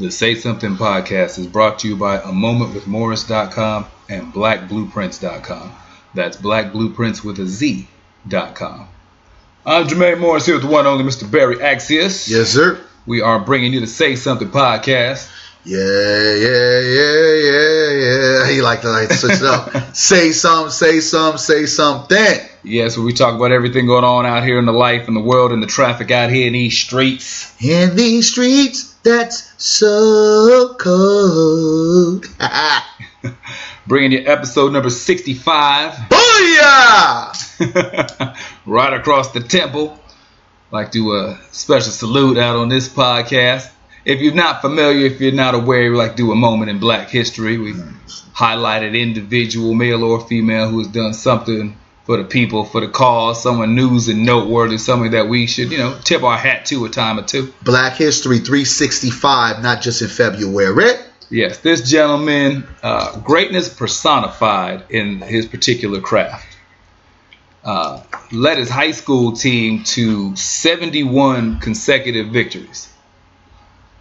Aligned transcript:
The 0.00 0.10
Say 0.10 0.34
Something 0.34 0.76
podcast 0.76 1.38
is 1.38 1.46
brought 1.46 1.80
to 1.80 1.88
you 1.88 1.94
by 1.94 2.20
A 2.20 2.32
Moment 2.32 2.72
with 2.72 2.86
Morris.com 2.86 3.84
and 4.08 4.32
BlackBlueprints.com. 4.32 5.72
That's 6.14 6.38
Black 6.38 6.72
Blueprints 6.72 7.22
with 7.22 7.38
a 7.38 7.44
Z.com. 7.44 8.88
I'm 9.66 9.86
Jermaine 9.86 10.18
Morris 10.18 10.46
here 10.46 10.54
with 10.54 10.64
the 10.64 10.70
one 10.70 10.86
only 10.86 11.04
Mr. 11.04 11.30
Barry 11.30 11.56
Axius. 11.56 12.30
Yes, 12.30 12.48
sir. 12.48 12.82
We 13.04 13.20
are 13.20 13.40
bringing 13.40 13.74
you 13.74 13.80
the 13.80 13.86
Say 13.86 14.16
Something 14.16 14.48
podcast. 14.48 15.30
Yeah, 15.66 15.76
yeah, 15.76 16.80
yeah, 16.80 17.34
yeah, 17.34 17.90
yeah. 17.90 18.50
He 18.50 18.62
like 18.62 18.80
to 18.80 18.88
like 18.88 19.12
switch 19.12 19.32
it 19.32 19.42
up. 19.42 19.70
say 19.94 20.32
something, 20.32 20.70
say 20.70 21.00
something, 21.00 21.36
say 21.36 21.66
something. 21.66 22.38
Yes, 22.62 22.96
where 22.96 23.04
we 23.04 23.12
talk 23.12 23.34
about 23.34 23.52
everything 23.52 23.84
going 23.84 24.04
on 24.04 24.24
out 24.24 24.44
here 24.44 24.58
in 24.58 24.64
the 24.64 24.72
life 24.72 25.08
and 25.08 25.16
the 25.16 25.20
world 25.20 25.52
and 25.52 25.62
the 25.62 25.66
traffic 25.66 26.10
out 26.10 26.30
here 26.30 26.46
in 26.46 26.54
these 26.54 26.78
streets. 26.78 27.54
In 27.62 27.96
these 27.96 28.30
streets, 28.32 28.89
that's 29.02 29.52
so 29.62 30.74
cold. 30.78 32.26
Bringing 33.86 34.12
you 34.12 34.24
episode 34.26 34.72
number 34.72 34.90
65. 34.90 35.92
Booyah! 36.10 37.34
right 38.66 38.92
across 38.92 39.32
the 39.32 39.40
temple. 39.40 39.98
Like 40.70 40.92
to 40.92 41.12
a 41.12 41.30
uh, 41.30 41.38
special 41.50 41.90
salute 41.90 42.38
out 42.38 42.56
on 42.56 42.68
this 42.68 42.88
podcast. 42.88 43.70
If 44.04 44.20
you're 44.20 44.34
not 44.34 44.60
familiar, 44.62 45.06
if 45.06 45.20
you're 45.20 45.32
not 45.32 45.54
aware, 45.54 45.90
we 45.90 45.96
like 45.96 46.16
do 46.16 46.30
a 46.32 46.36
moment 46.36 46.70
in 46.70 46.78
Black 46.78 47.08
history. 47.08 47.58
We 47.58 47.74
highlight 48.32 48.82
an 48.84 48.94
individual, 48.94 49.74
male 49.74 50.04
or 50.04 50.20
female, 50.26 50.68
who 50.68 50.78
has 50.78 50.88
done 50.88 51.12
something 51.12 51.76
for 52.04 52.16
the 52.16 52.24
people, 52.24 52.64
for 52.64 52.80
the 52.80 52.88
cause, 52.88 53.42
someone 53.42 53.74
news 53.74 54.08
and 54.08 54.24
noteworthy, 54.24 54.78
something 54.78 55.12
that 55.12 55.28
we 55.28 55.46
should, 55.46 55.70
you 55.70 55.78
know, 55.78 55.98
tip 56.02 56.22
our 56.22 56.36
hat 56.36 56.66
to 56.66 56.84
a 56.84 56.88
time 56.88 57.18
or 57.18 57.22
two. 57.22 57.52
Black 57.62 57.96
History 57.96 58.38
365, 58.38 59.62
not 59.62 59.82
just 59.82 60.02
in 60.02 60.08
February. 60.08 60.72
Rick? 60.72 61.00
Yes, 61.30 61.58
this 61.58 61.88
gentleman, 61.88 62.66
uh, 62.82 63.20
greatness 63.20 63.68
personified 63.68 64.84
in 64.90 65.20
his 65.20 65.46
particular 65.46 66.00
craft. 66.00 66.46
Uh, 67.62 68.02
led 68.32 68.58
his 68.58 68.70
high 68.70 68.90
school 68.90 69.32
team 69.32 69.84
to 69.84 70.34
71 70.34 71.60
consecutive 71.60 72.28
victories. 72.28 72.92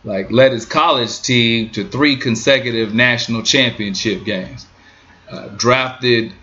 Like 0.03 0.31
led 0.31 0.53
his 0.53 0.65
college 0.65 1.21
team 1.21 1.69
to 1.71 1.87
three 1.87 2.15
consecutive 2.15 2.93
national 2.93 3.43
championship 3.43 4.23
games. 4.23 4.65
Uh, 5.29 5.49
drafted 5.49 6.33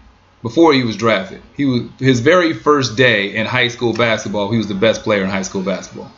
before 0.43 0.73
he 0.73 0.83
was 0.83 0.97
drafted. 0.97 1.43
He 1.57 1.65
was 1.65 1.83
his 1.99 2.21
very 2.21 2.53
first 2.53 2.97
day 2.97 3.35
in 3.35 3.47
high 3.47 3.69
school 3.69 3.93
basketball. 3.93 4.51
He 4.51 4.59
was 4.59 4.69
the 4.69 4.75
best 4.75 5.03
player 5.03 5.23
in 5.25 5.31
high 5.31 5.43
school 5.43 5.63
basketball. 5.63 6.13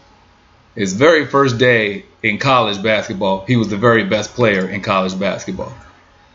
His 0.75 0.93
very 0.93 1.27
first 1.27 1.59
day 1.59 2.05
in 2.23 2.39
college 2.39 2.83
basketball, 2.83 3.45
he 3.47 3.57
was 3.57 3.69
the 3.69 3.77
very 3.77 4.05
best 4.05 4.35
player 4.35 4.69
in 4.69 4.81
college 4.81 5.19
basketball. 5.19 5.73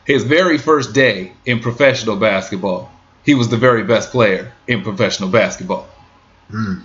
His 0.06 0.24
very 0.24 0.58
first 0.58 0.94
day 0.94 1.32
in 1.46 1.60
professional 1.60 2.18
basketball, 2.18 2.92
he 3.24 3.36
was 3.36 3.48
the 3.48 3.58
very 3.58 3.84
best 3.84 4.12
player 4.12 4.52
in 4.68 4.82
professional 4.82 5.30
basketball. 5.30 5.88
Mm. 6.52 6.82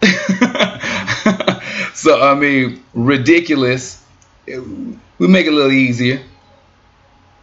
so 1.94 2.20
I 2.20 2.34
mean, 2.34 2.84
ridiculous. 2.94 4.02
We 4.46 5.26
make 5.26 5.46
it 5.46 5.52
a 5.52 5.56
little 5.56 5.72
easier. 5.72 6.22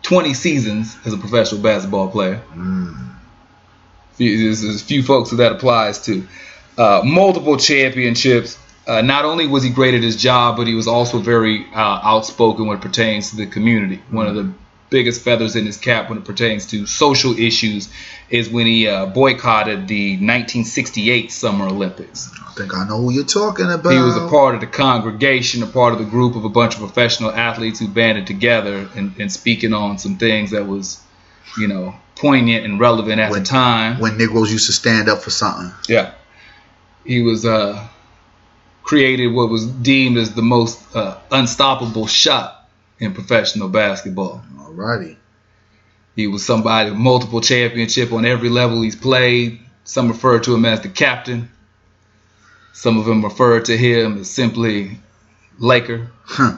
20 0.04 0.34
seasons 0.34 0.98
as 1.06 1.14
a 1.14 1.18
professional 1.18 1.62
basketball 1.62 2.10
player. 2.10 2.42
Mm. 2.54 3.10
There's, 4.18 4.64
a 4.64 4.78
few 4.78 5.02
folks 5.02 5.32
that 5.32 5.38
that 5.38 5.54
applies 5.54 6.06
to. 6.06 6.28
Uh, 6.78 7.02
multiple 7.04 7.58
championships. 7.58 8.60
Uh, 8.86 9.02
not 9.02 9.26
only 9.26 9.48
was 9.48 9.64
he 9.64 9.70
great 9.70 9.94
at 9.94 10.04
his 10.04 10.18
job, 10.18 10.58
but 10.58 10.68
he 10.68 10.76
was 10.76 10.88
also 10.88 11.20
very 11.20 11.66
uh, 11.74 12.00
outspoken 12.04 12.68
when 12.68 12.78
it 12.78 12.82
pertains 12.82 13.30
to 13.30 13.38
the 13.38 13.46
community. 13.46 14.02
One 14.10 14.28
of 14.28 14.36
the 14.36 14.54
biggest 14.94 15.24
feathers 15.24 15.56
in 15.56 15.66
his 15.66 15.76
cap 15.76 16.08
when 16.08 16.20
it 16.20 16.24
pertains 16.24 16.68
to 16.68 16.86
social 16.86 17.38
issues 17.38 17.90
is 18.30 18.48
when 18.48 18.68
he 18.68 18.88
uh, 18.88 19.08
boycotted 19.08 19.88
the 19.88 20.12
1968 20.12 21.32
Summer 21.32 21.66
Olympics. 21.66 22.30
I 22.40 22.54
think 22.54 22.78
I 22.78 22.88
know 22.88 22.98
who 22.98 23.12
you're 23.12 23.26
talking 23.26 23.72
about. 23.72 23.92
He 23.92 23.98
was 23.98 24.16
a 24.16 24.28
part 24.28 24.54
of 24.54 24.62
the 24.62 24.68
congregation, 24.68 25.64
a 25.64 25.66
part 25.66 25.94
of 25.94 26.00
the 26.00 26.06
group 26.06 26.36
of 26.36 26.46
a 26.46 26.50
bunch 26.50 26.76
of 26.76 26.82
professional 26.82 27.32
athletes 27.32 27.80
who 27.80 27.88
banded 27.88 28.28
together 28.28 28.88
and, 28.96 29.16
and 29.20 29.32
speaking 29.32 29.74
on 29.74 29.98
some 29.98 30.18
things 30.18 30.52
that 30.52 30.68
was, 30.68 31.02
you 31.58 31.68
know, 31.68 31.96
poignant 32.16 32.64
and 32.64 32.80
relevant 32.80 33.20
at 33.20 33.32
when, 33.32 33.42
the 33.42 33.50
time. 33.50 34.00
When 34.00 34.20
Negroes 34.20 34.52
used 34.52 34.68
to 34.68 34.74
stand 34.74 35.10
up 35.10 35.24
for 35.24 35.32
something. 35.32 35.72
Yeah. 35.90 36.14
He 37.04 37.24
was 37.24 37.48
uh, 37.48 37.88
created 38.84 39.34
what 39.34 39.50
was 39.50 39.66
deemed 39.66 40.18
as 40.20 40.36
the 40.36 40.44
most 40.44 40.96
uh, 40.96 41.18
unstoppable 41.32 42.06
shot 42.06 42.70
in 43.00 43.16
professional 43.16 43.70
basketball. 43.70 44.44
Alrighty. 44.76 45.18
He 46.16 46.28
was 46.28 46.46
somebody 46.46 46.92
multiple 46.92 47.42
championship 47.42 48.12
on 48.12 48.26
every 48.26 48.50
level 48.50 48.82
he's 48.82 48.96
played. 48.96 49.60
Some 49.84 50.08
refer 50.10 50.40
to 50.40 50.56
him 50.56 50.66
as 50.66 50.82
the 50.82 50.90
captain. 50.90 51.50
Some 52.74 52.98
of 52.98 53.06
them 53.06 53.24
refer 53.24 53.60
to 53.60 53.78
him 53.78 54.20
as 54.20 54.30
simply 54.30 55.00
Laker. 55.60 56.12
Huh. 56.24 56.58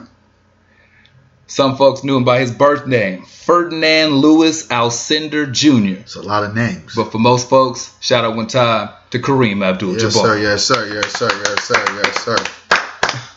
Some 1.46 1.76
folks 1.76 2.02
knew 2.02 2.16
him 2.16 2.24
by 2.24 2.40
his 2.40 2.50
birth 2.50 2.86
name, 2.86 3.24
Ferdinand 3.24 4.14
Louis 4.14 4.66
Alcindor 4.66 5.52
Jr. 5.52 6.00
It's 6.00 6.16
a 6.16 6.22
lot 6.22 6.42
of 6.42 6.56
names. 6.56 6.94
But 6.96 7.12
for 7.12 7.18
most 7.18 7.48
folks, 7.48 7.94
shout 8.00 8.24
out 8.24 8.34
one 8.34 8.48
time 8.48 8.90
to 9.10 9.20
Kareem 9.20 9.64
Abdul-Jabbar. 9.64 10.02
Yes, 10.02 10.14
sir. 10.14 10.38
Yes, 10.38 10.64
sir. 10.64 10.92
Yes, 10.92 11.12
sir. 11.12 11.28
Yes, 11.28 11.64
sir. 11.64 12.02
Yes, 12.02 12.24
sir. 12.24 12.36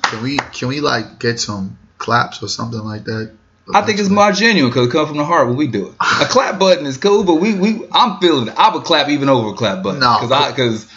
Can 0.04 0.24
we 0.24 0.38
can 0.38 0.70
we 0.70 0.80
like 0.80 1.20
get 1.20 1.40
some 1.40 1.78
claps 2.00 2.42
or 2.42 2.48
something 2.48 2.80
like 2.80 3.04
that? 3.04 3.32
I 3.74 3.84
think 3.84 4.00
it's 4.00 4.10
more 4.10 4.32
genuine 4.32 4.72
because 4.72 4.88
it 4.88 4.92
comes 4.92 5.10
from 5.10 5.18
the 5.18 5.26
heart 5.26 5.48
when 5.48 5.56
we 5.56 5.68
do 5.68 5.88
it. 5.88 5.94
A 6.00 6.26
clap 6.26 6.60
button 6.60 6.86
is 6.86 6.98
cool, 6.98 7.24
but 7.24 7.36
we 7.36 7.54
we 7.54 7.88
I'm 7.92 8.20
feeling 8.20 8.48
it. 8.48 8.56
I 8.58 8.74
would 8.74 8.84
clap 8.84 9.10
even 9.10 9.30
over 9.30 9.50
a 9.50 9.54
clap 9.54 9.84
button. 9.84 10.00
No, 10.00 10.18
because 10.20 10.32
I 10.32 10.50
because 10.50 10.92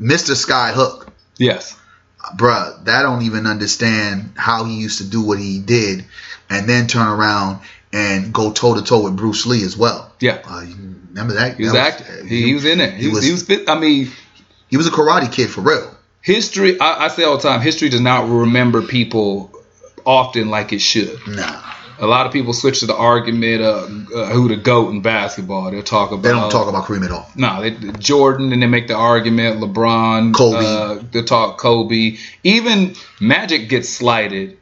Mr. 0.00 0.34
Skyhook. 0.34 1.08
Yes. 1.38 1.78
Bruh, 2.36 2.84
that 2.84 3.02
don't 3.02 3.22
even 3.22 3.46
understand 3.46 4.32
how 4.36 4.64
he 4.64 4.76
used 4.80 4.98
to 4.98 5.04
do 5.04 5.22
what 5.22 5.38
he 5.38 5.58
did 5.58 6.04
and 6.48 6.68
then 6.68 6.86
turn 6.86 7.08
around 7.08 7.60
and 7.92 8.32
go 8.32 8.52
toe 8.52 8.74
to 8.74 8.82
toe 8.82 9.02
with 9.02 9.16
Bruce 9.16 9.44
Lee 9.44 9.64
as 9.64 9.76
well. 9.76 10.12
Yeah. 10.20 10.40
Uh, 10.44 10.64
remember 11.08 11.34
that? 11.34 11.56
He 11.56 11.64
was 11.64 11.72
that. 11.72 12.00
He, 12.26 12.42
he, 12.42 12.54
was 12.54 12.64
in 12.64 12.80
it. 12.80 12.94
He, 12.94 13.02
he 13.02 13.08
was, 13.08 13.24
he 13.24 13.32
was 13.32 13.42
fit. 13.42 13.68
I 13.68 13.78
mean, 13.78 14.10
he 14.68 14.76
was 14.76 14.86
a 14.86 14.90
karate 14.90 15.32
kid 15.32 15.50
for 15.50 15.62
real. 15.62 15.94
History, 16.22 16.78
I, 16.78 17.06
I 17.06 17.08
say 17.08 17.24
all 17.24 17.36
the 17.36 17.42
time, 17.42 17.60
history 17.60 17.88
does 17.88 18.00
not 18.00 18.28
remember 18.28 18.82
people 18.82 19.50
often 20.06 20.48
like 20.48 20.72
it 20.72 20.80
should. 20.80 21.18
Nah 21.26 21.72
a 22.02 22.06
lot 22.06 22.26
of 22.26 22.32
people 22.32 22.52
switch 22.52 22.80
to 22.80 22.86
the 22.86 22.96
argument 22.96 23.62
of 23.62 23.84
uh, 24.12 24.26
who 24.26 24.48
the 24.48 24.56
goat 24.56 24.90
in 24.90 25.02
basketball. 25.02 25.70
They'll 25.70 25.84
talk 25.84 26.10
about. 26.10 26.22
They 26.22 26.30
don't 26.30 26.50
talk 26.50 26.68
about 26.68 26.84
Kareem 26.84 27.04
at 27.04 27.12
all. 27.12 27.30
No, 27.36 27.62
they, 27.62 27.70
Jordan, 27.92 28.52
and 28.52 28.60
they 28.60 28.66
make 28.66 28.88
the 28.88 28.96
argument 28.96 29.60
LeBron, 29.60 30.34
Kobe. 30.34 30.58
Uh, 30.58 31.02
they 31.12 31.22
talk 31.22 31.58
Kobe. 31.58 32.16
Even 32.42 32.96
Magic 33.20 33.68
gets 33.68 33.88
slighted. 33.88 34.58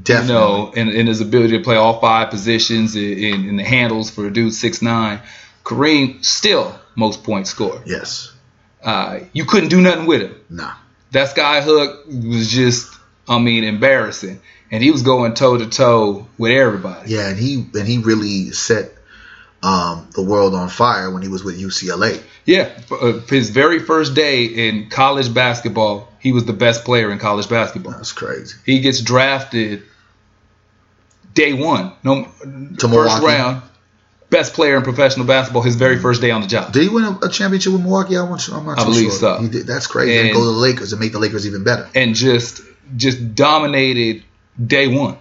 Definitely. 0.00 0.34
You 0.34 0.40
know, 0.40 0.72
in, 0.72 0.88
in 0.88 1.06
his 1.08 1.20
ability 1.20 1.58
to 1.58 1.64
play 1.64 1.76
all 1.76 2.00
five 2.00 2.30
positions 2.30 2.96
in, 2.96 3.48
in 3.48 3.56
the 3.56 3.64
handles 3.64 4.10
for 4.10 4.26
a 4.26 4.32
dude 4.32 4.54
six 4.54 4.80
nine. 4.80 5.20
Kareem 5.64 6.24
still 6.24 6.78
most 6.94 7.24
points 7.24 7.50
scored. 7.50 7.82
Yes. 7.86 8.32
Uh, 8.82 9.20
you 9.32 9.46
couldn't 9.46 9.70
do 9.70 9.80
nothing 9.80 10.06
with 10.06 10.22
him. 10.22 10.40
Nah. 10.48 10.74
That 11.10 11.30
sky 11.30 11.60
hook 11.60 12.06
was 12.06 12.50
just, 12.50 12.92
I 13.28 13.38
mean, 13.38 13.64
embarrassing 13.64 14.40
and 14.74 14.82
he 14.82 14.90
was 14.90 15.02
going 15.02 15.34
toe 15.34 15.56
to 15.56 15.66
toe 15.66 16.26
with 16.36 16.50
everybody. 16.52 17.10
Yeah, 17.12 17.28
and 17.28 17.38
he 17.38 17.64
and 17.74 17.86
he 17.86 17.98
really 17.98 18.50
set 18.50 18.90
um, 19.62 20.08
the 20.14 20.22
world 20.22 20.54
on 20.54 20.68
fire 20.68 21.10
when 21.10 21.22
he 21.22 21.28
was 21.28 21.42
with 21.44 21.58
UCLA. 21.58 22.20
Yeah, 22.44 22.70
uh, 22.90 23.20
his 23.28 23.50
very 23.50 23.78
first 23.78 24.14
day 24.14 24.44
in 24.44 24.90
college 24.90 25.32
basketball, 25.32 26.08
he 26.18 26.32
was 26.32 26.44
the 26.44 26.52
best 26.52 26.84
player 26.84 27.10
in 27.10 27.18
college 27.18 27.48
basketball. 27.48 27.92
That's 27.92 28.12
crazy. 28.12 28.56
He 28.66 28.80
gets 28.80 29.00
drafted 29.00 29.84
day 31.32 31.52
one, 31.52 31.92
no 32.02 32.24
to 32.24 32.28
first 32.30 32.88
Milwaukee. 32.88 33.26
round, 33.26 33.62
best 34.30 34.52
player 34.54 34.76
in 34.76 34.82
professional 34.82 35.26
basketball. 35.26 35.62
His 35.62 35.76
very 35.76 35.98
first 35.98 36.20
day 36.20 36.30
on 36.30 36.40
the 36.42 36.46
job. 36.46 36.72
Did 36.72 36.82
he 36.82 36.88
win 36.88 37.04
a, 37.04 37.18
a 37.26 37.28
championship 37.30 37.72
with 37.72 37.82
Milwaukee? 37.82 38.16
I 38.16 38.22
want 38.22 38.46
I'm 38.52 38.66
not 38.66 38.78
I 38.78 38.84
believe 38.84 39.10
sure. 39.10 39.18
so. 39.18 39.38
He 39.38 39.48
did. 39.48 39.66
That's 39.66 39.86
crazy. 39.86 40.16
And, 40.18 40.28
And- 40.28 40.34
go 40.36 40.40
to 40.40 40.46
the 40.46 40.52
Lakers 40.52 40.92
and 40.92 41.00
make 41.00 41.12
the 41.12 41.18
Lakers 41.18 41.46
even 41.46 41.64
better. 41.64 41.88
and 41.94 42.14
just 42.14 42.60
just 42.96 43.34
dominated 43.34 44.22
day 44.62 44.88
one. 44.88 45.18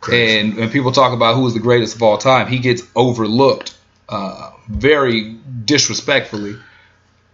Crazy. 0.00 0.38
And 0.38 0.56
when 0.56 0.70
people 0.70 0.92
talk 0.92 1.12
about 1.12 1.36
who 1.36 1.46
is 1.46 1.54
the 1.54 1.60
greatest 1.60 1.96
of 1.96 2.02
all 2.02 2.18
time, 2.18 2.48
he 2.48 2.58
gets 2.58 2.82
overlooked 2.94 3.76
uh, 4.08 4.50
very 4.68 5.36
disrespectfully. 5.64 6.56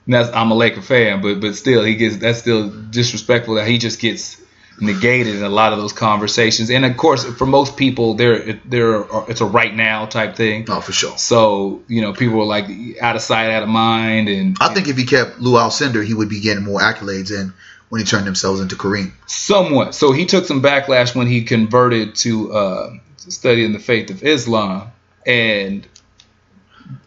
And 0.05 0.15
that's 0.15 0.31
I'm 0.31 0.51
a 0.51 0.55
Laker 0.55 0.83
fan, 0.83 1.23
but 1.23 1.41
but 1.41 1.55
still 1.55 1.85
he 1.85 1.95
gets 1.95 2.17
that's 2.17 2.39
still 2.39 2.69
disrespectful 2.69 3.55
that 3.55 3.69
he 3.69 3.79
just 3.79 4.01
gets 4.01 4.43
negated 4.81 5.37
in 5.37 5.43
a 5.43 5.49
lot 5.49 5.73
of 5.73 5.79
those 5.79 5.93
conversations. 5.93 6.71
And 6.71 6.85
of 6.85 6.97
course, 6.97 7.25
for 7.25 7.47
most 7.47 7.77
people, 7.77 8.15
there 8.15 8.61
there 8.65 9.05
it's 9.29 9.41
a 9.41 9.47
right 9.47 9.73
now 9.75 10.07
type 10.07 10.35
thing. 10.35 10.67
oh, 10.69 10.81
for 10.81 10.93
sure. 10.93 11.17
So 11.19 11.83
you 11.89 12.01
know, 12.01 12.13
people 12.13 12.41
are 12.41 12.47
like 12.47 12.67
out 13.01 13.17
of 13.17 13.23
sight, 13.23 13.51
out 13.51 13.63
of 13.63 13.69
mind, 13.69 14.29
and 14.29 14.57
I 14.61 14.75
think 14.75 14.89
if 14.89 14.97
he 14.97 15.05
kept 15.05 15.39
Lou 15.39 15.53
Alcindor, 15.53 16.05
he 16.05 16.15
would 16.15 16.29
be 16.29 16.41
getting 16.41 16.65
more 16.65 16.81
accolades. 16.81 17.37
And 17.39 17.53
when 17.93 18.01
he 18.01 18.07
turned 18.07 18.27
themselves 18.27 18.59
into 18.59 18.75
Kareem. 18.75 19.13
Somewhat. 19.27 19.95
So 19.95 20.13
he 20.13 20.25
took 20.25 20.47
some 20.47 20.63
backlash 20.63 21.15
when 21.15 21.27
he 21.27 21.45
converted 21.45 22.15
to 22.15 22.51
uh, 22.51 22.95
studying 23.19 23.75
the 23.75 23.79
faith 23.79 24.09
of 24.09 24.23
Islam, 24.23 24.91
and 25.27 25.87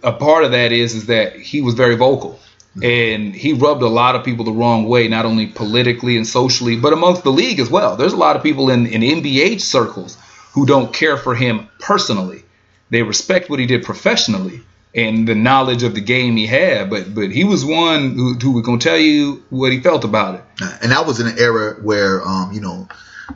a 0.03 0.13
part 0.13 0.43
of 0.43 0.51
that 0.51 0.71
is 0.71 0.93
is 0.93 1.07
that 1.07 1.37
he 1.37 1.61
was 1.61 1.73
very 1.73 1.95
vocal. 1.95 2.39
And 2.83 3.33
he 3.33 3.53
rubbed 3.53 3.81
a 3.81 3.87
lot 3.87 4.15
of 4.15 4.23
people 4.23 4.45
the 4.45 4.51
wrong 4.51 4.87
way, 4.87 5.07
not 5.07 5.25
only 5.25 5.47
politically 5.47 6.17
and 6.17 6.27
socially, 6.27 6.75
but 6.75 6.93
amongst 6.93 7.23
the 7.23 7.31
league 7.31 7.59
as 7.59 7.69
well. 7.71 7.95
There's 7.95 8.13
a 8.13 8.17
lot 8.17 8.35
of 8.35 8.43
people 8.43 8.69
in, 8.69 8.85
in 8.85 9.01
NBA 9.01 9.61
circles 9.61 10.19
who 10.53 10.67
don't 10.67 10.93
care 10.93 11.17
for 11.17 11.33
him 11.33 11.67
personally. 11.79 12.43
They 12.91 13.01
respect 13.01 13.49
what 13.49 13.57
he 13.57 13.65
did 13.65 13.85
professionally 13.85 14.61
and 14.95 15.27
the 15.27 15.35
knowledge 15.35 15.83
of 15.83 15.93
the 15.93 16.01
game 16.01 16.37
he 16.37 16.47
had, 16.47 16.89
but 16.89 17.13
but 17.13 17.29
he 17.31 17.43
was 17.43 17.65
one 17.65 18.13
who, 18.15 18.33
who 18.35 18.51
was 18.51 18.65
gonna 18.65 18.79
tell 18.79 18.97
you 18.97 19.43
what 19.49 19.71
he 19.71 19.79
felt 19.81 20.03
about 20.05 20.35
it. 20.35 20.43
And 20.81 20.91
that 20.91 21.05
was 21.05 21.19
in 21.19 21.27
an 21.27 21.37
era 21.37 21.75
where, 21.81 22.25
um, 22.25 22.53
you 22.53 22.61
know, 22.61 22.87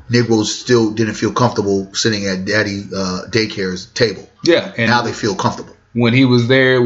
Negroes 0.09 0.57
still 0.57 0.91
didn't 0.91 1.15
feel 1.15 1.33
comfortable 1.33 1.93
sitting 1.93 2.25
at 2.27 2.45
Daddy 2.45 2.83
uh, 2.95 3.23
daycare's 3.29 3.87
table. 3.87 4.29
Yeah, 4.43 4.71
and 4.77 4.89
now 4.89 5.01
they 5.01 5.11
feel 5.13 5.35
comfortable. 5.35 5.75
when 5.93 6.13
he 6.13 6.23
was 6.25 6.47
there 6.47 6.81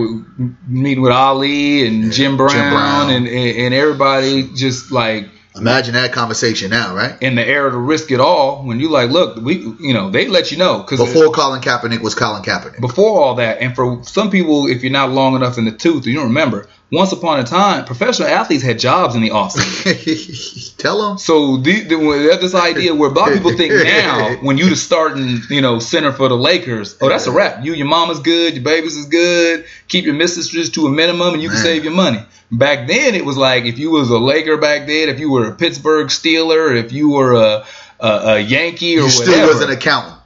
meeting 0.67 1.03
with 1.03 1.11
Ali 1.11 1.85
and 1.85 2.11
Jim 2.11 2.37
Brown, 2.37 2.71
Brown. 2.71 3.09
And, 3.09 3.27
and 3.27 3.57
and 3.57 3.73
everybody 3.73 4.49
just 4.55 4.91
like 4.91 5.29
Imagine 5.55 5.93
that 5.93 6.13
conversation 6.13 6.69
now, 6.71 6.95
right? 6.95 7.15
in 7.21 7.35
the 7.35 7.47
era 7.47 7.71
to 7.71 7.77
risk 7.77 8.11
it 8.11 8.19
all 8.19 8.63
when 8.63 8.79
you 8.79 8.89
like 8.89 9.09
look 9.09 9.35
we 9.37 9.55
you 9.79 9.93
know 9.93 10.09
they 10.09 10.27
let 10.27 10.51
you 10.51 10.57
know 10.57 10.79
because 10.79 10.99
Before 10.99 11.31
Colin 11.31 11.61
Kaepernick 11.61 12.01
was 12.01 12.15
Colin 12.15 12.43
Kaepernick. 12.43 12.81
before 12.81 13.21
all 13.21 13.35
that 13.35 13.59
and 13.61 13.75
for 13.75 14.03
some 14.03 14.29
people 14.31 14.67
if 14.67 14.83
you're 14.83 14.91
not 14.91 15.11
long 15.11 15.35
enough 15.35 15.57
in 15.57 15.65
the 15.65 15.71
tooth 15.71 16.05
you 16.07 16.15
don't 16.15 16.27
remember 16.27 16.67
once 16.93 17.11
upon 17.11 17.39
a 17.39 17.43
time 17.43 17.85
professional 17.85 18.27
athletes 18.27 18.63
had 18.63 18.77
jobs 18.77 19.15
in 19.15 19.21
the 19.21 19.31
offseason 19.31 20.77
Tell 20.77 21.09
them. 21.09 21.17
so 21.17 21.57
the, 21.57 21.81
the, 21.81 22.37
this 22.39 22.53
idea 22.53 22.93
where 22.93 23.09
a 23.09 23.13
lot 23.13 23.29
of 23.29 23.37
people 23.37 23.55
think 23.57 23.73
now 23.73 24.35
when 24.41 24.57
you 24.57 24.69
the 24.69 24.75
starting 24.75 25.39
you 25.49 25.61
know 25.61 25.79
center 25.79 26.11
for 26.11 26.29
the 26.29 26.37
Lakers 26.37 26.95
oh 27.01 27.09
that's 27.09 27.27
a 27.27 27.31
wrap 27.31 27.65
you 27.65 27.73
your 27.73 27.87
mama's 27.87 28.19
good 28.19 28.53
your 28.53 28.63
babies 28.63 28.95
is 28.95 29.07
good 29.07 29.65
keep 29.87 30.05
your 30.05 30.13
mistresses 30.13 30.69
to 30.71 30.85
a 30.85 30.89
minimum 30.89 31.33
and 31.33 31.41
you 31.41 31.49
can 31.49 31.57
Man. 31.57 31.65
save 31.65 31.83
your 31.83 31.93
money 31.93 32.23
back 32.51 32.87
then 32.87 33.15
it 33.15 33.25
was 33.25 33.37
like 33.37 33.65
if 33.65 33.79
you 33.79 33.91
was 33.91 34.09
a 34.09 34.19
Laker 34.19 34.57
back 34.57 34.85
then 34.87 35.09
if 35.09 35.19
you 35.19 35.31
were 35.31 35.49
a 35.49 35.55
Pittsburgh 35.55 36.07
Steeler 36.07 36.77
if 36.77 36.91
you 36.93 37.09
were 37.09 37.33
a 37.33 37.65
a, 37.99 38.07
a 38.07 38.39
Yankee 38.39 38.97
or 38.97 39.03
You 39.03 39.09
still 39.09 39.31
whatever 39.31 39.53
was 39.53 39.61
an 39.61 39.71
accountant. 39.71 40.19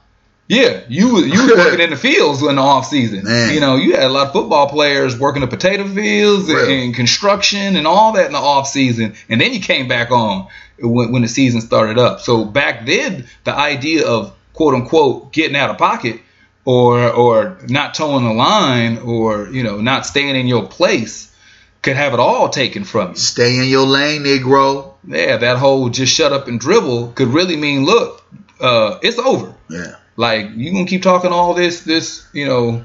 Yeah, 0.48 0.80
you 0.88 1.14
was- 1.14 1.26
you 1.26 1.42
was 1.42 1.52
working 1.56 1.80
in 1.80 1.90
the 1.90 1.96
fields 2.08 2.42
in 2.42 2.56
the 2.56 2.62
off 2.62 2.86
season. 2.86 3.24
Man. 3.24 3.52
You 3.54 3.60
know, 3.60 3.76
you 3.76 3.92
had 3.94 4.04
a 4.04 4.08
lot 4.08 4.28
of 4.28 4.32
football 4.32 4.68
players 4.68 5.18
working 5.18 5.40
the 5.42 5.46
potato 5.46 5.86
fields 5.86 6.48
and, 6.48 6.58
and 6.70 6.94
construction 6.94 7.76
and 7.76 7.86
all 7.86 8.12
that 8.12 8.26
in 8.26 8.32
the 8.32 8.38
off 8.38 8.66
season, 8.68 9.14
and 9.28 9.40
then 9.40 9.52
you 9.52 9.60
came 9.60 9.88
back 9.88 10.10
on 10.10 10.48
when, 10.80 11.12
when 11.12 11.22
the 11.22 11.28
season 11.28 11.60
started 11.60 11.98
up. 11.98 12.20
So 12.20 12.44
back 12.44 12.86
then, 12.86 13.26
the 13.44 13.54
idea 13.54 14.06
of 14.06 14.34
quote 14.54 14.74
unquote 14.74 15.32
getting 15.32 15.54
out 15.56 15.70
of 15.70 15.78
pocket 15.78 16.20
or 16.64 17.10
or 17.10 17.58
not 17.68 17.94
towing 17.94 18.24
the 18.24 18.32
line 18.32 18.98
or 18.98 19.48
you 19.48 19.62
know 19.62 19.80
not 19.80 20.06
staying 20.06 20.34
in 20.36 20.46
your 20.46 20.66
place 20.66 21.26
could 21.82 21.94
have 21.96 22.12
it 22.12 22.18
all 22.20 22.48
taken 22.48 22.84
from 22.84 23.10
you. 23.10 23.16
Stay 23.16 23.56
in 23.58 23.68
your 23.68 23.86
lane, 23.86 24.22
Negro. 24.24 24.94
Yeah, 25.06 25.36
that 25.36 25.58
whole 25.58 25.88
just 25.90 26.12
shut 26.14 26.32
up 26.32 26.48
and 26.48 26.58
dribble 26.58 27.12
could 27.12 27.28
really 27.28 27.56
mean 27.56 27.84
look, 27.84 28.24
uh, 28.60 28.98
it's 29.02 29.18
over. 29.18 29.54
Yeah. 29.70 29.94
Like 30.18 30.50
you 30.56 30.72
gonna 30.72 30.84
keep 30.84 31.02
talking 31.02 31.30
all 31.32 31.54
this, 31.54 31.82
this 31.84 32.26
you 32.32 32.44
know, 32.44 32.84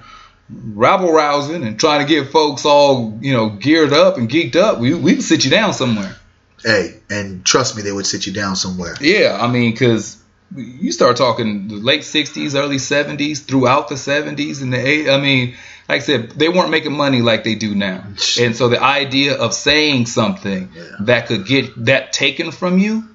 rabble 0.50 1.12
rousing 1.12 1.63
and 1.63 1.80
trying 1.80 2.06
to 2.06 2.07
get 2.07 2.31
folks 2.31 2.63
all 2.63 3.18
you 3.21 3.33
know 3.33 3.50
geared 3.50 3.91
up 3.91 4.18
and 4.18 4.30
geeked 4.30 4.56
up. 4.56 4.80
We 4.80 4.94
we 4.94 5.13
can 5.13 5.21
sit 5.24 5.44
you 5.44 5.50
down 5.50 5.74
somewhere. 5.74 6.15
Hey, 6.63 7.00
and 7.09 7.44
trust 7.44 7.75
me, 7.75 7.81
they 7.81 7.91
would 7.91 8.06
sit 8.06 8.27
you 8.27 8.33
down 8.33 8.56
somewhere. 8.56 8.95
Yeah, 9.01 9.35
I 9.41 9.47
mean, 9.51 9.71
because 9.71 10.21
you 10.56 10.91
start 10.91 11.18
talking 11.18 11.68
the 11.69 11.75
late 11.75 12.01
'60s, 12.01 12.53
early 12.56 12.77
'70s, 12.77 13.44
throughout 13.44 13.89
the 13.89 13.95
'70s 13.95 14.62
and 14.62 14.71
the 14.71 14.77
eight. 14.77 15.09
I 15.09 15.19
mean, 15.19 15.56
like 15.89 16.01
I 16.03 16.06
said, 16.06 16.29
they 16.33 16.50
weren't 16.50 16.69
making 16.69 16.94
money 16.95 17.24
like 17.24 17.44
they 17.44 17.56
do 17.56 17.74
now, 17.74 18.03
and 18.39 18.56
so 18.56 18.69
the 18.69 18.79
idea 18.81 19.33
of 19.36 19.56
saying 19.56 20.06
something 20.06 20.69
Yeah. 20.75 20.83
that 21.00 21.25
could 21.27 21.47
get 21.47 21.86
that 21.86 22.13
taken 22.13 22.51
from 22.51 22.77
you. 22.77 23.09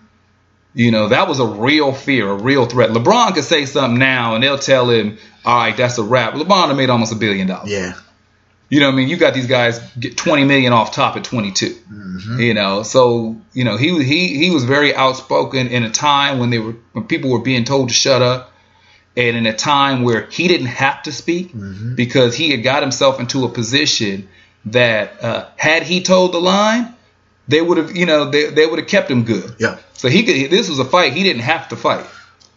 You 0.78 0.92
know, 0.92 1.08
that 1.08 1.26
was 1.26 1.40
a 1.40 1.44
real 1.44 1.92
fear, 1.92 2.30
a 2.30 2.34
real 2.36 2.64
threat. 2.66 2.90
LeBron 2.90 3.34
could 3.34 3.42
say 3.42 3.66
something 3.66 3.98
now 3.98 4.36
and 4.36 4.44
they'll 4.44 4.56
tell 4.60 4.88
him, 4.88 5.18
all 5.44 5.58
right, 5.58 5.76
that's 5.76 5.98
a 5.98 6.04
wrap. 6.04 6.34
LeBron 6.34 6.76
made 6.76 6.88
almost 6.88 7.12
a 7.12 7.16
billion 7.16 7.48
dollars. 7.48 7.68
Yeah. 7.68 7.94
You 8.68 8.78
know 8.78 8.86
what 8.86 8.92
I 8.92 8.96
mean? 8.96 9.08
You 9.08 9.16
got 9.16 9.34
these 9.34 9.48
guys 9.48 9.80
get 9.98 10.16
20 10.16 10.44
million 10.44 10.72
off 10.72 10.92
top 10.92 11.16
at 11.16 11.24
22. 11.24 11.70
Mm-hmm. 11.70 12.40
You 12.40 12.54
know, 12.54 12.84
so 12.84 13.36
you 13.52 13.64
know 13.64 13.76
he 13.76 14.04
he 14.04 14.38
he 14.38 14.50
was 14.50 14.62
very 14.64 14.94
outspoken 14.94 15.66
in 15.66 15.82
a 15.82 15.90
time 15.90 16.38
when 16.38 16.50
they 16.50 16.58
were 16.58 16.76
when 16.92 17.08
people 17.08 17.30
were 17.30 17.40
being 17.40 17.64
told 17.64 17.88
to 17.88 17.94
shut 17.94 18.22
up, 18.22 18.52
and 19.16 19.36
in 19.36 19.46
a 19.46 19.56
time 19.56 20.02
where 20.02 20.26
he 20.26 20.46
didn't 20.46 20.66
have 20.66 21.02
to 21.04 21.12
speak 21.12 21.52
Mm-hmm. 21.54 21.94
because 21.96 22.36
he 22.36 22.50
had 22.50 22.62
got 22.62 22.82
himself 22.82 23.18
into 23.18 23.44
a 23.44 23.48
position 23.48 24.28
that 24.66 25.24
uh, 25.24 25.46
had 25.56 25.82
he 25.82 26.02
told 26.02 26.32
the 26.32 26.40
line, 26.40 26.94
they 27.48 27.60
would 27.60 27.78
have 27.78 27.96
you 27.96 28.06
know 28.06 28.30
they 28.30 28.50
they 28.50 28.66
would 28.66 28.78
have 28.78 28.88
kept 28.88 29.10
him 29.10 29.24
good. 29.24 29.56
Yeah. 29.58 29.78
So 29.94 30.08
he 30.08 30.22
could. 30.24 30.50
This 30.50 30.68
was 30.68 30.78
a 30.78 30.84
fight 30.84 31.12
he 31.14 31.22
didn't 31.24 31.42
have 31.42 31.68
to 31.70 31.76
fight 31.76 32.06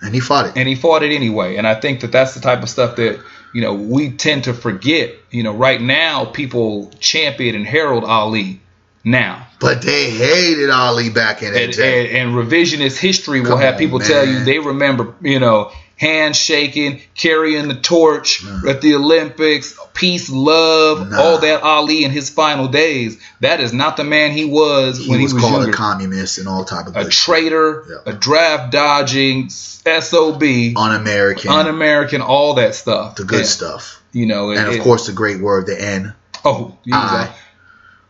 And 0.02 0.14
he 0.14 0.20
fought 0.20 0.48
it. 0.48 0.54
and 0.58 0.68
he 0.68 0.76
fought 0.76 1.02
it 1.04 1.12
anyway. 1.14 1.56
And 1.56 1.66
I 1.66 1.80
think 1.80 2.02
that 2.02 2.12
that's 2.12 2.34
the 2.36 2.40
type 2.42 2.62
of 2.62 2.70
stuff 2.70 2.98
that 2.98 3.20
you 3.54 3.62
know 3.62 3.74
we 3.74 4.12
tend 4.12 4.44
to 4.46 4.54
forget. 4.54 5.16
You 5.32 5.44
know, 5.44 5.54
right 5.54 5.82
now 5.82 6.26
people 6.26 6.92
champion 7.00 7.56
and 7.56 7.66
herald 7.66 8.04
Ali 8.04 8.62
now, 9.04 9.48
But 9.60 9.82
they 9.82 10.12
hated 10.12 10.70
Ali 10.70 11.10
back 11.10 11.42
in 11.42 11.54
that 11.54 11.64
and, 11.64 11.74
day. 11.74 12.20
and, 12.22 12.34
and 12.36 12.36
revisionist 12.38 13.00
history 13.00 13.42
will 13.42 13.48
Come 13.50 13.60
have 13.60 13.74
on, 13.74 13.80
people 13.80 14.00
tell 14.00 14.24
you 14.28 14.44
they 14.44 14.60
remember 14.60 15.16
you 15.22 15.40
know 15.40 15.72
handshaking, 16.02 17.00
carrying 17.16 17.68
the 17.68 17.76
torch 17.76 18.42
mm. 18.44 18.68
at 18.68 18.82
the 18.82 18.96
Olympics, 18.96 19.78
peace, 19.94 20.30
love, 20.30 21.10
Nah. 21.12 21.22
all 21.22 21.38
that 21.40 21.62
Ali 21.62 22.04
in 22.04 22.12
his 22.12 22.30
final 22.30 22.68
days. 22.68 23.22
That 23.42 23.60
is 23.62 23.72
not 23.72 23.98
the 23.98 24.04
man 24.04 24.32
he 24.32 24.46
was 24.46 24.98
he 24.98 25.10
when 25.10 25.22
was, 25.22 25.32
he 25.32 25.36
was 25.36 25.42
called 25.44 25.54
younger. 25.62 25.70
a 25.70 25.74
communist 25.74 26.40
and 26.40 26.48
all 26.48 26.66
type 26.66 26.88
of 26.88 26.96
a 26.96 27.08
traitor, 27.08 27.86
Yeah. 27.88 28.14
a 28.14 28.16
draft 28.16 28.72
dodging, 28.72 29.50
sob, 29.50 30.42
un-American, 30.44 31.52
un-American, 31.52 32.22
all 32.22 32.56
that 32.56 32.74
stuff. 32.76 33.16
the 33.16 33.24
good 33.24 33.42
Yeah. 33.42 33.46
stuff. 33.46 34.02
You 34.12 34.26
know, 34.26 34.50
And 34.52 34.68
of 34.68 34.74
it- 34.74 34.82
course 34.82 35.06
the 35.06 35.14
great 35.14 35.40
word, 35.40 35.68
the 35.68 35.80
N 35.82 36.14
oh, 36.44 36.76
I 36.92 37.30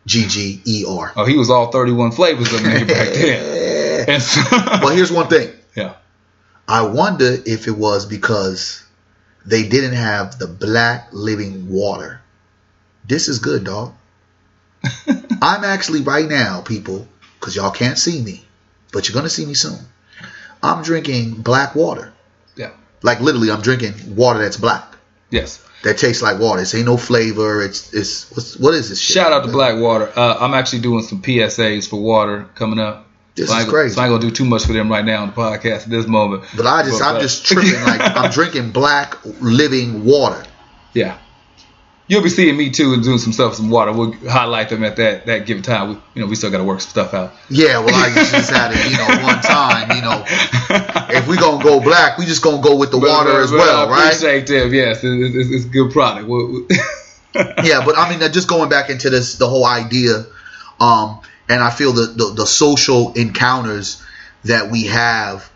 G 0.07 0.25
G 0.27 0.61
E 0.65 0.85
R. 0.87 1.11
oh, 1.15 1.25
he 1.25 1.37
was 1.37 1.49
all 1.49 1.71
31 1.71 2.11
flavors 2.11 2.51
of 2.53 2.61
nigga 2.61 2.87
back 2.87 3.09
then. 3.13 4.05
And 4.07 4.23
so, 4.23 4.41
Well, 4.81 4.87
here's 4.95 5.11
one 5.11 5.27
thing. 5.27 5.49
I 6.71 6.83
wonder 6.83 7.35
if 7.45 7.67
it 7.67 7.75
was 7.75 8.05
because 8.05 8.83
they 9.45 9.67
didn't 9.67 9.93
have 9.93 10.39
the 10.39 10.47
black 10.47 11.09
living 11.11 11.69
water. 11.69 12.21
This 13.05 13.27
is 13.27 13.39
good, 13.39 13.65
dog. 13.65 13.93
I'm 15.41 15.63
actually 15.63 16.01
right 16.01 16.27
now, 16.27 16.61
people, 16.61 17.07
because 17.39 17.55
y'all 17.55 17.71
can't 17.71 17.97
see 17.97 18.21
me, 18.21 18.45
but 18.93 19.07
you're 19.07 19.13
gonna 19.15 19.29
see 19.29 19.45
me 19.45 19.53
soon. 19.53 19.79
I'm 20.63 20.81
drinking 20.83 21.41
black 21.41 21.75
water. 21.75 22.13
yeah, 22.55 22.71
Like 23.01 23.19
literally, 23.19 23.51
I'm 23.51 23.61
drinking 23.61 24.15
water 24.15 24.39
that's 24.39 24.57
black. 24.57 24.95
yes. 25.29 25.61
That 25.83 25.97
tastes 25.97 26.21
like 26.21 26.39
water. 26.39 26.61
It 26.61 26.75
ain't 26.75 26.85
no 26.85 26.95
flavor. 26.95 27.63
It's 27.63 27.91
it's 27.91 28.29
what's, 28.29 28.55
what 28.55 28.75
is 28.75 28.89
this 28.89 29.01
shit? 29.01 29.15
Shout 29.15 29.33
out 29.33 29.43
to 29.47 29.51
Blackwater. 29.51 30.11
Uh, 30.15 30.37
I'm 30.39 30.53
actually 30.53 30.83
doing 30.83 31.03
some 31.03 31.23
PSAs 31.23 31.89
for 31.89 31.99
water 31.99 32.47
coming 32.53 32.77
up. 32.77 33.07
This 33.35 33.49
so 33.49 33.55
I 33.55 33.59
is 33.59 33.65
gonna- 33.65 33.73
crazy. 33.77 33.95
So 33.95 34.01
I 34.01 34.05
ain't 34.05 34.11
gonna 34.11 34.21
do 34.29 34.31
too 34.31 34.45
much 34.45 34.65
for 34.65 34.73
them 34.73 34.89
right 34.89 35.05
now 35.05 35.21
on 35.23 35.27
the 35.29 35.33
podcast 35.33 35.83
at 35.83 35.89
this 35.89 36.07
moment. 36.07 36.43
But 36.55 36.65
I 36.65 36.83
just 36.83 36.99
But- 36.99 37.05
I'm 37.07 37.15
but- 37.15 37.21
just 37.21 37.45
tripping 37.45 37.81
like 37.83 38.01
I'm 38.17 38.29
drinking 38.31 38.71
black 38.71 39.17
living 39.39 40.03
water. 40.03 40.43
Yeah. 40.93 41.17
You'll 42.07 42.23
be 42.23 42.27
seeing 42.29 42.57
me 42.57 42.71
too 42.71 42.93
and 42.93 43.01
doing 43.01 43.19
some 43.19 43.31
stuff, 43.31 43.51
with 43.51 43.57
some 43.59 43.69
water. 43.69 43.93
We'll 43.93 44.11
highlight 44.29 44.67
them 44.67 44.83
at 44.83 44.97
that 44.97 45.27
that 45.27 45.45
given 45.45 45.63
time. 45.63 45.89
We, 45.89 45.93
you 46.15 46.21
know, 46.21 46.27
we 46.27 46.35
still 46.35 46.51
got 46.51 46.57
to 46.57 46.65
work 46.65 46.81
some 46.81 46.89
stuff 46.89 47.13
out. 47.13 47.31
Yeah, 47.49 47.79
well 47.79 47.95
I 47.95 48.13
just 48.13 48.49
had 48.49 48.71
it, 48.73 48.91
you 48.91 48.97
know, 48.97 49.23
one 49.23 49.41
time, 49.41 49.95
you 49.95 50.01
know. 50.01 50.25
If 51.17 51.27
we 51.29 51.37
gonna 51.37 51.63
go 51.63 51.79
black, 51.79 52.17
we 52.17 52.25
just 52.25 52.41
gonna 52.43 52.61
go 52.61 52.75
with 52.75 52.91
the 52.91 52.97
But- 52.99 53.07
water 53.09 53.31
but- 53.31 53.41
as 53.43 53.51
but 53.51 53.57
well, 53.59 53.87
I 53.87 53.89
right? 53.89 54.05
Appreciate 54.13 54.47
them. 54.47 54.73
Yes, 54.73 55.03
it's, 55.05 55.35
it's, 55.35 55.49
it's 55.51 55.65
good 55.65 55.93
product. 55.93 56.27
Yeah, 57.63 57.85
but 57.85 57.97
I 57.97 58.09
mean, 58.09 58.19
just 58.33 58.49
going 58.49 58.67
back 58.69 58.89
into 58.89 59.09
this, 59.09 59.35
the 59.37 59.47
whole 59.47 59.65
idea, 59.65 60.25
um, 60.81 61.21
and 61.51 61.61
I 61.61 61.69
feel 61.69 61.91
the, 61.91 62.05
the 62.05 62.33
the 62.33 62.45
social 62.47 63.11
encounters 63.13 64.01
that 64.45 64.71
we 64.71 64.85
have, 64.85 65.51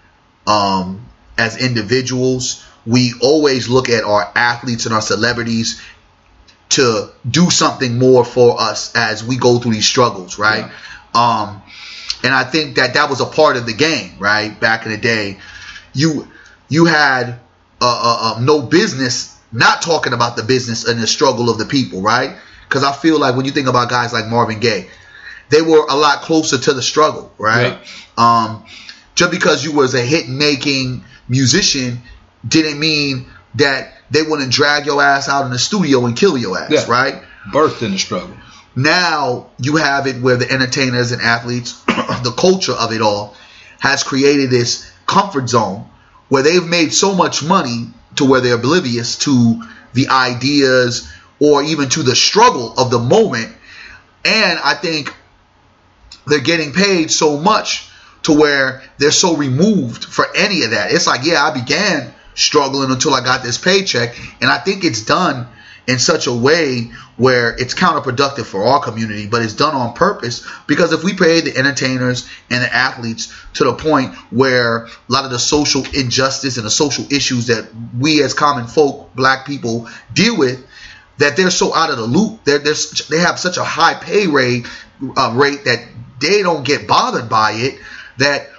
um, 0.45 1.07
as 1.37 1.57
individuals, 1.57 2.65
we 2.85 3.13
always 3.21 3.69
look 3.69 3.89
at 3.89 4.03
our 4.03 4.29
athletes 4.35 4.85
and 4.85 4.93
our 4.93 5.01
celebrities 5.01 5.81
to 6.69 7.11
do 7.29 7.49
something 7.49 7.97
more 7.97 8.25
for 8.25 8.59
us 8.59 8.93
as 8.95 9.23
we 9.23 9.37
go 9.37 9.57
through 9.59 9.71
these 9.71 9.87
struggles, 9.87 10.37
right? 10.37 10.65
Um, 11.13 11.63
and 12.23 12.33
I 12.33 12.43
think 12.43 12.75
that 12.75 12.95
that 12.95 13.09
was 13.09 13.21
a 13.21 13.25
part 13.25 13.55
of 13.55 13.65
the 13.65 13.73
game, 13.73 14.17
right? 14.19 14.59
Back 14.59 14.85
in 14.85 14.91
the 14.91 14.97
day, 14.97 15.39
you 15.93 16.27
you 16.67 16.85
had 16.85 17.29
uh, 17.29 17.35
uh, 17.81 18.35
uh, 18.35 18.39
no 18.41 18.61
business 18.63 19.39
not 19.53 19.81
talking 19.81 20.11
about 20.11 20.35
the 20.35 20.43
business 20.43 20.85
and 20.85 21.01
the 21.01 21.07
struggle 21.07 21.49
of 21.49 21.57
the 21.57 21.65
people, 21.65 22.01
right? 22.01 22.35
Because 22.67 22.83
I 22.83 22.91
feel 22.91 23.17
like 23.17 23.37
when 23.37 23.45
you 23.45 23.51
think 23.51 23.67
about 23.69 23.89
guys 23.89 24.11
like 24.11 24.25
Marvin 24.27 24.59
Gaye, 24.59 24.89
they 25.49 25.61
were 25.61 25.85
a 25.89 25.95
lot 25.95 26.21
closer 26.21 26.57
to 26.57 26.73
the 26.73 26.81
struggle, 26.81 27.31
right? 27.37 27.77
Um, 28.17 28.65
just 29.15 29.31
because 29.31 29.63
you 29.63 29.73
was 29.73 29.93
a 29.93 30.01
hit 30.01 30.27
making 30.27 31.03
musician 31.29 31.99
didn't 32.47 32.79
mean 32.79 33.27
that 33.55 33.93
they 34.11 34.21
wouldn't 34.21 34.51
drag 34.51 34.85
your 34.85 35.01
ass 35.01 35.29
out 35.29 35.45
in 35.45 35.51
the 35.51 35.59
studio 35.59 36.05
and 36.05 36.15
kill 36.17 36.37
your 36.37 36.57
ass, 36.57 36.71
Yeah. 36.71 36.85
right? 36.89 37.23
Birthed 37.51 37.81
in 37.83 37.91
the 37.91 37.97
struggle. 37.99 38.35
now 38.75 39.47
you 39.59 39.77
have 39.77 40.05
it 40.07 40.21
where 40.21 40.35
the 40.35 40.51
entertainers 40.51 41.11
and 41.11 41.21
athletes, 41.21 41.73
the 41.87 42.33
culture 42.37 42.73
of 42.73 42.91
it 42.91 43.01
all, 43.01 43.35
has 43.79 44.03
created 44.03 44.49
this 44.49 44.89
comfort 45.05 45.47
zone 45.49 45.85
where 46.29 46.43
they've 46.43 46.65
made 46.67 46.91
so 46.93 47.13
much 47.15 47.43
money 47.43 47.87
to 48.15 48.25
where 48.25 48.41
they're 48.41 48.55
oblivious 48.55 49.17
to 49.19 49.63
the 49.93 50.07
ideas 50.09 51.07
or 51.39 51.63
even 51.63 51.87
to 51.89 52.01
the 52.03 52.15
struggle 52.15 52.73
of 52.77 52.89
the 52.91 52.99
moment. 52.99 53.53
And 54.25 54.59
I 54.59 54.73
think 54.73 55.13
they're 56.27 56.39
getting 56.39 56.73
paid 56.73 57.11
so 57.11 57.37
much 57.37 57.89
to 58.23 58.33
where 58.33 58.81
they're 58.97 59.11
so 59.11 59.35
removed 59.35 60.03
for 60.03 60.25
any 60.35 60.63
of 60.63 60.71
that. 60.71 60.91
It's 60.91 61.07
like, 61.07 61.23
yeah, 61.23 61.43
I 61.43 61.51
began 61.51 62.13
struggling 62.33 62.91
until 62.91 63.13
I 63.13 63.23
got 63.23 63.43
this 63.43 63.57
paycheck. 63.57 64.17
And 64.41 64.49
I 64.49 64.57
think 64.57 64.83
it's 64.83 65.03
done 65.03 65.47
in 65.87 65.99
such 65.99 66.27
a 66.27 66.33
way 66.33 66.91
where 67.17 67.55
it's 67.55 67.73
counterproductive 67.73 68.45
for 68.45 68.63
our 68.65 68.81
community, 68.81 69.27
but 69.27 69.41
it's 69.41 69.53
done 69.53 69.73
on 69.73 69.93
purpose 69.93 70.45
because 70.67 70.91
if 70.91 71.03
we 71.03 71.13
pay 71.13 71.41
the 71.41 71.55
entertainers 71.55 72.27
and 72.49 72.63
the 72.63 72.75
athletes 72.75 73.33
to 73.53 73.63
the 73.63 73.73
point 73.73 74.13
where 74.31 74.85
a 74.85 74.89
lot 75.07 75.23
of 75.23 75.31
the 75.31 75.39
social 75.39 75.83
injustice 75.93 76.57
and 76.57 76.65
the 76.65 76.71
social 76.71 77.05
issues 77.13 77.47
that 77.47 77.69
we 77.97 78.21
as 78.23 78.33
common 78.33 78.67
folk, 78.67 79.15
black 79.15 79.45
people, 79.45 79.87
deal 80.13 80.37
with, 80.37 80.65
that 81.19 81.37
they're 81.37 81.51
so 81.51 81.73
out 81.73 81.89
of 81.89 81.97
the 81.97 82.03
loop, 82.03 82.43
they're, 82.43 82.59
they're, 82.59 82.75
they 83.09 83.19
have 83.19 83.39
such 83.39 83.57
a 83.57 83.63
high 83.63 83.93
pay 83.93 84.27
rate, 84.27 84.65
uh, 85.15 85.31
rate 85.35 85.63
that 85.63 85.87
they 86.19 86.41
don't 86.41 86.65
get 86.65 86.87
bothered 86.87 87.29
by 87.29 87.51
it, 87.53 87.79
that 88.17 88.49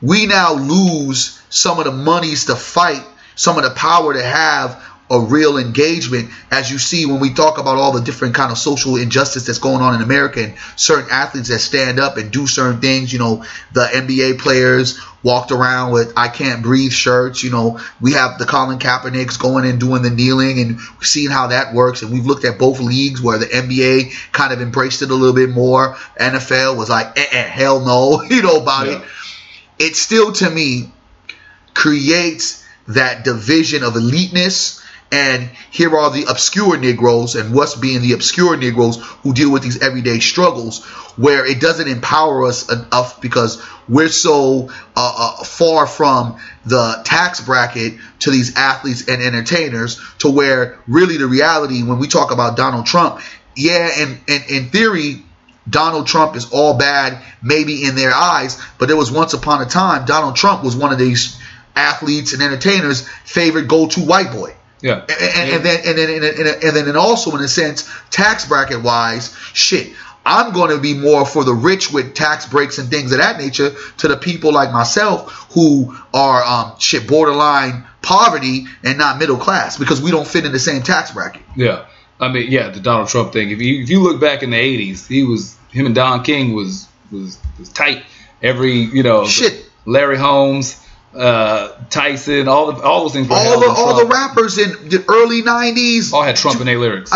we 0.00 0.26
now 0.26 0.54
lose 0.54 1.40
some 1.48 1.78
of 1.78 1.84
the 1.84 1.92
monies 1.92 2.46
to 2.46 2.56
fight, 2.56 3.04
some 3.34 3.56
of 3.56 3.64
the 3.64 3.70
power 3.70 4.14
to 4.14 4.22
have 4.22 4.82
a 5.12 5.20
real 5.20 5.58
engagement 5.58 6.30
as 6.50 6.70
you 6.70 6.78
see 6.78 7.04
when 7.06 7.20
we 7.20 7.34
talk 7.34 7.58
about 7.58 7.76
all 7.76 7.92
the 7.92 8.00
different 8.00 8.34
kind 8.34 8.50
of 8.50 8.56
social 8.56 8.96
injustice 8.96 9.46
that's 9.46 9.58
going 9.58 9.82
on 9.82 9.94
in 9.94 10.00
America 10.02 10.42
and 10.42 10.54
certain 10.74 11.10
athletes 11.10 11.48
that 11.50 11.58
stand 11.58 12.00
up 12.00 12.16
and 12.16 12.30
do 12.32 12.46
certain 12.46 12.80
things, 12.80 13.12
you 13.12 13.18
know, 13.18 13.44
the 13.72 13.82
NBA 13.84 14.38
players 14.38 14.98
walked 15.22 15.52
around 15.52 15.92
with 15.92 16.12
I 16.16 16.28
can't 16.28 16.62
breathe 16.62 16.90
shirts, 16.92 17.44
you 17.44 17.50
know, 17.50 17.78
we 18.00 18.14
have 18.14 18.38
the 18.38 18.46
Colin 18.46 18.78
Kaepernicks 18.78 19.38
going 19.38 19.66
and 19.66 19.78
doing 19.78 20.02
the 20.02 20.10
kneeling 20.10 20.58
and 20.60 20.80
seeing 21.02 21.30
how 21.30 21.48
that 21.48 21.74
works 21.74 22.02
and 22.02 22.10
we've 22.10 22.26
looked 22.26 22.44
at 22.44 22.58
both 22.58 22.80
leagues 22.80 23.20
where 23.20 23.38
the 23.38 23.46
NBA 23.46 24.32
kind 24.32 24.52
of 24.52 24.60
embraced 24.62 25.02
it 25.02 25.10
a 25.10 25.14
little 25.14 25.34
bit 25.34 25.50
more. 25.50 25.94
NFL 26.18 26.76
was 26.76 26.88
like, 26.88 27.18
eh, 27.18 27.26
eh, 27.30 27.42
hell 27.42 27.80
no, 27.80 28.22
you 28.30 28.42
know 28.42 28.56
about 28.62 28.86
Yeah. 28.86 28.98
it 28.98 29.02
it 29.78 29.96
still 29.96 30.32
to 30.32 30.48
me 30.50 30.90
creates 31.74 32.64
that 32.88 33.24
division 33.24 33.82
of 33.84 33.94
eliteness 33.94 34.81
and 35.12 35.50
here 35.70 35.94
are 35.94 36.10
the 36.10 36.24
obscure 36.24 36.78
negroes 36.78 37.36
and 37.36 37.54
what's 37.54 37.76
being 37.76 38.00
the 38.00 38.14
obscure 38.14 38.56
negroes 38.56 38.96
who 39.22 39.34
deal 39.34 39.52
with 39.52 39.62
these 39.62 39.82
everyday 39.82 40.18
struggles 40.18 40.82
where 41.16 41.44
it 41.46 41.60
doesn't 41.60 41.86
empower 41.86 42.46
us 42.46 42.72
enough 42.72 43.20
because 43.20 43.62
we're 43.88 44.08
so 44.08 44.70
uh, 44.96 45.36
uh, 45.38 45.44
far 45.44 45.86
from 45.86 46.40
the 46.64 47.02
tax 47.04 47.42
bracket 47.42 47.94
to 48.20 48.30
these 48.30 48.56
athletes 48.56 49.06
and 49.06 49.22
entertainers 49.22 50.00
to 50.18 50.30
where 50.30 50.78
really 50.88 51.18
the 51.18 51.26
reality 51.26 51.82
when 51.82 51.98
we 51.98 52.08
talk 52.08 52.32
about 52.32 52.56
donald 52.56 52.86
trump 52.86 53.20
yeah 53.54 53.90
and, 53.98 54.18
in 54.48 54.70
theory 54.70 55.22
Donald 55.68 56.08
Trump 56.08 56.34
is 56.34 56.50
all 56.50 56.76
bad, 56.76 57.22
maybe 57.40 57.84
in 57.84 57.94
their 57.94 58.12
eyes, 58.12 58.60
but 58.78 58.88
there 58.88 58.96
was 58.96 59.12
once 59.12 59.32
upon 59.32 59.62
a 59.62 59.64
time 59.64 60.04
Donald 60.06 60.34
Trump 60.34 60.64
was 60.64 60.74
one 60.74 60.92
of 60.92 60.98
these 60.98 61.38
athletes 61.76 62.32
and 62.32 62.42
entertainers' 62.42 63.08
favorite 63.24 63.68
go-to 63.68 64.00
white 64.00 64.32
boy. 64.32 64.56
Yeah. 64.82 65.00
And, 65.02 65.10
and, 65.10 65.50
and 65.50 65.64
then 65.64 65.80
and 65.86 65.98
then 65.98 66.10
and, 66.10 66.22
then- 66.46 66.54
and 66.62 66.76
then 66.76 66.88
and 66.88 66.96
also 66.98 67.34
in 67.36 67.42
a 67.42 67.48
sense, 67.48 67.88
tax 68.10 68.46
bracket 68.46 68.82
wise, 68.82 69.34
shit. 69.54 69.92
I'm 70.24 70.52
going 70.52 70.70
to 70.70 70.78
be 70.80 70.94
more 70.94 71.26
for 71.26 71.42
the 71.42 71.52
rich 71.52 71.92
with 71.92 72.14
tax 72.14 72.46
breaks 72.46 72.78
and 72.78 72.88
things 72.88 73.10
of 73.10 73.18
that 73.18 73.38
nature 73.38 73.72
to 73.98 74.06
the 74.08 74.16
people 74.16 74.52
like 74.52 74.70
myself 74.72 75.48
who 75.52 75.96
are 76.14 76.44
um, 76.44 76.78
shit 76.78 77.08
borderline 77.08 77.84
poverty 78.02 78.66
and 78.84 78.98
not 78.98 79.18
middle 79.18 79.36
class 79.36 79.76
because 79.78 80.00
we 80.00 80.12
don't 80.12 80.26
fit 80.26 80.44
in 80.46 80.52
the 80.52 80.60
same 80.60 80.82
tax 80.82 81.10
bracket. 81.10 81.42
Yeah. 81.56 81.86
I 82.20 82.28
mean, 82.28 82.52
yeah, 82.52 82.68
the 82.68 82.78
Donald 82.78 83.08
Trump 83.08 83.32
thing. 83.32 83.50
If 83.50 83.60
you 83.60 83.82
if 83.82 83.90
you 83.90 84.00
look 84.00 84.20
back 84.20 84.44
in 84.44 84.50
the 84.50 84.56
'80s, 84.92 85.08
he 85.08 85.24
was 85.24 85.56
him 85.72 85.86
and 85.86 85.94
Don 85.94 86.22
King 86.22 86.54
was 86.54 86.86
was, 87.10 87.38
was 87.58 87.68
tight. 87.70 88.04
Every 88.40 88.74
you 88.74 89.02
know, 89.02 89.26
Shit. 89.26 89.64
Larry 89.86 90.18
Holmes, 90.18 90.80
uh, 91.14 91.72
Tyson, 91.90 92.48
all 92.48 92.72
the 92.72 92.82
all 92.82 93.02
those 93.02 93.12
things. 93.12 93.28
Were 93.28 93.36
All 93.36 93.60
the 93.60 93.68
all 93.68 93.96
the 93.98 94.06
rappers 94.06 94.58
in 94.58 94.88
the 94.88 95.04
early 95.08 95.42
'90s, 95.42 96.12
all 96.12 96.22
had 96.22 96.36
Trump 96.36 96.60
in 96.60 96.66
their 96.66 96.78
lyrics. 96.78 97.10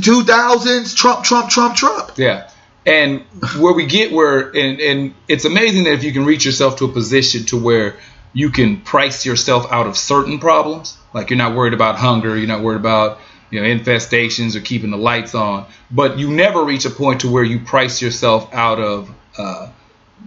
two 0.00 0.22
thousands, 0.24 0.94
Trump, 0.94 1.24
Trump, 1.24 1.50
Trump, 1.50 1.76
Trump. 1.76 2.12
Yeah. 2.16 2.50
And 2.86 3.22
where 3.58 3.72
we 3.72 3.86
get 3.86 4.12
where 4.12 4.48
and, 4.50 4.80
and 4.80 5.14
it's 5.26 5.44
amazing 5.44 5.84
that 5.84 5.94
if 5.94 6.04
you 6.04 6.12
can 6.12 6.24
reach 6.24 6.44
yourself 6.44 6.76
to 6.76 6.84
a 6.84 6.88
position 6.88 7.44
to 7.46 7.62
where 7.62 7.96
you 8.32 8.50
can 8.50 8.80
price 8.80 9.24
yourself 9.24 9.70
out 9.70 9.86
of 9.86 9.96
certain 9.96 10.38
problems, 10.38 10.96
like 11.14 11.30
you're 11.30 11.38
not 11.38 11.54
worried 11.54 11.72
about 11.72 11.96
hunger, 11.96 12.36
you're 12.36 12.48
not 12.48 12.62
worried 12.62 12.80
about 12.80 13.20
you 13.50 13.60
know 13.60 13.66
infestations 13.66 14.54
or 14.56 14.60
keeping 14.60 14.90
the 14.90 14.98
lights 14.98 15.34
on, 15.34 15.66
but 15.90 16.18
you 16.18 16.30
never 16.30 16.64
reach 16.64 16.84
a 16.84 16.90
point 16.90 17.20
to 17.22 17.30
where 17.30 17.44
you 17.44 17.60
price 17.60 18.02
yourself 18.02 18.52
out 18.52 18.80
of 18.80 19.10
uh, 19.38 19.68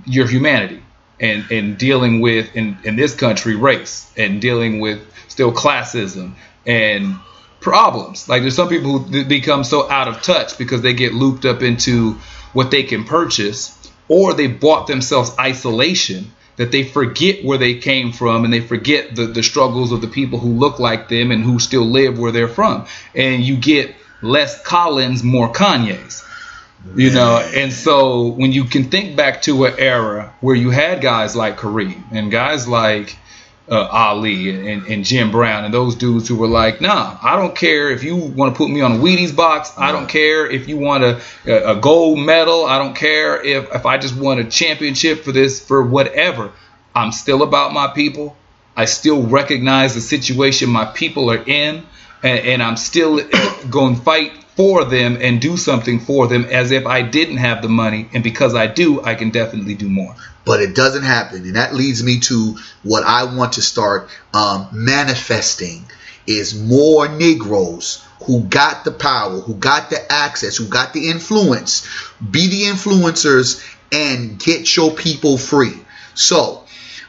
your 0.06 0.28
humanity 0.28 0.84
and 1.20 1.50
and 1.52 1.78
dealing 1.78 2.22
with 2.22 2.56
in 2.56 2.78
in 2.84 2.96
this 2.96 3.16
country 3.16 3.56
race 3.56 4.12
and 4.18 4.42
dealing 4.42 4.80
with 4.80 5.00
still 5.28 5.52
classism 5.52 6.34
and 6.66 7.16
problems. 7.60 8.30
Like 8.30 8.42
there's 8.42 8.56
some 8.56 8.70
people 8.70 9.00
who 9.00 9.26
become 9.26 9.64
so 9.64 9.90
out 9.90 10.08
of 10.08 10.22
touch 10.22 10.58
because 10.58 10.82
they 10.82 10.94
get 10.94 11.14
looped 11.14 11.46
up 11.46 11.62
into 11.62 12.14
what 12.54 12.72
they 12.72 12.84
can 12.84 13.04
purchase 13.04 13.74
or 14.08 14.34
they 14.34 14.48
bought 14.48 14.88
themselves 14.88 15.32
isolation 15.40 16.32
that 16.56 16.72
they 16.72 16.84
forget 16.84 17.46
where 17.46 17.58
they 17.58 17.76
came 17.76 18.12
from 18.12 18.44
and 18.44 18.54
they 18.54 18.62
forget 18.62 19.16
the, 19.16 19.28
the 19.28 19.44
struggles 19.44 19.92
of 19.92 20.02
the 20.02 20.08
people 20.08 20.40
who 20.40 20.50
look 20.50 20.80
like 20.80 21.08
them 21.08 21.32
and 21.32 21.44
who 21.44 21.60
still 21.60 21.86
live 21.86 22.18
where 22.18 22.32
they're 22.32 22.48
from. 22.48 22.88
And 23.14 23.44
you 23.44 23.58
get 23.58 23.94
less 24.22 24.62
Colins, 24.64 25.24
more 25.24 25.52
Kanye's. 25.52 26.24
You 26.96 27.12
know, 27.12 27.38
and 27.38 27.72
so 27.72 28.28
when 28.28 28.52
you 28.52 28.66
can 28.66 28.86
think 28.86 29.16
back 29.16 29.42
to 29.44 29.66
an 29.66 29.76
era 29.78 30.34
where 30.42 30.56
you 30.56 30.70
had 30.70 31.02
guys 31.02 31.36
like 31.36 31.58
Kareem 31.58 32.04
and 32.12 32.32
guys 32.32 32.68
like 32.68 33.16
uh, 33.70 33.88
Ali 33.92 34.72
and, 34.72 34.86
and 34.88 35.04
Jim 35.04 35.32
Brown 35.32 35.66
and 35.66 35.74
those 35.74 35.96
dudes 35.96 36.28
who 36.28 36.38
were 36.38 36.48
like, 36.48 36.80
nah, 36.80 37.18
I 37.22 37.36
don't 37.36 37.56
care 37.56 37.90
if 37.90 38.04
you 38.04 38.16
want 38.16 38.54
to 38.54 38.58
put 38.58 38.70
me 38.70 38.82
on 38.82 38.94
a 38.94 38.96
Wheaties 38.96 39.36
box. 39.36 39.74
I 39.78 39.92
don't 39.92 40.08
care 40.08 40.50
if 40.50 40.68
you 40.68 40.78
want 40.78 41.04
a, 41.04 41.22
a 41.46 41.76
gold 41.76 42.20
medal. 42.20 42.66
I 42.66 42.78
don't 42.78 42.96
care 42.96 43.42
if, 43.44 43.74
if 43.74 43.86
I 43.86 43.98
just 43.98 44.16
want 44.16 44.40
a 44.40 44.46
championship 44.46 45.24
for 45.24 45.32
this, 45.32 45.66
for 45.66 45.86
whatever. 45.86 46.52
I'm 46.96 47.12
still 47.12 47.44
about 47.44 47.74
my 47.74 47.88
people. 47.88 48.36
I 48.76 48.86
still 48.86 49.24
recognize 49.24 49.96
the 49.96 50.02
situation 50.02 50.70
my 50.70 50.86
people 50.86 51.32
are 51.32 51.44
in, 51.44 51.86
and, 52.24 52.40
and 52.40 52.64
I'm 52.64 52.78
still 52.78 53.20
going 53.70 53.96
to 53.96 54.02
fight 54.02 54.32
for 54.56 54.86
them 54.86 55.18
and 55.22 55.40
do 55.40 55.56
something 55.56 56.00
for 56.00 56.28
them 56.28 56.46
as 56.46 56.72
if 56.72 56.86
I 56.86 57.04
didn't 57.04 57.38
have 57.38 57.62
the 57.62 57.70
money. 57.70 58.10
And 58.14 58.24
because 58.24 58.56
I 58.56 58.68
do, 58.68 59.04
I 59.04 59.16
can 59.16 59.30
definitely 59.30 59.76
do 59.76 59.88
more. 59.88 60.16
but 60.48 60.62
it 60.62 60.74
doesn't 60.74 61.04
happen 61.04 61.44
and 61.44 61.58
that 61.58 61.76
leads 61.76 62.02
me 62.02 62.20
to 62.20 62.56
what 62.82 63.04
i 63.04 63.36
want 63.36 63.54
to 63.54 63.62
start 63.62 64.10
um, 64.34 64.68
manifesting 64.72 65.86
is 66.26 66.60
more 66.60 67.08
negroes 67.10 68.04
who 68.24 68.44
got 68.44 68.86
the 68.86 68.92
power 68.92 69.42
who 69.42 69.54
got 69.54 69.90
the 69.90 70.12
access 70.12 70.56
who 70.56 70.68
got 70.68 70.94
the 70.94 71.10
influence 71.10 71.86
be 72.20 72.48
the 72.48 72.64
influencers 72.64 73.62
and 73.92 74.40
get 74.40 74.76
your 74.76 74.92
people 74.92 75.38
free 75.38 75.76
so 76.14 76.64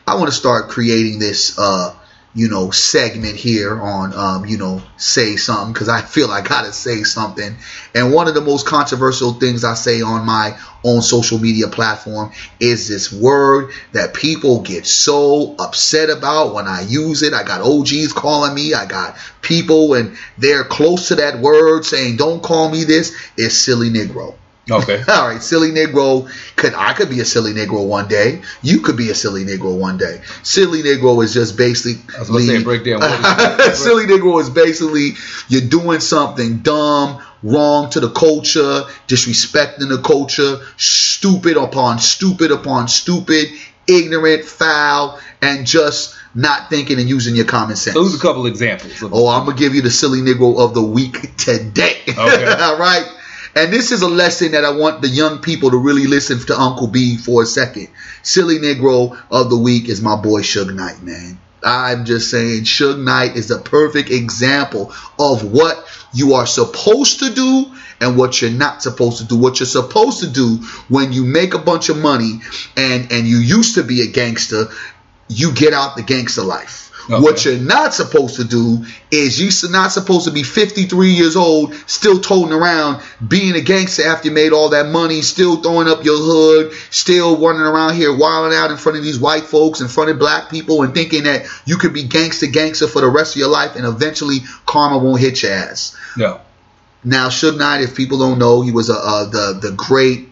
i 0.06 0.16
want 0.16 0.26
to 0.26 0.36
start 0.36 0.68
creating 0.68 1.20
this 1.20 1.56
uh, 1.58 1.94
you 2.34 2.48
know 2.48 2.70
segment 2.70 3.36
here 3.36 3.80
on 3.80 4.12
um, 4.14 4.46
you 4.46 4.58
know 4.58 4.82
say 4.96 5.36
something 5.36 5.72
because 5.72 5.88
i 5.88 6.00
feel 6.00 6.30
i 6.30 6.40
gotta 6.40 6.72
say 6.72 7.02
something. 7.02 7.56
And 7.94 8.12
one 8.12 8.28
of 8.28 8.34
the 8.34 8.40
most 8.40 8.66
controversial 8.66 9.32
things 9.32 9.64
i 9.64 9.74
say 9.74 10.02
on 10.02 10.26
my 10.26 10.58
own 10.84 11.02
social 11.02 11.38
media 11.38 11.68
platform 11.68 12.32
is 12.60 12.86
this 12.88 13.12
word 13.12 13.72
that 13.92 14.14
people 14.14 14.60
get 14.60 14.86
so 14.86 15.54
upset 15.58 16.10
about 16.10 16.54
when 16.54 16.66
i 16.66 16.82
use 16.82 17.22
it. 17.22 17.32
I 17.32 17.42
got 17.42 17.62
og's 17.62 18.12
calling 18.12 18.54
me. 18.54 18.74
I 18.74 18.86
got 18.86 19.16
people 19.40 19.94
and 19.94 20.16
they're 20.36 20.64
close 20.64 21.08
to 21.08 21.16
that 21.16 21.40
word 21.40 21.84
saying 21.84 22.16
don't 22.16 22.42
call 22.42 22.68
me 22.68 22.84
this. 22.84 23.16
It's 23.36 23.56
silly 23.56 23.90
negro 23.90 24.34
Okay. 24.70 25.02
all 25.08 25.28
right, 25.28 25.42
silly 25.42 25.70
Negro. 25.70 26.30
Could 26.56 26.74
I 26.74 26.92
could 26.92 27.10
be 27.10 27.20
a 27.20 27.24
silly 27.24 27.52
Negro 27.52 27.86
one 27.86 28.08
day? 28.08 28.42
You 28.62 28.80
could 28.80 28.96
be 28.96 29.10
a 29.10 29.14
silly 29.14 29.44
Negro 29.44 29.78
one 29.78 29.96
day. 29.98 30.20
Silly 30.42 30.82
Negro 30.82 31.22
is 31.22 31.34
just 31.34 31.56
basically. 31.56 32.02
I 32.14 32.20
was 32.20 32.46
say 32.46 32.62
break 32.64 32.84
down. 32.84 33.00
Silly 33.74 34.06
Negro 34.06 34.40
is 34.40 34.50
basically 34.50 35.12
you're 35.48 35.68
doing 35.68 36.00
something 36.00 36.58
dumb 36.58 37.22
wrong 37.42 37.90
to 37.90 38.00
the 38.00 38.10
culture, 38.10 38.82
disrespecting 39.06 39.88
the 39.88 40.00
culture, 40.02 40.60
stupid 40.76 41.56
upon 41.56 41.98
stupid 41.98 42.50
upon 42.50 42.88
stupid, 42.88 43.48
ignorant, 43.86 44.44
foul, 44.44 45.20
and 45.40 45.66
just 45.66 46.16
not 46.34 46.68
thinking 46.70 46.98
and 47.00 47.08
using 47.08 47.34
your 47.34 47.46
common 47.46 47.76
sense. 47.76 47.94
Those 47.94 48.14
a 48.14 48.18
couple 48.18 48.46
examples. 48.46 49.02
oh, 49.02 49.28
I'm 49.28 49.46
gonna 49.46 49.56
give 49.56 49.74
you 49.74 49.82
the 49.82 49.90
silly 49.90 50.20
Negro 50.20 50.58
of 50.58 50.74
the 50.74 50.82
week 50.82 51.36
today. 51.36 52.00
Okay. 52.06 52.46
All 52.60 52.78
right. 52.78 53.06
And 53.58 53.72
this 53.72 53.90
is 53.90 54.02
a 54.02 54.08
lesson 54.08 54.52
that 54.52 54.64
I 54.64 54.70
want 54.70 55.02
the 55.02 55.08
young 55.08 55.40
people 55.40 55.72
to 55.72 55.78
really 55.78 56.06
listen 56.06 56.38
to 56.46 56.56
Uncle 56.56 56.86
B 56.86 57.16
for 57.16 57.42
a 57.42 57.46
second. 57.46 57.88
Silly 58.22 58.60
Negro 58.60 59.20
of 59.32 59.50
the 59.50 59.56
week 59.56 59.88
is 59.88 60.00
my 60.00 60.14
boy 60.14 60.42
Suge 60.42 60.72
Knight, 60.72 61.02
man. 61.02 61.40
I'm 61.64 62.04
just 62.04 62.30
saying, 62.30 62.62
Suge 62.62 63.02
Knight 63.02 63.34
is 63.34 63.48
the 63.48 63.58
perfect 63.58 64.10
example 64.10 64.94
of 65.18 65.42
what 65.50 65.84
you 66.14 66.34
are 66.34 66.46
supposed 66.46 67.18
to 67.18 67.34
do 67.34 67.66
and 68.00 68.16
what 68.16 68.40
you're 68.40 68.52
not 68.52 68.80
supposed 68.80 69.18
to 69.18 69.24
do. 69.24 69.36
What 69.36 69.58
you're 69.58 69.66
supposed 69.66 70.20
to 70.20 70.30
do 70.30 70.58
when 70.88 71.12
you 71.12 71.24
make 71.24 71.54
a 71.54 71.58
bunch 71.58 71.88
of 71.88 71.98
money 71.98 72.38
and 72.76 73.10
and 73.10 73.26
you 73.26 73.38
used 73.38 73.74
to 73.74 73.82
be 73.82 74.02
a 74.02 74.06
gangster, 74.06 74.66
you 75.28 75.52
get 75.52 75.72
out 75.72 75.96
the 75.96 76.04
gangster 76.04 76.42
life. 76.42 76.87
Okay. 77.10 77.22
What 77.22 77.44
you're 77.44 77.56
not 77.56 77.94
supposed 77.94 78.36
to 78.36 78.44
do 78.44 78.84
is 79.10 79.40
you're 79.40 79.72
not 79.72 79.92
supposed 79.92 80.26
to 80.26 80.30
be 80.30 80.42
53 80.42 81.10
years 81.10 81.36
old, 81.36 81.74
still 81.86 82.20
toting 82.20 82.52
around, 82.52 83.02
being 83.26 83.54
a 83.54 83.62
gangster 83.62 84.06
after 84.06 84.28
you 84.28 84.34
made 84.34 84.52
all 84.52 84.68
that 84.70 84.88
money, 84.88 85.22
still 85.22 85.62
throwing 85.62 85.88
up 85.88 86.04
your 86.04 86.18
hood, 86.18 86.72
still 86.90 87.38
running 87.38 87.62
around 87.62 87.94
here 87.94 88.14
wilding 88.14 88.56
out 88.56 88.70
in 88.70 88.76
front 88.76 88.98
of 88.98 89.04
these 89.04 89.18
white 89.18 89.44
folks, 89.44 89.80
in 89.80 89.88
front 89.88 90.10
of 90.10 90.18
black 90.18 90.50
people, 90.50 90.82
and 90.82 90.92
thinking 90.92 91.22
that 91.22 91.46
you 91.64 91.78
could 91.78 91.94
be 91.94 92.02
gangster 92.02 92.46
gangster 92.46 92.86
for 92.86 93.00
the 93.00 93.08
rest 93.08 93.34
of 93.34 93.40
your 93.40 93.48
life, 93.48 93.74
and 93.74 93.86
eventually 93.86 94.40
karma 94.66 94.98
won't 94.98 95.20
hit 95.20 95.42
your 95.42 95.52
ass. 95.52 95.96
No. 96.16 96.42
Now, 97.04 97.28
Suge 97.28 97.56
Knight, 97.56 97.80
if 97.80 97.96
people 97.96 98.18
don't 98.18 98.38
know, 98.38 98.60
he 98.60 98.72
was 98.72 98.90
a, 98.90 98.94
a 98.94 99.28
the 99.30 99.58
the 99.62 99.72
great 99.72 100.27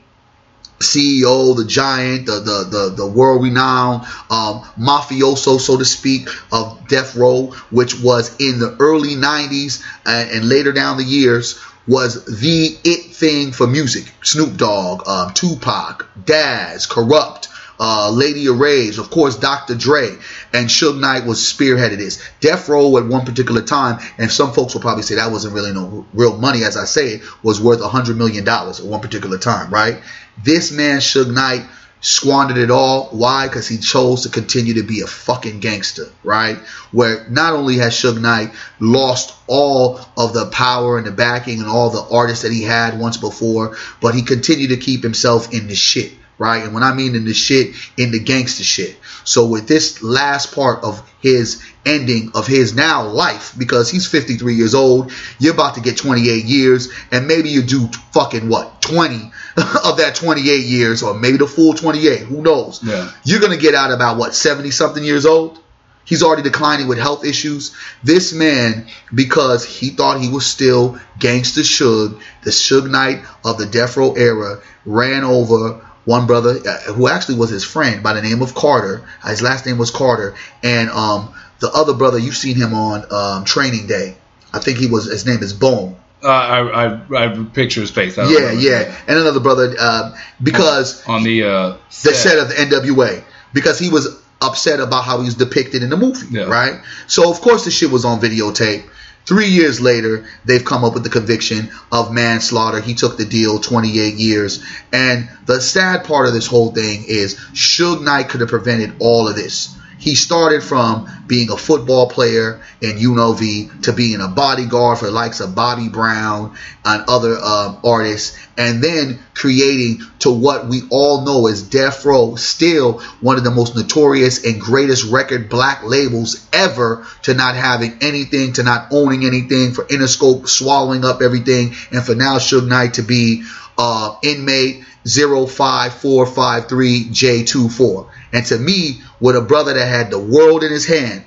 CEO, 0.78 1.56
the 1.56 1.64
giant, 1.64 2.26
the 2.26 2.40
the 2.40 2.64
the, 2.70 2.94
the 2.96 3.06
world 3.06 3.42
renowned 3.42 4.02
um, 4.30 4.62
mafioso, 4.78 5.58
so 5.60 5.76
to 5.78 5.84
speak, 5.84 6.28
of 6.52 6.86
Death 6.88 7.16
Row, 7.16 7.46
which 7.70 8.00
was 8.00 8.34
in 8.40 8.58
the 8.58 8.76
early 8.80 9.14
'90s 9.14 9.82
and, 10.04 10.30
and 10.30 10.48
later 10.48 10.72
down 10.72 10.96
the 10.98 11.04
years 11.04 11.58
was 11.88 12.24
the 12.40 12.76
it 12.84 13.14
thing 13.14 13.52
for 13.52 13.66
music. 13.66 14.12
Snoop 14.22 14.56
Dogg, 14.56 15.06
um, 15.08 15.32
Tupac, 15.34 16.08
Daz, 16.24 16.86
Kurupt. 16.86 17.48
uh, 17.78 18.10
Lady 18.10 18.46
of 18.46 18.58
Rage, 18.58 18.98
of 18.98 19.10
course, 19.10 19.36
Dr. 19.36 19.74
Dre, 19.74 20.08
and 20.52 20.68
Suge 20.68 20.98
Knight 20.98 21.26
was 21.26 21.38
spearheaded 21.40 21.98
this. 21.98 22.22
Death 22.40 22.68
Row 22.68 22.96
at 22.96 23.04
one 23.04 23.24
particular 23.26 23.60
time, 23.62 23.98
and 24.18 24.30
some 24.30 24.52
folks 24.52 24.74
will 24.74 24.80
probably 24.80 25.02
say 25.02 25.16
that 25.16 25.30
wasn't 25.30 25.54
really 25.54 25.72
no 25.72 26.06
real 26.14 26.36
money, 26.38 26.64
as 26.64 26.76
I 26.76 26.86
say 26.86 27.08
it, 27.16 27.22
was 27.42 27.60
worth 27.60 27.80
a 27.82 27.88
hundred 27.88 28.16
million 28.16 28.44
dollars 28.44 28.80
at 28.80 28.86
one 28.86 29.00
particular 29.00 29.38
time, 29.38 29.70
right? 29.70 30.00
This 30.42 30.72
man, 30.72 30.98
Suge 30.98 31.32
Knight, 31.32 31.66
squandered 32.00 32.58
it 32.58 32.70
all. 32.70 33.08
Why? 33.10 33.48
Because 33.48 33.66
he 33.66 33.78
chose 33.78 34.22
to 34.22 34.28
continue 34.28 34.74
to 34.74 34.82
be 34.82 35.00
a 35.00 35.06
fucking 35.06 35.60
gangster, 35.60 36.06
right? 36.22 36.58
Where 36.92 37.26
not 37.28 37.54
only 37.54 37.78
has 37.78 37.94
Suge 37.94 38.20
Knight 38.20 38.52
lost 38.78 39.34
all 39.46 40.00
of 40.16 40.32
the 40.32 40.46
power 40.46 40.98
and 40.98 41.06
the 41.06 41.12
backing 41.12 41.60
and 41.60 41.68
all 41.68 41.90
the 41.90 42.06
artists 42.14 42.42
that 42.42 42.52
he 42.52 42.62
had 42.62 42.98
once 42.98 43.16
before, 43.16 43.76
but 44.00 44.14
he 44.14 44.22
continued 44.22 44.70
to 44.70 44.76
keep 44.76 45.02
himself 45.02 45.52
in 45.52 45.68
the 45.68 45.74
shit 45.74 46.12
right? 46.38 46.64
And 46.64 46.74
when 46.74 46.82
I 46.82 46.92
mean 46.92 47.14
in 47.14 47.24
the 47.24 47.34
shit, 47.34 47.74
in 47.96 48.10
the 48.10 48.18
gangster 48.18 48.64
shit. 48.64 48.96
So 49.24 49.46
with 49.46 49.66
this 49.66 50.02
last 50.02 50.54
part 50.54 50.84
of 50.84 51.02
his 51.20 51.64
ending 51.84 52.32
of 52.34 52.46
his 52.46 52.74
now 52.74 53.06
life, 53.08 53.54
because 53.56 53.90
he's 53.90 54.06
53 54.06 54.54
years 54.54 54.74
old, 54.74 55.12
you're 55.38 55.54
about 55.54 55.76
to 55.76 55.80
get 55.80 55.96
28 55.96 56.44
years, 56.44 56.92
and 57.10 57.26
maybe 57.26 57.48
you 57.48 57.62
do 57.62 57.88
fucking 58.12 58.48
what 58.48 58.82
20 58.82 59.32
of 59.84 59.96
that 59.96 60.14
28 60.14 60.64
years, 60.66 61.02
or 61.02 61.14
maybe 61.14 61.38
the 61.38 61.46
full 61.46 61.72
28. 61.72 62.20
Who 62.20 62.42
knows? 62.42 62.82
Yeah. 62.82 63.10
You're 63.24 63.40
gonna 63.40 63.56
get 63.56 63.74
out 63.74 63.90
about 63.90 64.18
what 64.18 64.34
70 64.34 64.70
something 64.70 65.02
years 65.02 65.24
old. 65.24 65.58
He's 66.04 66.22
already 66.22 66.42
declining 66.42 66.86
with 66.86 66.98
health 66.98 67.24
issues. 67.24 67.74
This 68.04 68.32
man, 68.32 68.86
because 69.12 69.64
he 69.64 69.90
thought 69.90 70.20
he 70.20 70.28
was 70.28 70.46
still 70.46 71.00
gangster 71.18 71.62
Suge, 71.62 72.20
the 72.44 72.50
Suge 72.50 72.88
Knight 72.88 73.24
of 73.44 73.58
the 73.58 73.66
Death 73.66 73.96
Row 73.96 74.12
era, 74.12 74.60
ran 74.84 75.24
over 75.24 75.84
one 76.04 76.26
brother 76.26 76.60
uh, 76.64 76.92
who 76.92 77.08
actually 77.08 77.36
was 77.36 77.50
his 77.50 77.64
friend 77.64 78.02
by 78.02 78.12
the 78.12 78.22
name 78.22 78.42
of 78.42 78.54
Carter. 78.54 79.04
His 79.26 79.42
last 79.42 79.66
name 79.66 79.78
was 79.78 79.90
Carter, 79.90 80.34
and 80.62 80.90
um, 80.90 81.34
the 81.60 81.70
other 81.70 81.94
brother 81.94 82.18
you've 82.18 82.36
seen 82.36 82.56
him 82.56 82.74
on 82.74 83.04
um, 83.10 83.44
Training 83.44 83.86
Day. 83.86 84.16
I 84.52 84.60
think 84.60 84.78
he 84.78 84.86
was 84.86 85.06
his 85.06 85.26
name 85.26 85.42
is 85.42 85.52
Bone. 85.52 85.96
Uh, 86.26 86.30
I, 86.30 86.86
I 86.86 87.24
I 87.24 87.44
picture 87.44 87.80
his 87.80 87.90
face. 87.90 88.16
Yeah, 88.16 88.52
yeah, 88.52 88.94
and 89.06 89.18
another 89.18 89.40
brother 89.40 89.74
uh, 89.78 90.16
because 90.42 91.06
on, 91.06 91.16
on 91.16 91.22
the 91.22 91.44
uh, 91.44 91.76
set. 91.88 92.10
the 92.10 92.16
set 92.16 92.38
of 92.38 92.48
the 92.48 92.54
NWA 92.54 93.22
because 93.52 93.78
he 93.78 93.88
was 93.88 94.20
upset 94.40 94.80
about 94.80 95.04
how 95.04 95.18
he 95.18 95.24
was 95.24 95.36
depicted 95.36 95.82
in 95.82 95.90
the 95.90 95.96
movie, 95.96 96.26
yeah. 96.30 96.44
right? 96.44 96.82
So 97.06 97.30
of 97.30 97.40
course 97.40 97.64
the 97.64 97.70
shit 97.70 97.90
was 97.90 98.04
on 98.04 98.20
videotape. 98.20 98.90
Three 99.26 99.48
years 99.48 99.80
later, 99.80 100.24
they've 100.44 100.64
come 100.64 100.84
up 100.84 100.94
with 100.94 101.02
the 101.02 101.10
conviction 101.10 101.70
of 101.90 102.12
manslaughter. 102.12 102.80
He 102.80 102.94
took 102.94 103.16
the 103.16 103.24
deal, 103.24 103.58
28 103.58 104.14
years. 104.14 104.64
And 104.92 105.28
the 105.46 105.60
sad 105.60 106.04
part 106.04 106.28
of 106.28 106.32
this 106.32 106.46
whole 106.46 106.70
thing 106.70 107.04
is 107.08 107.34
Suge 107.52 108.04
Knight 108.04 108.28
could 108.28 108.40
have 108.40 108.50
prevented 108.50 108.94
all 109.00 109.26
of 109.26 109.34
this. 109.34 109.76
He 109.98 110.14
started 110.14 110.62
from 110.62 111.08
being 111.26 111.50
a 111.50 111.56
football 111.56 112.08
player 112.08 112.60
in 112.80 112.98
UNLV 112.98 113.82
to 113.82 113.92
being 113.92 114.20
a 114.20 114.28
bodyguard 114.28 114.98
for 114.98 115.06
the 115.06 115.10
likes 115.10 115.40
of 115.40 115.54
Bobby 115.54 115.88
Brown 115.88 116.54
and 116.84 117.04
other 117.08 117.38
um, 117.38 117.78
artists, 117.84 118.38
and 118.58 118.82
then 118.82 119.18
creating 119.34 120.02
to 120.20 120.30
what 120.30 120.66
we 120.66 120.82
all 120.90 121.22
know 121.22 121.46
as 121.46 121.62
Death 121.62 122.04
Row, 122.04 122.36
still 122.36 123.00
one 123.20 123.38
of 123.38 123.44
the 123.44 123.50
most 123.50 123.74
notorious 123.74 124.44
and 124.44 124.60
greatest 124.60 125.10
record 125.10 125.48
black 125.48 125.82
labels 125.82 126.46
ever 126.52 127.06
to 127.22 127.34
not 127.34 127.54
having 127.54 127.98
anything, 128.02 128.52
to 128.54 128.62
not 128.62 128.88
owning 128.92 129.24
anything, 129.24 129.72
for 129.72 129.84
Interscope 129.84 130.46
swallowing 130.46 131.04
up 131.04 131.22
everything, 131.22 131.74
and 131.90 132.04
for 132.04 132.14
now 132.14 132.38
Suge 132.38 132.68
Knight 132.68 132.94
to 132.94 133.02
be 133.02 133.44
uh, 133.78 134.16
inmate 134.22 134.84
05453J24. 135.06 138.06
And 138.36 138.44
to 138.48 138.58
me, 138.58 139.00
with 139.18 139.34
a 139.34 139.40
brother 139.40 139.72
that 139.72 139.88
had 139.88 140.10
the 140.10 140.18
world 140.18 140.62
in 140.62 140.70
his 140.70 140.84
hand 140.84 141.24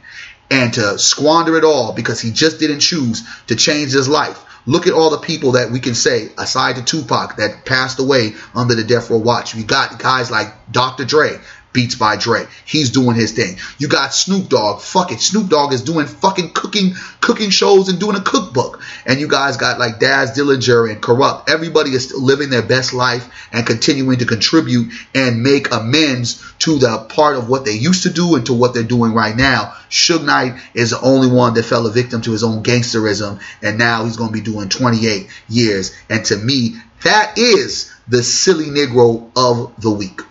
and 0.52 0.72
to 0.76 1.00
squander 1.00 1.58
it 1.58 1.64
all 1.64 1.92
because 1.92 2.22
he 2.22 2.30
just 2.30 2.60
didn't 2.60 2.82
choose 2.82 3.28
to 3.48 3.56
change 3.56 3.92
his 3.94 4.08
life. 4.08 4.40
Look 4.68 4.86
at 4.86 4.94
all 4.94 5.10
the 5.10 5.18
people 5.18 5.54
that 5.54 5.72
we 5.72 5.80
can 5.80 5.96
say, 5.96 6.30
aside 6.38 6.76
to 6.76 6.84
Tupac, 6.84 7.38
that 7.38 7.66
passed 7.66 8.00
away 8.00 8.36
under 8.54 8.76
the 8.76 8.84
Death 8.84 9.10
Row 9.10 9.18
Watch. 9.18 9.56
We 9.56 9.64
got 9.64 9.98
guys 9.98 10.30
like 10.30 10.54
Dr. 10.72 11.04
Dre, 11.04 11.40
Beats 11.72 11.96
by 11.96 12.16
Dre. 12.16 12.46
He's 12.66 12.90
doing 12.90 13.16
his 13.16 13.34
thing. 13.34 13.58
You 13.78 13.88
got 13.88 14.14
Snoop 14.14 14.50
Dogg. 14.50 14.82
Fuck 14.82 15.12
it. 15.12 15.22
Snoop 15.22 15.50
Dogg 15.50 15.72
is 15.72 15.84
doing 15.84 16.08
fucking 16.08 16.52
cooking 16.54 16.94
cooking 17.22 17.52
shows 17.52 17.90
and 17.90 18.00
doing 18.00 18.16
a 18.16 18.22
cookbook. 18.22 18.82
And 19.06 19.20
you 19.20 19.28
guys 19.28 19.58
got 19.58 19.78
like 19.80 20.00
Daz 20.00 20.32
Dillinger 20.32 20.92
and 20.92 21.02
Kurupt. 21.02 21.48
Everybody 21.50 21.92
is 21.92 22.12
living 22.14 22.50
their 22.50 22.64
best 22.64 22.94
life 22.94 23.30
and 23.52 23.68
continuing 23.68 24.18
to 24.18 24.26
contribute 24.26 24.92
and 25.14 25.44
make 25.44 25.72
amends 25.72 26.44
to 26.60 26.80
the 26.80 27.06
part 27.10 27.38
of 27.38 27.50
what 27.50 27.66
they 27.66 27.74
used 27.74 28.04
to 28.04 28.10
do 28.10 28.36
and 28.36 28.48
to 28.48 28.54
what 28.54 28.74
they're 28.74 28.84
doing 28.84 29.14
right 29.14 29.36
now. 29.36 29.76
Suge 29.92 30.26
Knight 30.26 30.60
is 30.74 30.90
the 30.90 31.02
only 31.02 31.28
one 31.28 31.54
that 31.54 31.64
fell 31.64 31.86
a 31.86 31.92
victim 31.92 32.22
to 32.24 32.32
his 32.32 32.44
own 32.44 32.64
gangsterism. 32.64 33.42
And 33.62 33.78
now 33.78 34.06
he's 34.06 34.18
going 34.18 34.32
to 34.32 34.34
be 34.34 34.42
doing 34.42 34.70
28 34.70 35.30
years. 35.48 35.96
And 36.10 36.26
to 36.26 36.36
me, 36.36 36.78
that 37.04 37.38
is 37.38 37.94
the 38.08 38.24
silly 38.24 38.66
Negro 38.66 39.30
of 39.36 39.80
the 39.82 39.92
week. 39.92 40.22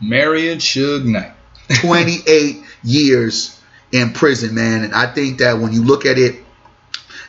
Marion 0.00 0.58
Suge 0.58 1.04
Knight. 1.04 1.32
28 1.80 2.62
years 2.82 3.60
in 3.92 4.12
prison, 4.12 4.54
man. 4.54 4.84
And 4.84 4.94
I 4.94 5.06
think 5.06 5.38
that 5.38 5.58
when 5.58 5.72
you 5.72 5.84
look 5.84 6.06
at 6.06 6.18
it, 6.18 6.36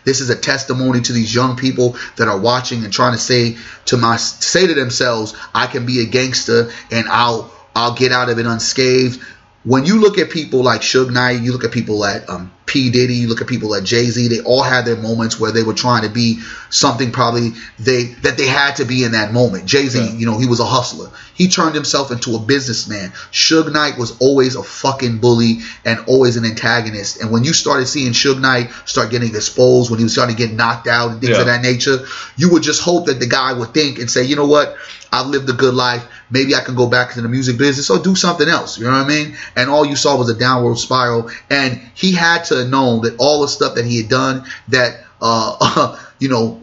this 0.04 0.20
is 0.20 0.30
a 0.30 0.36
testimony 0.36 1.02
to 1.02 1.14
these 1.14 1.34
young 1.34 1.58
people 1.58 1.96
that 2.16 2.28
are 2.28 2.40
watching 2.40 2.84
and 2.84 2.92
trying 2.92 3.14
to 3.14 3.20
say 3.20 3.58
to 3.86 3.98
my 3.98 4.18
say 4.18 4.66
to 4.66 4.74
themselves, 4.74 5.36
I 5.54 5.68
can 5.68 5.86
be 5.86 6.02
a 6.02 6.06
gangster 6.06 6.72
and 6.92 7.08
I'll 7.08 7.54
I'll 7.76 7.94
get 7.94 8.12
out 8.12 8.30
of 8.30 8.40
it 8.40 8.46
unscathed. 8.46 9.22
When 9.64 9.86
you 9.86 10.00
look 10.00 10.18
at 10.18 10.32
people 10.32 10.64
like 10.64 10.82
Suge 10.82 11.12
Knight, 11.12 11.42
you 11.42 11.52
look 11.52 11.64
at 11.64 11.72
people 11.72 12.00
like 12.00 12.28
um, 12.28 12.52
P. 12.72 12.90
Diddy, 12.90 13.16
you 13.16 13.28
look 13.28 13.42
at 13.42 13.48
people 13.48 13.70
like 13.70 13.84
Jay 13.84 14.06
Z, 14.06 14.30
they 14.30 14.40
all 14.40 14.64
had 14.64 14.86
their 14.86 14.96
moments 14.96 15.38
where 15.38 15.52
they 15.52 15.62
were 15.62 15.74
trying 15.74 16.04
to 16.04 16.10
be 16.10 16.40
something 16.70 17.12
probably 17.12 17.50
they 17.78 18.04
that 18.24 18.38
they 18.38 18.48
had 18.48 18.78
to 18.78 18.86
be 18.86 19.04
in 19.04 19.12
that 19.12 19.34
moment. 19.34 19.66
Jay 19.66 19.88
Z, 19.88 20.00
yeah. 20.00 20.14
you 20.14 20.26
know, 20.26 20.40
he 20.40 20.48
was 20.48 20.62
a 20.62 20.66
hustler. 20.66 21.10
He 21.36 21.50
turned 21.50 21.76
himself 21.76 22.12
into 22.12 22.34
a 22.38 22.40
businessman. 22.40 23.10
Suge 23.34 23.74
Knight 23.74 23.98
was 23.98 24.18
always 24.22 24.56
a 24.56 24.64
fucking 24.64 25.18
bully 25.18 25.60
and 25.84 26.00
always 26.08 26.38
an 26.38 26.46
antagonist. 26.46 27.22
And 27.22 27.30
when 27.30 27.44
you 27.44 27.52
started 27.52 27.88
seeing 27.88 28.14
Suge 28.14 28.40
Knight 28.40 28.72
start 28.86 29.12
getting 29.12 29.36
exposed, 29.36 29.92
when 29.92 30.00
he 30.00 30.06
was 30.06 30.14
starting 30.14 30.38
to 30.38 30.48
get 30.48 30.56
knocked 30.56 30.88
out 30.88 31.12
and 31.12 31.20
things 31.20 31.34
yeah. 31.34 31.42
of 31.42 31.48
that 31.48 31.62
nature, 31.62 32.06
you 32.38 32.54
would 32.54 32.64
just 32.64 32.82
hope 32.82 33.08
that 33.08 33.20
the 33.20 33.28
guy 33.28 33.52
would 33.52 33.74
think 33.74 34.00
and 34.00 34.10
say, 34.10 34.24
you 34.24 34.38
know 34.38 34.48
what, 34.48 34.78
I've 35.12 35.28
lived 35.28 35.50
a 35.50 35.54
good 35.54 35.74
life. 35.74 36.08
Maybe 36.32 36.56
I 36.56 36.62
can 36.62 36.76
go 36.76 36.88
back 36.88 37.10
into 37.10 37.22
the 37.22 37.30
music 37.30 37.58
business 37.58 37.90
or 37.90 38.00
do 38.00 38.16
something 38.16 38.48
else. 38.48 38.80
You 38.80 38.86
know 38.86 38.92
what 38.92 39.06
I 39.06 39.08
mean? 39.08 39.36
And 39.56 39.70
all 39.70 39.86
you 39.86 39.96
saw 39.96 40.18
was 40.18 40.30
a 40.30 40.36
downward 40.38 40.78
spiral. 40.78 41.30
And 41.50 41.82
he 41.94 42.14
had 42.14 42.46
to 42.46 42.56
have 42.56 42.70
known 42.70 43.02
that 43.02 43.16
all 43.20 43.42
the 43.42 43.48
stuff 43.48 43.76
that 43.76 43.86
he 43.86 43.98
had 43.98 44.10
done, 44.10 44.46
that 44.70 45.04
uh, 45.22 45.98
you 46.20 46.30
know, 46.30 46.62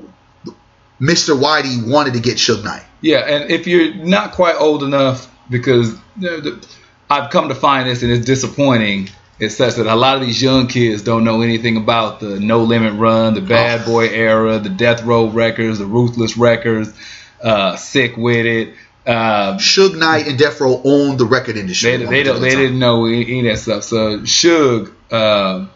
Mr. 1.01 1.39
Whitey 1.39 1.87
wanted 1.89 2.15
to 2.15 2.21
get 2.21 2.37
Suge 2.39 2.65
Knight. 2.65 2.83
Yeah, 3.01 3.19
and 3.19 3.51
if 3.51 3.67
you're 3.67 3.95
not 3.95 4.33
quite 4.33 4.57
old 4.57 4.83
enough, 4.83 5.31
because 5.49 5.93
you 6.19 6.31
know, 6.31 6.41
the, 6.41 6.67
I've 7.09 7.31
come 7.31 7.49
to 7.49 7.55
find 7.55 7.89
this 7.89 8.03
and 8.03 8.11
it's 8.11 8.25
disappointing. 8.25 9.09
It's 9.39 9.57
such 9.57 9.77
that 9.77 9.87
a 9.87 9.95
lot 9.95 10.17
of 10.17 10.23
these 10.23 10.43
young 10.43 10.67
kids 10.67 11.03
don't 11.03 11.23
know 11.23 11.43
anything 11.43 11.77
about 11.77 12.19
the 12.19 12.41
No 12.41 12.65
Limit 12.65 12.95
Run, 12.95 13.35
the 13.35 13.41
Bad 13.41 13.83
Oh. 13.83 13.93
Boy 13.93 14.09
era, 14.09 14.59
the 14.59 14.69
Death 14.69 15.05
Row 15.05 15.29
records, 15.29 15.79
the 15.79 15.87
Ruthless 15.87 16.37
records, 16.37 16.93
uh, 17.41 17.77
Sick 17.77 18.17
with 18.17 18.47
It. 18.47 18.75
Uh, 19.09 19.57
Suge 19.57 19.97
Knight 19.99 20.29
and 20.29 20.39
Death 20.39 20.61
Row 20.61 20.81
owned 20.85 21.19
the 21.19 21.25
record 21.25 21.57
industry. 21.57 21.97
they, 21.97 22.05
they 22.05 22.23
don't 22.23 22.43
they 22.43 22.55
didn't 22.55 22.79
know 22.79 23.07
any, 23.07 23.23
any 23.23 23.49
of 23.49 23.57
that 23.57 23.63
stuff. 23.63 23.85
So 23.85 24.19
Suge 24.21 24.93
uh, 25.11 25.67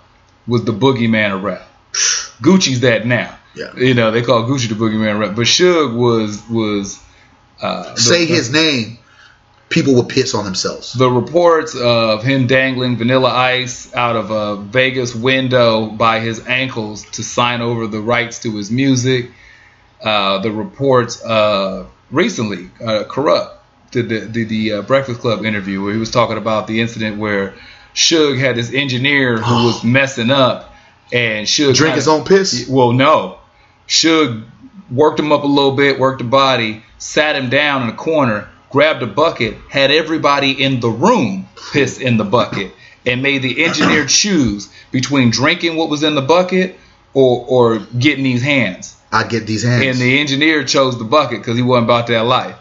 was 0.47 0.65
the 0.65 0.73
boogeyman 0.73 1.35
of 1.35 1.43
rap. 1.43 1.67
Gucci's 2.43 2.81
that 2.81 3.07
now. 3.07 3.39
Yeah. 3.55 3.75
You 3.77 3.95
know 3.95 4.11
they 4.11 4.23
call 4.23 4.43
Gucci 4.45 4.69
the 4.69 4.75
boogeyman 4.75 5.15
of 5.15 5.19
rap, 5.19 5.35
but 5.37 5.47
Suge 5.47 5.95
was 5.97 6.43
was 6.51 7.03
uh. 7.63 7.95
Say 7.95 8.27
the- 8.27 8.35
his 8.35 8.53
name, 8.53 8.99
people 9.71 9.95
would 9.95 10.11
piss 10.11 10.35
on 10.35 10.45
themselves. 10.45 10.93
the 10.93 11.11
reports 11.11 11.75
of 11.75 12.23
him 12.23 12.47
dangling 12.47 12.99
Vanilla 12.99 13.31
Ice 13.31 13.95
out 13.95 14.17
of 14.17 14.31
a 14.31 14.57
Vegas 14.57 15.15
window 15.15 15.87
by 15.87 16.21
his 16.21 16.47
ankles 16.47 17.05
to 17.13 17.25
sign 17.25 17.63
over 17.63 17.87
the 17.87 18.01
rights 18.01 18.41
to 18.41 18.55
his 18.57 18.71
music. 18.71 19.31
Uh, 20.03 20.39
the 20.41 20.51
reports 20.51 21.25
uh, 21.25 21.87
recently, 22.13 22.71
uh, 22.81 23.05
Kurupt 23.05 23.57
did 23.91 24.09
the, 24.09 24.21
did 24.21 24.49
the 24.49 24.73
uh, 24.75 24.83
Breakfast 24.83 25.21
Club 25.21 25.45
interview 25.45 25.83
where 25.83 25.93
he 25.93 25.99
was 25.99 26.11
talking 26.11 26.37
about 26.37 26.67
the 26.67 26.81
incident 26.81 27.19
where 27.19 27.55
Suge 27.95 28.39
had 28.39 28.57
this 28.57 28.73
engineer 28.73 29.39
who 29.39 29.65
was 29.67 29.83
messing 29.83 30.31
up 30.31 30.73
and 31.13 31.47
Suge 31.47 31.75
Drink 31.75 31.79
kinda- 31.79 31.95
his 31.97 32.09
own 32.09 32.25
piss. 32.25 32.67
well, 32.69 32.93
no. 32.93 33.39
Suge 33.89 34.45
worked 34.91 35.19
him 35.19 35.33
up 35.33 35.43
a 35.43 35.47
little 35.47 35.75
bit, 35.75 35.99
worked 35.99 36.19
the 36.19 36.25
body, 36.25 36.83
sat 36.99 37.35
him 37.37 37.51
down 37.51 37.83
in 37.83 37.89
a 37.89 37.95
corner, 37.95 38.49
grabbed 38.71 39.03
a 39.03 39.07
bucket, 39.07 39.57
had 39.69 39.91
everybody 39.91 40.53
in 40.63 40.81
the 40.81 40.89
room 40.89 41.49
piss 41.73 41.99
in 41.99 42.17
the 42.17 42.25
bucket, 42.25 42.73
and 43.05 43.23
made 43.23 43.43
the 43.43 43.65
engineer 43.65 44.07
choose 44.09 44.73
between 44.91 45.31
drinking 45.31 45.77
what 45.77 45.89
was 45.91 46.03
in 46.03 46.15
the 46.15 46.23
bucket 46.23 46.79
or 47.15 47.45
or 47.49 47.79
getting 47.79 48.25
these 48.25 48.43
hands. 48.43 48.97
I 49.11 49.25
get 49.25 49.47
these 49.47 49.63
hands. 49.63 49.85
And 49.85 49.99
the 49.99 50.21
engineer 50.21 50.65
chose 50.65 50.99
the 50.99 51.05
bucket 51.05 51.41
because 51.41 51.57
he 51.57 51.63
wasn't 51.63 51.85
about 51.85 52.07
that 52.07 52.25
life. 52.25 52.57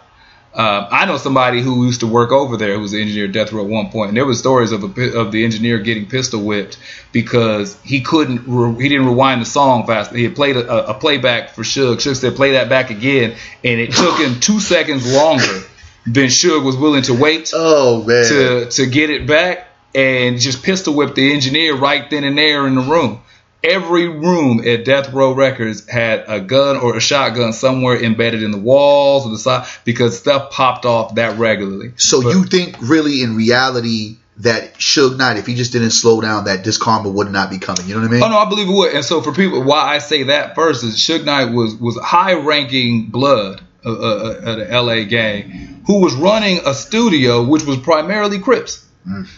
Uh, 0.54 0.86
I 0.92 1.06
know 1.06 1.16
somebody 1.16 1.62
who 1.62 1.86
used 1.86 2.02
to 2.02 2.08
work 2.08 2.34
over 2.34 2.58
there 2.58 2.74
who 2.74 2.82
was 2.82 2.92
an 2.92 3.00
engineer 3.00 3.26
at 3.26 3.32
Death 3.32 3.54
Row 3.54 3.64
at 3.64 3.70
one 3.70 3.90
point, 3.90 4.10
and 4.10 4.18
there 4.18 4.26
was 4.26 4.40
stories 4.40 4.74
of 4.74 4.84
a, 4.84 5.18
of 5.18 5.32
the 5.32 5.46
engineer 5.46 5.80
getting 5.80 6.08
pistol 6.08 6.44
whipped 6.44 6.78
because 7.14 7.80
he 7.84 8.02
couldn't 8.02 8.44
re- 8.48 8.84
he 8.84 8.90
didn't 8.90 9.08
rewind 9.08 9.40
the 9.40 9.46
song 9.46 9.88
fast. 9.88 10.14
He 10.14 10.24
had 10.26 10.36
played 10.36 10.58
a, 10.58 10.90
a 10.90 10.94
playback 10.94 11.52
for 11.52 11.62
Suge. 11.62 11.98
Suge 11.98 12.18
said 12.18 12.36
play 12.36 12.52
that 12.52 12.68
back 12.68 12.90
again, 12.90 13.38
and 13.64 13.80
it 13.80 13.94
took 13.94 14.20
him 14.20 14.42
two 14.42 14.60
seconds 14.60 15.10
longer 15.10 15.62
than 16.06 16.26
Suge 16.26 16.66
was 16.66 16.76
willing 16.76 17.04
to 17.04 17.14
wait 17.14 17.52
oh 17.56 18.04
man. 18.04 18.26
to 18.26 18.70
to 18.72 18.88
get 18.88 19.10
it 19.10 19.26
back, 19.28 19.70
and 19.96 20.38
just 20.38 20.64
pistol 20.64 20.94
whipped 20.96 21.16
the 21.16 21.34
engineer 21.34 21.78
right 21.78 22.10
then 22.10 22.26
and 22.26 22.38
there 22.38 22.68
in 22.68 22.76
the 22.76 22.82
room. 22.82 23.22
Every 23.63 24.08
room 24.08 24.67
at 24.67 24.86
Death 24.86 25.13
Row 25.13 25.34
Records 25.34 25.88
had 25.88 26.26
a 26.28 26.39
gun 26.39 26.78
or 26.78 26.97
a 26.97 27.00
shotgun 27.00 27.54
somewhere 27.54 28.02
embedded 28.02 28.41
in 28.41 28.50
the 28.52 28.58
walls 28.58 29.26
or 29.26 29.30
the 29.30 29.38
side 29.38 29.67
because 29.86 30.17
stuff 30.17 30.52
popped 30.52 30.86
off 30.86 31.15
that 31.15 31.38
regularly. 31.38 31.91
so 31.97 32.21
But- 32.24 32.34
you 32.34 32.43
think 32.45 32.76
really 32.82 33.21
in 33.21 33.36
reality 33.36 34.17
that 34.38 34.80
Suge 34.80 35.17
Knight, 35.17 35.38
if 35.38 35.45
he 35.45 35.54
just 35.54 35.71
didn't 35.71 35.91
slow 35.91 36.19
down, 36.21 36.45
that 36.45 36.63
this 36.63 36.78
karma 36.78 37.10
would 37.10 37.32
not 37.32 37.52
be 37.52 37.60
coming. 37.60 37.86
You 37.88 37.95
know 37.95 38.02
what 38.02 38.08
I 38.08 38.12
mean? 38.13 38.24
Oh 38.24 38.30
no, 38.30 38.38
I 38.39 38.50
believe 38.50 38.67
it 38.67 38.74
would. 38.74 38.93
And 38.93 39.06
so 39.06 39.21
for 39.21 39.32
people, 39.32 39.62
why 39.62 39.93
I 39.93 40.00
say 40.00 40.24
that 40.24 40.56
first 40.56 40.84
is 40.84 40.95
Suge 40.95 41.26
Knight 41.26 41.52
was 41.54 41.76
was 41.76 42.00
high 42.00 42.34
ranking 42.34 43.08
blood 43.08 43.62
uh, 43.86 43.91
uh, 43.91 43.93
uh, 43.93 44.50
at 44.52 44.56
the 44.58 44.71
L.A. 44.71 45.06
gang 45.06 45.84
who 45.86 46.02
was 46.02 46.13
running 46.15 46.62
a 46.65 46.74
studio 46.74 47.43
which 47.43 47.63
was 47.65 47.78
primarily 47.78 48.39
Crips. 48.39 48.86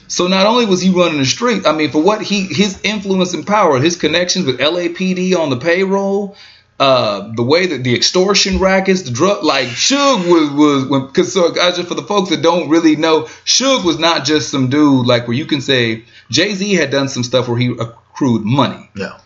So 0.08 0.28
not 0.28 0.46
only 0.46 0.66
was 0.66 0.82
he 0.82 0.90
running 0.90 1.20
the 1.20 1.26
street, 1.26 1.66
I 1.66 1.74
mean, 1.74 1.92
for 1.92 2.02
what 2.02 2.22
he 2.22 2.42
his 2.42 2.80
influence 2.84 3.34
and 3.34 3.46
power, 3.46 3.80
his 3.80 3.96
connections 3.96 4.46
with 4.46 4.60
LAPD 4.60 5.36
on 5.36 5.50
the 5.50 5.58
payroll, 5.58 6.36
uh, 6.80 7.32
the 7.36 7.44
way 7.44 7.68
that 7.68 7.84
the 7.84 7.96
extortion 7.96 8.60
rackets, 8.60 9.04
the 9.04 9.12
drug, 9.12 9.44
like 9.44 9.68
Suge 9.68 10.30
was 10.30 10.50
was 10.52 10.86
when 10.86 11.08
because 11.08 11.34
so 11.34 11.52
guys, 11.52 11.78
just 11.78 11.88
for 11.88 11.96
the 11.96 12.04
folks 12.04 12.30
that 12.30 12.42
don't 12.42 12.70
really 12.70 12.96
know, 12.96 13.24
Suge 13.46 13.86
was 13.86 14.00
not 14.00 14.26
just 14.26 14.50
some 14.50 14.70
dude 14.70 15.06
like 15.06 15.28
where 15.28 15.38
you 15.38 15.46
can 15.46 15.62
say 15.62 16.04
Jay 16.30 16.54
Z 16.54 16.74
had 16.74 16.90
done 16.90 17.08
some 17.08 17.24
stuff 17.24 17.48
where 17.48 17.58
he 17.58 17.68
accrued 17.68 18.44
money 18.44 18.90
yeah. 18.96 19.18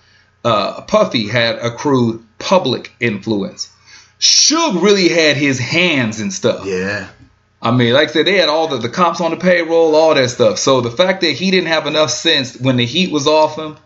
uh, 0.43 0.81
Puffy 0.81 1.27
had 1.27 1.57
accrued 1.59 2.23
public 2.37 2.91
influence. 2.99 3.73
Suge 4.19 4.81
really 4.81 5.09
had 5.09 5.37
his 5.37 5.59
hands 5.59 6.19
and 6.19 6.33
stuff. 6.33 6.65
Yeah. 6.65 7.07
I 7.61 7.71
mean, 7.71 7.93
like 7.93 8.09
I 8.09 8.11
said, 8.11 8.27
they 8.27 8.37
had 8.37 8.49
all 8.49 8.67
the, 8.67 8.77
the 8.77 8.89
cops 8.89 9.19
on 9.19 9.31
the 9.31 9.37
payroll, 9.37 9.95
all 9.95 10.13
that 10.13 10.29
stuff. 10.29 10.59
So 10.59 10.81
the 10.81 10.91
fact 10.91 11.21
that 11.21 11.31
he 11.31 11.49
didn't 11.51 11.69
have 11.69 11.87
enough 11.87 12.11
sense 12.11 12.55
when 12.59 12.77
the 12.77 12.85
heat 12.85 13.11
was 13.11 13.25
off 13.27 13.55
him 13.57 13.77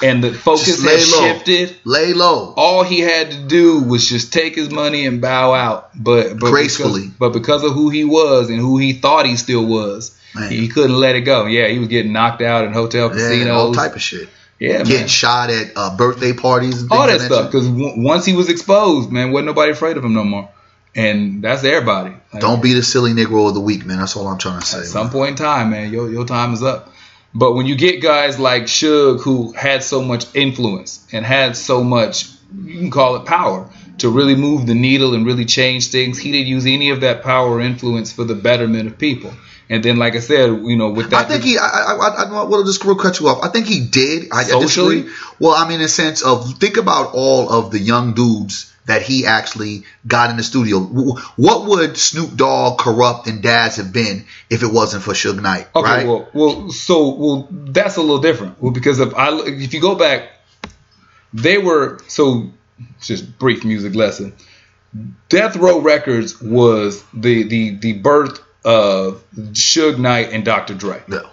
and 0.00 0.22
the 0.22 0.32
focus 0.48 0.80
had 0.82 0.92
low. 0.92 1.26
shifted, 1.34 1.76
Lay 1.84 2.12
low. 2.12 2.54
all 2.56 2.84
he 2.84 3.00
had 3.00 3.32
to 3.32 3.46
do 3.48 3.80
was 3.82 4.08
just 4.08 4.32
take 4.32 4.54
his 4.54 4.70
money 4.70 5.04
and 5.04 5.20
bow 5.20 5.52
out. 5.52 5.90
But, 6.00 6.38
but 6.38 6.50
Gracefully. 6.50 7.02
because, 7.06 7.16
but 7.18 7.32
because 7.32 7.64
of 7.64 7.72
who 7.72 7.90
he 7.90 8.04
was 8.04 8.50
and 8.50 8.60
who 8.60 8.78
he 8.78 8.92
thought 8.92 9.26
he 9.26 9.36
still 9.36 9.66
was, 9.66 10.16
Man. 10.36 10.52
he 10.52 10.68
couldn't 10.68 10.94
let 10.96 11.16
it 11.16 11.22
go. 11.22 11.46
Yeah, 11.46 11.66
he 11.66 11.80
was 11.80 11.88
getting 11.88 12.12
knocked 12.12 12.40
out 12.40 12.64
in 12.66 12.72
hotel 12.72 13.08
Yeah, 13.08 13.14
casinos. 13.30 13.48
all 13.56 13.72
type 13.74 13.96
of 13.96 14.00
shit. 14.02 14.28
yeah, 14.60 14.78
Getting 14.84 14.94
man. 15.00 15.08
shot 15.08 15.50
at 15.50 15.72
uh, 15.74 15.96
birthday 15.96 16.34
parties 16.34 16.82
and 16.82 16.92
all 16.92 17.06
that 17.08 17.20
stuff. 17.20 17.50
Because 17.50 17.66
w- 17.66 17.94
once 17.96 18.24
he 18.24 18.34
was 18.34 18.48
exposed, 18.48 19.10
man, 19.10 19.32
wasn't 19.32 19.46
nobody 19.46 19.72
afraid 19.72 19.96
of 19.96 20.04
him 20.04 20.14
no 20.14 20.22
more. 20.22 20.48
And 20.98 21.42
that's 21.42 21.62
everybody. 21.62 22.14
Like, 22.32 22.42
Don't 22.42 22.60
be 22.60 22.74
the 22.74 22.82
silly 22.82 23.12
Negro 23.12 23.48
of 23.48 23.54
the 23.54 23.60
week, 23.60 23.86
man. 23.86 23.98
That's 23.98 24.16
all 24.16 24.26
I'm 24.26 24.38
trying 24.38 24.60
to 24.60 24.66
say. 24.66 24.78
at 24.80 24.84
some 24.86 25.10
point 25.10 25.30
in 25.30 25.36
time, 25.36 25.70
man, 25.70 25.92
your 25.92 26.10
your 26.10 26.26
time 26.26 26.52
is 26.52 26.62
up. 26.62 26.92
But 27.34 27.52
when 27.54 27.66
you 27.66 27.76
get 27.76 28.02
guys 28.02 28.38
like 28.40 28.64
Suge 28.64 29.20
who 29.20 29.52
had 29.52 29.84
so 29.84 30.02
much 30.02 30.26
influence 30.34 31.06
and 31.12 31.24
had 31.24 31.56
so 31.56 31.84
much, 31.84 32.28
you 32.64 32.78
can 32.78 32.90
call 32.90 33.16
it 33.16 33.26
power, 33.26 33.70
to 33.98 34.08
really 34.08 34.34
move 34.34 34.66
the 34.66 34.74
needle 34.74 35.14
and 35.14 35.24
really 35.26 35.44
change 35.44 35.90
things, 35.90 36.18
he 36.18 36.32
didn't 36.32 36.48
use 36.48 36.66
any 36.66 36.90
of 36.90 37.02
that 37.02 37.22
power 37.22 37.48
or 37.48 37.60
influence 37.60 38.12
for 38.12 38.24
the 38.24 38.34
betterment 38.34 38.88
of 38.88 38.98
people. 38.98 39.32
And 39.70 39.84
then, 39.84 39.98
like 39.98 40.16
I 40.16 40.20
said, 40.20 40.46
you 40.64 40.76
know, 40.76 40.90
with 40.90 41.10
that, 41.10 41.26
I 41.26 41.28
think 41.28 41.44
he. 41.44 41.58
I. 41.58 41.66
I. 41.66 41.94
I, 41.94 42.40
I 42.40 42.42
will 42.44 42.64
just 42.64 42.84
real 42.84 42.96
cut 42.96 43.20
you 43.20 43.28
off. 43.28 43.44
I 43.44 43.48
think 43.48 43.66
he 43.66 43.86
did. 43.86 44.32
I, 44.32 44.38
I 44.40 44.42
Socially? 44.44 45.02
disagree. 45.02 45.36
Well, 45.38 45.54
I 45.54 45.64
mean, 45.68 45.76
in 45.76 45.82
the 45.82 45.88
sense 45.88 46.22
of 46.22 46.58
think 46.58 46.76
about 46.78 47.10
all 47.12 47.50
of 47.52 47.70
the 47.70 47.78
young 47.78 48.14
dudes 48.14 48.74
that 48.88 49.02
he 49.02 49.26
actually 49.26 49.84
got 50.06 50.30
in 50.30 50.38
the 50.38 50.42
studio. 50.42 50.80
What 50.80 51.66
would 51.66 51.98
Snoop 51.98 52.34
Dogg, 52.34 52.80
Kurupt, 52.80 53.26
and 53.26 53.42
Daz 53.42 53.76
have 53.76 53.92
been 53.92 54.24
if 54.48 54.62
it 54.62 54.72
wasn't 54.72 55.02
for 55.02 55.12
Suge 55.12 55.40
Knight? 55.40 55.68
Okay, 55.76 55.86
right? 55.86 56.06
well, 56.06 56.28
well, 56.32 56.70
so 56.70 57.10
well, 57.10 57.48
that's 57.50 57.96
a 57.96 58.00
little 58.00 58.20
different. 58.20 58.60
Well, 58.62 58.72
because 58.72 58.98
if 58.98 59.14
I 59.14 59.28
if 59.44 59.74
you 59.74 59.80
go 59.80 59.94
back, 59.94 60.30
they 61.34 61.58
were 61.58 62.00
so 62.08 62.50
just 63.02 63.38
brief 63.38 63.62
music 63.62 63.94
lesson. 63.94 64.32
Death 65.28 65.56
Row 65.56 65.80
Records 65.80 66.40
was 66.40 67.04
the 67.12 67.42
the 67.42 67.76
the 67.76 67.92
birth 67.92 68.42
of 68.64 69.22
Suge 69.34 69.98
Knight 69.98 70.32
and 70.32 70.46
Dr. 70.46 70.72
Dre. 70.74 71.02
no. 71.08 71.28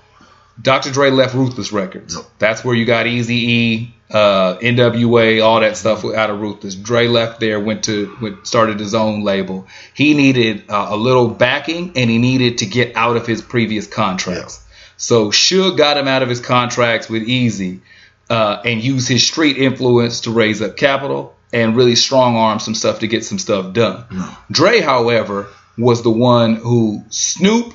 Dr. 0.61 0.91
Dre 0.91 1.09
left 1.09 1.35
Ruthless 1.35 1.71
Records. 1.71 2.15
No. 2.15 2.25
That's 2.39 2.63
where 2.63 2.75
you 2.75 2.85
got 2.85 3.07
Easy 3.07 3.35
E, 3.35 3.95
uh, 4.09 4.57
NWA, 4.57 5.43
all 5.43 5.59
that 5.59 5.75
stuff 5.77 6.05
out 6.05 6.29
of 6.29 6.39
Ruthless. 6.39 6.75
Dre 6.75 7.07
left 7.07 7.39
there, 7.39 7.59
went 7.59 7.83
to 7.85 8.15
went, 8.21 8.47
started 8.47 8.79
his 8.79 8.95
own 8.95 9.23
label. 9.23 9.67
He 9.93 10.13
needed 10.13 10.69
uh, 10.69 10.87
a 10.91 10.97
little 10.97 11.27
backing, 11.27 11.93
and 11.95 12.09
he 12.09 12.17
needed 12.17 12.59
to 12.59 12.65
get 12.65 12.95
out 12.95 13.17
of 13.17 13.27
his 13.27 13.41
previous 13.41 13.87
contracts. 13.87 14.63
So 14.97 15.29
Suge 15.29 15.77
got 15.77 15.97
him 15.97 16.07
out 16.07 16.23
of 16.23 16.29
his 16.29 16.39
contracts 16.39 17.09
with 17.09 17.27
Eazy, 17.27 17.81
uh, 18.29 18.61
and 18.63 18.81
used 18.81 19.07
his 19.07 19.27
street 19.27 19.57
influence 19.57 20.21
to 20.21 20.31
raise 20.31 20.61
up 20.61 20.77
capital 20.77 21.35
and 21.53 21.75
really 21.75 21.95
strong 21.95 22.35
arm 22.35 22.59
some 22.59 22.75
stuff 22.75 22.99
to 22.99 23.07
get 23.07 23.23
some 23.23 23.39
stuff 23.39 23.73
done. 23.73 24.05
Dre, 24.51 24.79
however, 24.79 25.47
was 25.77 26.03
the 26.03 26.11
one 26.11 26.55
who 26.55 27.03
Snoop 27.09 27.73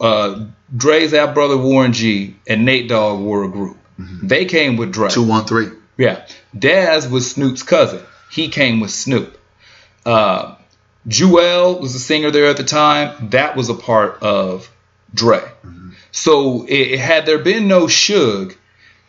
uh, 0.00 0.46
Dre's 0.74 1.12
half 1.12 1.34
brother 1.34 1.56
Warren 1.56 1.92
G 1.92 2.36
and 2.48 2.64
Nate 2.64 2.88
Dogg 2.88 3.20
were 3.20 3.44
a 3.44 3.48
group. 3.48 3.76
They 4.22 4.46
came 4.46 4.76
with 4.76 4.92
Dre. 4.92 5.10
Two 5.10 5.22
one 5.22 5.44
three. 5.44 5.68
Yeah. 5.98 6.26
Daz 6.58 7.06
was 7.06 7.30
Snoop's 7.30 7.62
cousin. 7.62 8.00
He 8.30 8.48
came 8.48 8.80
with 8.80 8.90
Snoop. 8.90 9.38
Uh, 10.06 10.54
Jewell 11.06 11.80
was 11.80 11.92
the 11.92 11.98
singer 11.98 12.30
there 12.30 12.46
at 12.46 12.56
the 12.56 12.64
time. 12.64 13.28
That 13.30 13.56
was 13.56 13.68
a 13.68 13.74
part 13.74 14.22
of 14.22 14.70
Dre. 15.12 15.42
So 16.12 16.64
it, 16.68 16.98
had 16.98 17.26
there 17.26 17.38
been 17.38 17.68
no 17.68 17.86
Suge, 17.86 18.56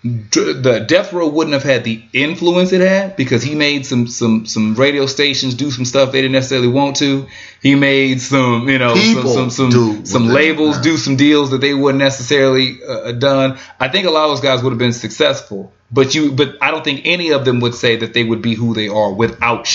the 0.04 0.84
Death 0.88 1.14
Row 1.14 1.28
wouldn't 1.28 1.54
have 1.54 1.64
had 1.64 1.84
the 1.84 2.04
influence 2.12 2.74
it 2.74 2.82
had 2.82 3.16
because 3.16 3.44
he 3.44 3.54
made 3.54 3.86
some 3.86 4.08
some 4.08 4.48
some 4.48 4.74
radio 4.74 5.06
stations 5.06 5.54
do 5.54 5.70
some 5.70 5.86
stuff 5.86 6.12
they 6.12 6.22
didn't 6.22 6.34
necessarily 6.34 6.70
want 6.70 6.96
to. 6.98 7.28
He 7.62 7.76
made 7.76 8.20
some 8.20 8.68
you 8.68 8.80
know 8.80 8.96
People 8.96 9.32
some 9.32 9.52
some 9.52 9.72
some, 9.72 10.06
some 10.06 10.28
labels 10.28 10.80
do 10.80 10.98
some 10.98 11.18
deals 11.18 11.52
that 11.52 11.62
they 11.62 11.76
wouldn't 11.76 12.00
necessarily 12.00 12.80
uh, 12.84 13.12
done. 13.12 13.60
I 13.80 13.90
think 13.90 14.08
a 14.08 14.10
lot 14.10 14.26
of 14.26 14.32
those 14.32 14.42
guys 14.42 14.64
would 14.64 14.72
have 14.72 14.80
been 14.80 14.94
successful, 14.94 15.72
but 15.92 16.16
you 16.16 16.32
but 16.32 16.56
I 16.62 16.72
don't 16.72 16.84
think 16.84 17.02
any 17.06 17.30
of 17.30 17.46
them 17.46 17.60
would 17.60 17.76
say 17.76 17.98
that 17.98 18.16
they 18.16 18.24
would 18.24 18.42
be 18.42 18.56
who 18.56 18.74
they 18.74 18.88
are 18.88 19.14
without. 19.14 19.68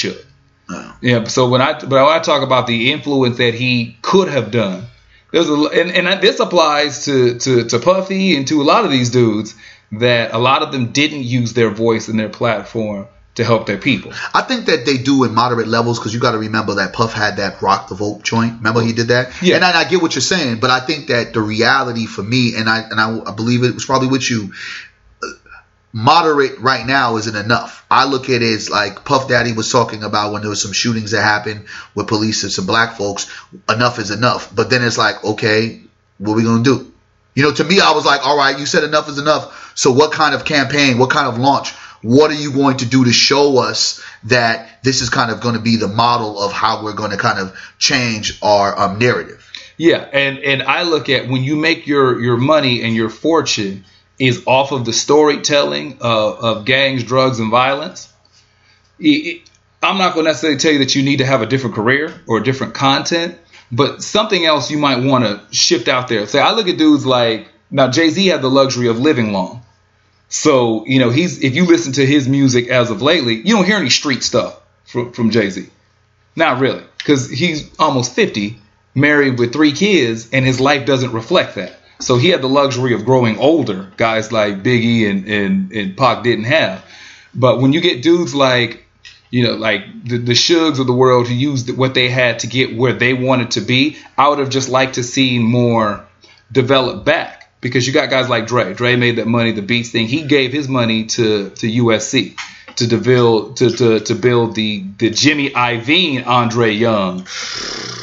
No. 0.68 0.92
Yeah. 1.00 1.24
So 1.24 1.48
when 1.48 1.62
I 1.62 1.74
but 1.74 1.88
when 1.88 2.02
I 2.02 2.18
talk 2.18 2.42
about 2.42 2.66
the 2.66 2.90
influence 2.90 3.36
that 3.36 3.54
he 3.54 3.96
could 4.02 4.26
have 4.26 4.50
done, 4.50 4.86
there's 5.30 5.48
a 5.48 5.54
and, 5.54 5.92
and 5.92 6.20
this 6.20 6.40
applies 6.40 7.04
to, 7.04 7.38
to 7.38 7.68
to 7.68 7.78
Puffy 7.78 8.36
and 8.36 8.48
to 8.48 8.60
a 8.60 8.64
lot 8.64 8.84
of 8.84 8.90
these 8.90 9.10
dudes 9.10 9.54
that 9.92 10.32
a 10.32 10.38
lot 10.38 10.62
of 10.62 10.72
them 10.72 10.92
didn't 10.92 11.22
use 11.22 11.52
their 11.52 11.70
voice 11.70 12.08
and 12.08 12.18
their 12.18 12.28
platform 12.28 13.08
to 13.36 13.44
help 13.44 13.66
their 13.66 13.78
people. 13.78 14.12
I 14.34 14.42
think 14.42 14.66
that 14.66 14.84
they 14.84 14.96
do 14.96 15.24
in 15.24 15.34
moderate 15.34 15.68
levels 15.68 15.98
because 15.98 16.12
you 16.12 16.20
got 16.20 16.32
to 16.32 16.38
remember 16.38 16.76
that 16.76 16.92
Puff 16.92 17.12
had 17.12 17.36
that 17.36 17.60
rock 17.62 17.88
the 17.88 17.94
vote 17.94 18.22
joint. 18.22 18.54
Remember 18.54 18.82
he 18.82 18.92
did 18.92 19.08
that. 19.08 19.42
Yeah. 19.42 19.56
And 19.56 19.64
I, 19.64 19.80
I, 19.80 19.84
get 19.88 20.02
what 20.02 20.14
you're 20.14 20.22
saying, 20.22 20.58
but 20.58 20.70
I 20.70 20.80
think 20.80 21.08
that 21.08 21.34
the 21.34 21.42
reality 21.42 22.06
for 22.06 22.22
me, 22.22 22.56
and 22.56 22.68
I 22.68 22.80
and 22.80 22.98
I, 22.98 23.30
I 23.30 23.34
believe 23.34 23.62
it 23.62 23.74
was 23.74 23.84
probably 23.84 24.08
with 24.08 24.28
you. 24.28 24.52
Moderate 25.92 26.58
right 26.60 26.86
now 26.86 27.16
isn't 27.16 27.36
enough. 27.36 27.86
I 27.90 28.06
look 28.06 28.24
at 28.24 28.42
it 28.42 28.42
as 28.42 28.68
like 28.68 29.04
Puff 29.04 29.28
Daddy 29.28 29.52
was 29.52 29.70
talking 29.70 30.02
about 30.02 30.32
when 30.32 30.42
there 30.42 30.50
was 30.50 30.60
some 30.60 30.72
shootings 30.72 31.12
that 31.12 31.22
happened 31.22 31.66
with 31.94 32.06
police 32.06 32.42
and 32.42 32.52
some 32.52 32.66
black 32.66 32.96
folks. 32.96 33.30
Enough 33.68 33.98
is 33.98 34.10
enough. 34.10 34.54
But 34.54 34.68
then 34.68 34.82
it's 34.82 34.98
like, 34.98 35.24
okay, 35.24 35.80
what 36.18 36.32
are 36.32 36.36
we 36.36 36.42
gonna 36.42 36.62
do? 36.62 36.92
You 37.36 37.44
know, 37.44 37.52
to 37.52 37.62
me, 37.62 37.78
I 37.78 37.92
was 37.92 38.04
like, 38.04 38.26
all 38.26 38.36
right, 38.36 38.58
you 38.58 38.66
said 38.66 38.82
enough 38.82 39.08
is 39.08 39.18
enough. 39.18 39.72
So 39.76 39.92
what 39.92 40.10
kind 40.10 40.34
of 40.34 40.44
campaign? 40.44 40.98
What 40.98 41.10
kind 41.10 41.28
of 41.28 41.38
launch? 41.38 41.72
what 42.06 42.30
are 42.30 42.34
you 42.34 42.52
going 42.52 42.76
to 42.78 42.86
do 42.86 43.04
to 43.04 43.12
show 43.12 43.58
us 43.58 44.02
that 44.24 44.82
this 44.82 45.02
is 45.02 45.10
kind 45.10 45.30
of 45.30 45.40
going 45.40 45.54
to 45.54 45.60
be 45.60 45.76
the 45.76 45.88
model 45.88 46.38
of 46.38 46.52
how 46.52 46.84
we're 46.84 46.94
going 46.94 47.10
to 47.10 47.16
kind 47.16 47.38
of 47.38 47.58
change 47.78 48.38
our 48.42 48.78
um, 48.78 48.98
narrative? 48.98 49.42
Yeah, 49.76 50.08
and 50.12 50.38
and 50.38 50.62
I 50.62 50.84
look 50.84 51.08
at 51.08 51.28
when 51.28 51.44
you 51.44 51.56
make 51.56 51.86
your 51.86 52.20
your 52.20 52.36
money 52.36 52.82
and 52.82 52.94
your 52.94 53.10
fortune 53.10 53.84
is 54.18 54.44
off 54.46 54.72
of 54.72 54.86
the 54.86 54.92
storytelling 54.92 55.98
of, 56.00 56.38
of 56.38 56.64
gangs, 56.64 57.04
drugs, 57.04 57.38
and 57.38 57.50
violence. 57.50 58.10
It, 58.98 59.04
it, 59.04 59.50
I'm 59.82 59.98
not 59.98 60.14
going 60.14 60.24
to 60.24 60.30
necessarily 60.30 60.58
tell 60.58 60.72
you 60.72 60.78
that 60.78 60.94
you 60.94 61.02
need 61.02 61.18
to 61.18 61.26
have 61.26 61.42
a 61.42 61.46
different 61.46 61.76
career 61.76 62.14
or 62.26 62.38
a 62.38 62.42
different 62.42 62.72
content, 62.72 63.38
but 63.70 64.02
something 64.02 64.44
else 64.44 64.70
you 64.70 64.78
might 64.78 65.02
want 65.02 65.24
to 65.24 65.54
shift 65.54 65.88
out 65.88 66.08
there. 66.08 66.26
Say, 66.26 66.40
I 66.40 66.52
look 66.52 66.68
at 66.68 66.78
dudes 66.78 67.04
like 67.04 67.48
now 67.70 67.88
Jay 67.90 68.10
Z 68.10 68.26
had 68.26 68.42
the 68.42 68.50
luxury 68.50 68.88
of 68.88 68.98
living 68.98 69.32
long. 69.32 69.62
So, 70.28 70.84
you 70.86 70.98
know, 70.98 71.10
he's 71.10 71.42
if 71.42 71.54
you 71.54 71.66
listen 71.66 71.92
to 71.94 72.06
his 72.06 72.28
music 72.28 72.68
as 72.68 72.90
of 72.90 73.02
lately, 73.02 73.34
you 73.34 73.54
don't 73.54 73.64
hear 73.64 73.76
any 73.76 73.90
street 73.90 74.22
stuff 74.22 74.60
from, 74.84 75.12
from 75.12 75.30
Jay 75.30 75.50
Z. 75.50 75.68
Not 76.34 76.60
really, 76.60 76.82
because 76.98 77.30
he's 77.30 77.70
almost 77.78 78.14
50, 78.14 78.58
married 78.94 79.38
with 79.38 79.52
three 79.52 79.72
kids, 79.72 80.28
and 80.32 80.44
his 80.44 80.60
life 80.60 80.84
doesn't 80.84 81.12
reflect 81.12 81.54
that. 81.54 81.78
So 82.00 82.18
he 82.18 82.28
had 82.28 82.42
the 82.42 82.48
luxury 82.48 82.92
of 82.92 83.04
growing 83.06 83.38
older, 83.38 83.90
guys 83.96 84.30
like 84.30 84.62
Biggie 84.62 85.08
and, 85.08 85.26
and, 85.26 85.72
and 85.72 85.96
Pac 85.96 86.24
didn't 86.24 86.44
have. 86.44 86.84
But 87.34 87.60
when 87.60 87.72
you 87.72 87.80
get 87.80 88.02
dudes 88.02 88.34
like, 88.34 88.85
you 89.30 89.44
know, 89.44 89.54
like 89.54 89.82
the, 90.04 90.18
the 90.18 90.32
Suges 90.32 90.78
of 90.78 90.86
the 90.86 90.92
world 90.92 91.28
who 91.28 91.34
used 91.34 91.76
what 91.76 91.94
they 91.94 92.08
had 92.08 92.40
to 92.40 92.46
get 92.46 92.76
where 92.76 92.92
they 92.92 93.12
wanted 93.14 93.52
to 93.52 93.60
be, 93.60 93.96
I 94.16 94.28
would 94.28 94.38
have 94.38 94.50
just 94.50 94.68
liked 94.68 94.94
to 94.94 95.02
see 95.02 95.38
more 95.38 96.06
develop 96.50 97.04
back 97.04 97.50
because 97.60 97.86
you 97.86 97.92
got 97.92 98.10
guys 98.10 98.28
like 98.28 98.46
Dre. 98.46 98.74
Dre 98.74 98.96
made 98.96 99.16
that 99.16 99.26
money, 99.26 99.52
the 99.52 99.62
Beats 99.62 99.90
thing. 99.90 100.06
He 100.06 100.22
gave 100.22 100.52
his 100.52 100.68
money 100.68 101.06
to 101.06 101.50
to 101.50 101.66
USC 101.66 102.36
to 102.76 102.98
build 102.98 103.56
to, 103.56 103.70
to, 103.70 104.00
to 104.00 104.14
build 104.14 104.54
the 104.54 104.84
the 104.98 105.10
Jimmy 105.10 105.50
Iovine 105.50 106.26
Andre 106.26 106.72
Young 106.72 107.26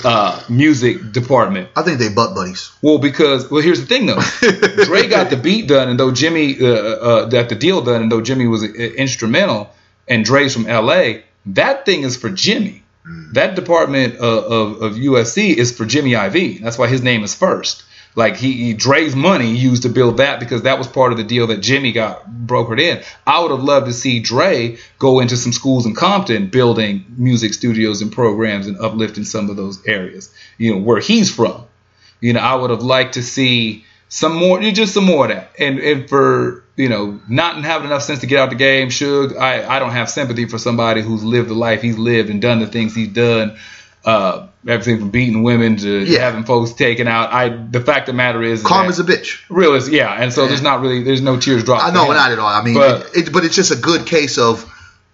uh, 0.03 0.43
music 0.49 1.11
department. 1.11 1.69
I 1.75 1.83
think 1.83 1.99
they 1.99 2.09
butt 2.09 2.35
buddies. 2.35 2.71
Well, 2.81 2.97
because 2.97 3.49
well, 3.49 3.61
here's 3.61 3.79
the 3.79 3.85
thing 3.85 4.07
though, 4.07 4.21
Dre 4.85 5.07
got 5.07 5.29
the 5.29 5.37
beat 5.37 5.67
done, 5.67 5.89
and 5.89 5.99
though 5.99 6.11
Jimmy 6.11 6.57
uh, 6.59 6.67
uh, 6.67 7.25
got 7.25 7.49
the 7.49 7.55
deal 7.55 7.81
done, 7.81 8.01
and 8.01 8.11
though 8.11 8.21
Jimmy 8.21 8.47
was 8.47 8.63
uh, 8.63 8.67
instrumental, 8.67 9.69
and 10.07 10.25
Dre's 10.25 10.53
from 10.53 10.67
L.A., 10.67 11.23
that 11.47 11.85
thing 11.85 12.03
is 12.03 12.17
for 12.17 12.29
Jimmy. 12.29 12.83
Mm. 13.07 13.33
That 13.33 13.55
department 13.55 14.15
of, 14.15 14.43
of, 14.45 14.81
of 14.81 14.93
USC 14.93 15.55
is 15.55 15.75
for 15.75 15.85
Jimmy 15.85 16.11
Iovine. 16.11 16.61
That's 16.61 16.77
why 16.77 16.87
his 16.87 17.01
name 17.01 17.23
is 17.23 17.35
first. 17.35 17.83
Like 18.15 18.37
he, 18.37 18.53
he 18.53 18.73
Dre's 18.73 19.15
money 19.15 19.55
used 19.55 19.83
to 19.83 19.89
build 19.89 20.17
that 20.17 20.39
because 20.39 20.63
that 20.63 20.77
was 20.77 20.87
part 20.87 21.11
of 21.11 21.17
the 21.17 21.23
deal 21.23 21.47
that 21.47 21.61
Jimmy 21.61 21.91
got 21.91 22.29
brokered 22.29 22.79
in. 22.79 23.03
I 23.25 23.41
would 23.41 23.51
have 23.51 23.63
loved 23.63 23.87
to 23.87 23.93
see 23.93 24.19
Dre 24.19 24.77
go 24.99 25.19
into 25.19 25.35
some 25.35 25.51
schools 25.51 25.85
in 25.85 25.95
Compton 25.95 26.47
building 26.47 27.05
music 27.17 27.53
studios 27.53 28.01
and 28.01 28.11
programs 28.11 28.67
and 28.67 28.77
uplifting 28.79 29.23
some 29.23 29.49
of 29.49 29.55
those 29.55 29.85
areas. 29.87 30.31
You 30.59 30.75
know 30.75 30.81
where 30.81 30.99
he's 30.99 31.33
from. 31.33 31.65
You 32.21 32.33
know 32.33 32.39
I 32.39 32.55
would 32.55 32.69
have 32.69 32.83
liked 32.83 33.15
to 33.15 33.23
see 33.23 33.83
some 34.13 34.35
more, 34.35 34.61
you 34.61 34.71
just 34.71 34.93
some 34.93 35.05
more 35.05 35.25
of 35.25 35.31
that. 35.31 35.51
And 35.57 35.79
and 35.79 36.09
for 36.09 36.63
you 36.75 36.89
know 36.89 37.19
not 37.27 37.63
having 37.63 37.87
enough 37.87 38.03
sense 38.03 38.19
to 38.19 38.27
get 38.27 38.39
out 38.39 38.49
the 38.49 38.55
game, 38.55 38.89
Suge, 38.89 39.37
I 39.37 39.67
I 39.67 39.79
don't 39.79 39.91
have 39.91 40.09
sympathy 40.09 40.45
for 40.45 40.57
somebody 40.57 41.01
who's 41.01 41.23
lived 41.23 41.49
the 41.49 41.55
life 41.55 41.81
he's 41.81 41.97
lived 41.97 42.29
and 42.29 42.41
done 42.41 42.59
the 42.59 42.67
things 42.67 42.95
he's 42.95 43.09
done 43.09 43.57
uh, 44.05 44.47
everything 44.67 44.99
from 44.99 45.09
beating 45.11 45.43
women 45.43 45.77
to 45.77 46.03
yeah. 46.03 46.19
having 46.19 46.43
folks 46.43 46.73
taken 46.73 47.07
out. 47.07 47.31
I 47.31 47.49
the 47.49 47.79
fact 47.79 48.09
of 48.09 48.13
the 48.13 48.17
matter 48.17 48.41
is 48.41 48.63
karma's 48.63 48.99
a 48.99 49.03
bitch. 49.03 49.41
Realist, 49.49 49.91
yeah, 49.91 50.11
and 50.11 50.33
so 50.33 50.43
yeah. 50.43 50.49
there's 50.49 50.61
not 50.61 50.81
really 50.81 51.03
there's 51.03 51.21
no 51.21 51.39
tears 51.39 51.63
dropped. 51.63 51.83
I 51.83 51.91
know, 51.91 52.11
not 52.11 52.31
at 52.31 52.39
all. 52.39 52.47
I 52.47 52.63
mean, 52.63 52.75
but, 52.75 53.15
it, 53.15 53.27
it, 53.27 53.33
but 53.33 53.45
it's 53.45 53.55
just 53.55 53.71
a 53.71 53.77
good 53.77 54.05
case 54.05 54.37
of 54.37 54.69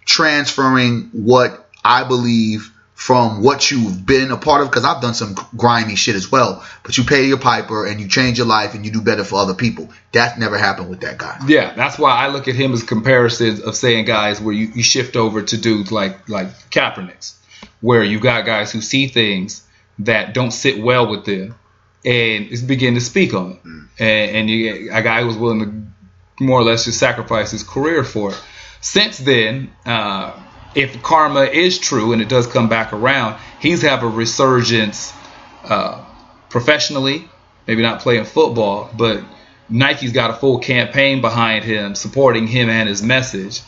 transferring 0.05 1.09
what 1.13 1.69
I 1.83 2.03
believe 2.03 2.71
from 2.99 3.41
what 3.41 3.71
you've 3.71 4.05
been 4.05 4.29
a 4.29 4.35
part 4.35 4.61
of 4.61 4.69
because 4.69 4.83
I've 4.83 5.01
done 5.01 5.13
some 5.13 5.33
grimy 5.55 5.95
shit 5.95 6.17
as 6.17 6.29
well. 6.29 6.65
But 6.83 6.97
you 6.97 7.05
pay 7.05 7.27
your 7.27 7.37
piper 7.37 7.87
and 7.87 7.97
you 8.01 8.09
change 8.09 8.37
your 8.37 8.45
life 8.45 8.75
and 8.75 8.85
you 8.85 8.91
do 8.91 8.99
better 9.01 9.23
for 9.23 9.39
other 9.39 9.53
people. 9.53 9.89
That 10.11 10.37
never 10.37 10.57
happened 10.57 10.89
with 10.89 10.99
that 10.99 11.17
guy. 11.17 11.39
Yeah, 11.47 11.73
that's 11.75 11.97
why 11.97 12.11
I 12.11 12.27
look 12.27 12.49
at 12.49 12.55
him 12.55 12.73
as 12.73 12.83
comparisons 12.83 13.61
of 13.61 13.77
saying 13.77 14.03
guys 14.03 14.41
where 14.41 14.53
you, 14.53 14.67
you 14.75 14.83
shift 14.83 15.15
over 15.15 15.41
to 15.41 15.57
dudes 15.57 15.93
like 15.93 16.27
like 16.27 16.49
Kaepernick's 16.71 17.39
where 17.79 18.03
you 18.03 18.19
got 18.19 18.45
guys 18.45 18.73
who 18.73 18.81
see 18.81 19.07
things 19.07 19.65
that 19.99 20.33
don't 20.33 20.51
sit 20.51 20.83
well 20.83 21.09
with 21.09 21.23
them 21.23 21.55
and 22.03 22.51
it's 22.51 22.61
begin 22.61 22.95
to 22.95 23.01
speak 23.01 23.33
on 23.33 23.53
it. 23.53 23.63
Mm. 23.63 23.87
And, 23.97 24.35
and 24.35 24.49
you, 24.49 24.89
a 24.91 25.01
guy 25.01 25.21
who 25.21 25.27
was 25.27 25.37
willing 25.37 25.93
to 26.37 26.43
more 26.43 26.59
or 26.59 26.63
less 26.65 26.83
just 26.83 26.99
sacrifice 26.99 27.51
his 27.51 27.63
career 27.63 28.03
for 28.03 28.31
it. 28.31 28.43
Since 28.81 29.19
then, 29.19 29.71
uh, 29.85 30.37
if 30.75 31.01
karma 31.01 31.43
is 31.43 31.79
true 31.79 32.13
and 32.13 32.21
it 32.21 32.29
does 32.29 32.47
come 32.47 32.69
back 32.69 32.93
around, 32.93 33.39
he's 33.59 33.81
have 33.81 34.03
a 34.03 34.07
resurgence 34.07 35.13
uh, 35.63 36.03
professionally, 36.49 37.27
maybe 37.67 37.81
not 37.81 38.01
playing 38.01 38.25
football, 38.25 38.89
but 38.95 39.23
Nike's 39.69 40.11
got 40.11 40.31
a 40.31 40.33
full 40.33 40.59
campaign 40.59 41.21
behind 41.21 41.63
him 41.63 41.95
supporting 41.95 42.47
him 42.47 42.69
and 42.69 42.89
his 42.89 43.01
message. 43.03 43.61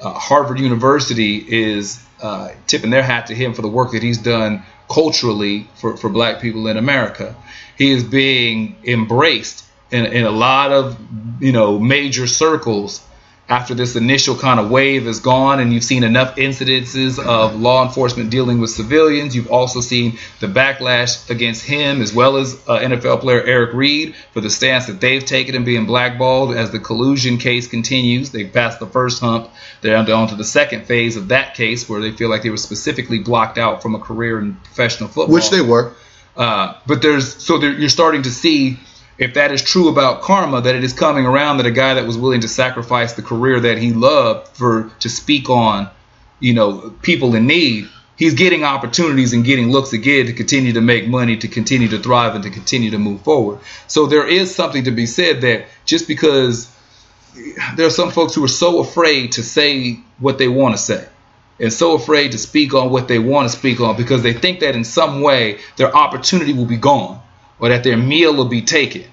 Uh, 0.00 0.12
Harvard 0.12 0.58
University 0.58 1.36
is 1.36 2.02
uh, 2.20 2.50
tipping 2.66 2.90
their 2.90 3.02
hat 3.02 3.28
to 3.28 3.34
him 3.34 3.54
for 3.54 3.62
the 3.62 3.68
work 3.68 3.92
that 3.92 4.02
he's 4.02 4.18
done 4.18 4.62
culturally 4.88 5.68
for, 5.76 5.96
for 5.96 6.08
black 6.08 6.40
people 6.40 6.66
in 6.66 6.76
America. 6.76 7.34
He 7.78 7.92
is 7.92 8.04
being 8.04 8.76
embraced 8.84 9.64
in, 9.90 10.06
in 10.06 10.24
a 10.24 10.30
lot 10.30 10.72
of 10.72 10.98
you 11.40 11.52
know 11.52 11.78
major 11.78 12.26
circles 12.26 13.06
after 13.48 13.74
this 13.74 13.94
initial 13.94 14.34
kind 14.36 14.58
of 14.58 14.70
wave 14.70 15.06
is 15.06 15.20
gone 15.20 15.60
and 15.60 15.72
you've 15.72 15.84
seen 15.84 16.02
enough 16.02 16.36
incidences 16.36 17.22
of 17.22 17.54
law 17.60 17.84
enforcement 17.84 18.30
dealing 18.30 18.58
with 18.58 18.70
civilians, 18.70 19.36
you've 19.36 19.50
also 19.50 19.80
seen 19.80 20.18
the 20.40 20.46
backlash 20.46 21.28
against 21.28 21.64
him 21.64 22.00
as 22.00 22.14
well 22.14 22.38
as 22.38 22.54
uh, 22.66 22.78
NFL 22.78 23.20
player 23.20 23.42
Eric 23.42 23.74
Reid 23.74 24.14
for 24.32 24.40
the 24.40 24.48
stance 24.48 24.86
that 24.86 25.00
they've 25.00 25.24
taken 25.24 25.54
and 25.54 25.64
being 25.64 25.84
blackballed 25.84 26.56
as 26.56 26.70
the 26.70 26.78
collusion 26.78 27.36
case 27.36 27.68
continues. 27.68 28.30
They've 28.30 28.50
passed 28.50 28.80
the 28.80 28.86
first 28.86 29.20
hump. 29.20 29.50
They're 29.82 29.96
on 29.96 30.28
to 30.28 30.34
the 30.36 30.44
second 30.44 30.86
phase 30.86 31.16
of 31.16 31.28
that 31.28 31.54
case 31.54 31.86
where 31.86 32.00
they 32.00 32.12
feel 32.12 32.30
like 32.30 32.42
they 32.42 32.50
were 32.50 32.56
specifically 32.56 33.18
blocked 33.18 33.58
out 33.58 33.82
from 33.82 33.94
a 33.94 33.98
career 33.98 34.38
in 34.38 34.54
professional 34.54 35.10
football. 35.10 35.34
Which 35.34 35.50
they 35.50 35.60
were. 35.60 35.92
Uh, 36.36 36.74
but 36.86 37.02
there's 37.02 37.36
so 37.44 37.58
there, 37.58 37.72
you're 37.72 37.88
starting 37.88 38.22
to 38.22 38.30
see 38.30 38.78
if 39.18 39.34
that 39.34 39.52
is 39.52 39.62
true 39.62 39.88
about 39.88 40.22
karma, 40.22 40.60
that 40.60 40.74
it 40.74 40.82
is 40.82 40.92
coming 40.92 41.26
around 41.26 41.58
that 41.58 41.66
a 41.66 41.70
guy 41.70 41.94
that 41.94 42.06
was 42.06 42.18
willing 42.18 42.40
to 42.40 42.48
sacrifice 42.48 43.12
the 43.12 43.22
career 43.22 43.60
that 43.60 43.78
he 43.78 43.92
loved 43.92 44.48
for 44.48 44.90
to 45.00 45.08
speak 45.08 45.48
on, 45.48 45.88
you 46.40 46.54
know, 46.54 46.90
people 47.02 47.34
in 47.34 47.46
need, 47.46 47.88
he's 48.16 48.34
getting 48.34 48.64
opportunities 48.64 49.32
and 49.32 49.44
getting 49.44 49.70
looks 49.70 49.92
again 49.92 50.26
to 50.26 50.32
continue 50.32 50.72
to 50.72 50.80
make 50.80 51.06
money, 51.06 51.36
to 51.36 51.48
continue 51.48 51.88
to 51.88 51.98
thrive, 51.98 52.34
and 52.34 52.44
to 52.44 52.50
continue 52.50 52.90
to 52.90 52.98
move 52.98 53.22
forward. 53.22 53.60
So 53.86 54.06
there 54.06 54.26
is 54.26 54.54
something 54.54 54.84
to 54.84 54.90
be 54.90 55.06
said 55.06 55.42
that 55.42 55.66
just 55.84 56.08
because 56.08 56.70
there 57.76 57.86
are 57.86 57.90
some 57.90 58.10
folks 58.10 58.34
who 58.34 58.44
are 58.44 58.48
so 58.48 58.80
afraid 58.80 59.32
to 59.32 59.42
say 59.42 60.00
what 60.18 60.38
they 60.38 60.48
want 60.48 60.76
to 60.76 60.82
say 60.82 61.08
and 61.60 61.72
so 61.72 61.94
afraid 61.94 62.32
to 62.32 62.38
speak 62.38 62.74
on 62.74 62.90
what 62.90 63.08
they 63.08 63.18
want 63.18 63.50
to 63.50 63.56
speak 63.56 63.80
on 63.80 63.96
because 63.96 64.22
they 64.22 64.32
think 64.32 64.60
that 64.60 64.74
in 64.74 64.84
some 64.84 65.20
way 65.20 65.58
their 65.76 65.94
opportunity 65.94 66.52
will 66.52 66.64
be 66.64 66.76
gone 66.76 67.20
or 67.58 67.68
that 67.68 67.84
their 67.84 67.96
meal 67.96 68.34
will 68.34 68.48
be 68.48 68.62
taken. 68.62 69.04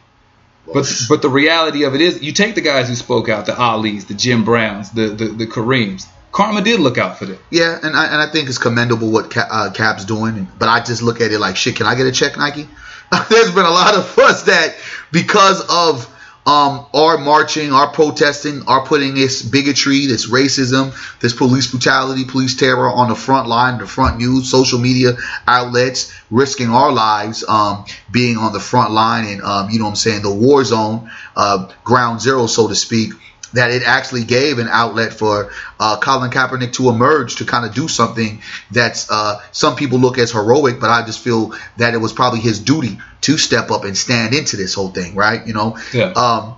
But 0.74 0.92
but 1.10 1.22
the 1.22 1.30
reality 1.30 1.84
of 1.84 1.96
it 1.96 2.02
is, 2.02 2.22
you 2.22 2.32
take 2.32 2.56
the 2.56 2.62
guys 2.62 2.88
who 2.88 2.96
spoke 2.96 3.30
out, 3.30 3.46
the 3.46 3.58
Ali's, 3.58 4.06
the 4.06 4.14
Jim 4.14 4.44
Browns, 4.44 4.92
the 4.92 5.10
the, 5.10 5.26
the 5.26 5.48
Kareems. 5.48 6.08
Karma 6.32 6.62
did 6.62 6.80
look 6.80 6.98
out 6.98 7.20
for 7.20 7.26
them. 7.26 7.38
Yeah, 7.50 7.78
and 7.84 7.94
I, 7.94 8.06
and 8.06 8.16
I 8.16 8.32
think 8.32 8.48
it's 8.48 8.58
commendable 8.58 9.12
what 9.12 9.36
uh, 9.36 9.72
Kap's 9.74 10.06
doing. 10.06 10.48
But 10.58 10.70
I 10.70 10.82
just 10.82 11.02
look 11.02 11.20
at 11.20 11.30
it 11.30 11.40
like, 11.40 11.58
shit, 11.58 11.76
can 11.76 11.86
I 11.86 11.96
get 11.96 12.06
a 12.06 12.12
check, 12.14 12.38
Nike? 12.38 12.70
There's 13.30 13.52
been 13.52 13.66
a 13.66 13.70
lot 13.70 13.96
of 13.96 14.18
us 14.18 14.44
that 14.44 14.76
because 15.12 15.62
of 15.70 16.08
um, 16.46 16.88
are 16.94 17.18
marching, 17.20 17.72
are 17.72 17.92
protesting, 17.92 18.64
are 18.68 18.86
putting 18.86 19.14
this 19.14 19.44
bigotry, 19.44 20.08
this 20.08 20.30
racism, 20.30 20.94
this 21.20 21.34
police 21.34 21.68
brutality, 21.68 22.26
police 22.26 22.56
terror 22.56 22.90
on 22.90 23.10
the 23.10 23.16
front 23.16 23.48
line, 23.48 23.78
the 23.78 23.86
front 23.86 24.18
news, 24.18 24.50
social 24.50 24.80
media 24.80 25.14
outlets, 25.48 26.12
risking 26.32 26.70
our 26.70 26.92
lives, 26.92 27.44
um, 27.48 27.86
being 28.12 28.38
on 28.38 28.54
the 28.54 28.60
front 28.60 28.92
line 28.92 29.26
and, 29.26 29.42
um, 29.44 29.70
you 29.70 29.78
know 29.78 29.86
what 29.86 29.92
I'm 29.92 29.96
saying, 29.96 30.24
the 30.24 30.34
war 30.34 30.64
zone, 30.64 31.12
uh, 31.36 31.72
ground 31.84 32.22
zero, 32.22 32.48
so 32.48 32.68
to 32.68 32.76
speak 32.76 33.14
that 33.54 33.72
it 33.72 33.84
actually 33.84 34.24
gave 34.24 34.60
an 34.60 34.68
outlet 34.70 35.14
for 35.14 35.52
uh, 35.80 36.00
Colin 36.00 36.32
Kaepernick 36.32 36.74
to 36.74 36.90
emerge 36.90 37.38
to 37.38 37.46
kind 37.46 37.66
of 37.66 37.74
do 37.74 37.88
something 37.88 38.42
that's 38.72 39.10
uh, 39.12 39.42
some 39.52 39.76
people 39.76 40.00
look 40.00 40.18
as 40.18 40.32
heroic, 40.32 40.80
but 40.80 40.90
I 40.90 41.06
just 41.06 41.24
feel 41.24 41.54
that 41.78 41.94
it 41.94 41.98
was 41.98 42.14
probably 42.14 42.40
his 42.40 42.60
duty 42.60 43.00
to 43.22 43.38
step 43.38 43.72
up 43.72 43.84
and 43.84 43.98
stand 43.98 44.34
into 44.34 44.58
this 44.58 44.74
whole 44.74 44.90
thing, 44.90 45.16
right? 45.16 45.46
You 45.46 45.54
know, 45.54 45.78
yeah. 45.94 46.12
um, 46.14 46.58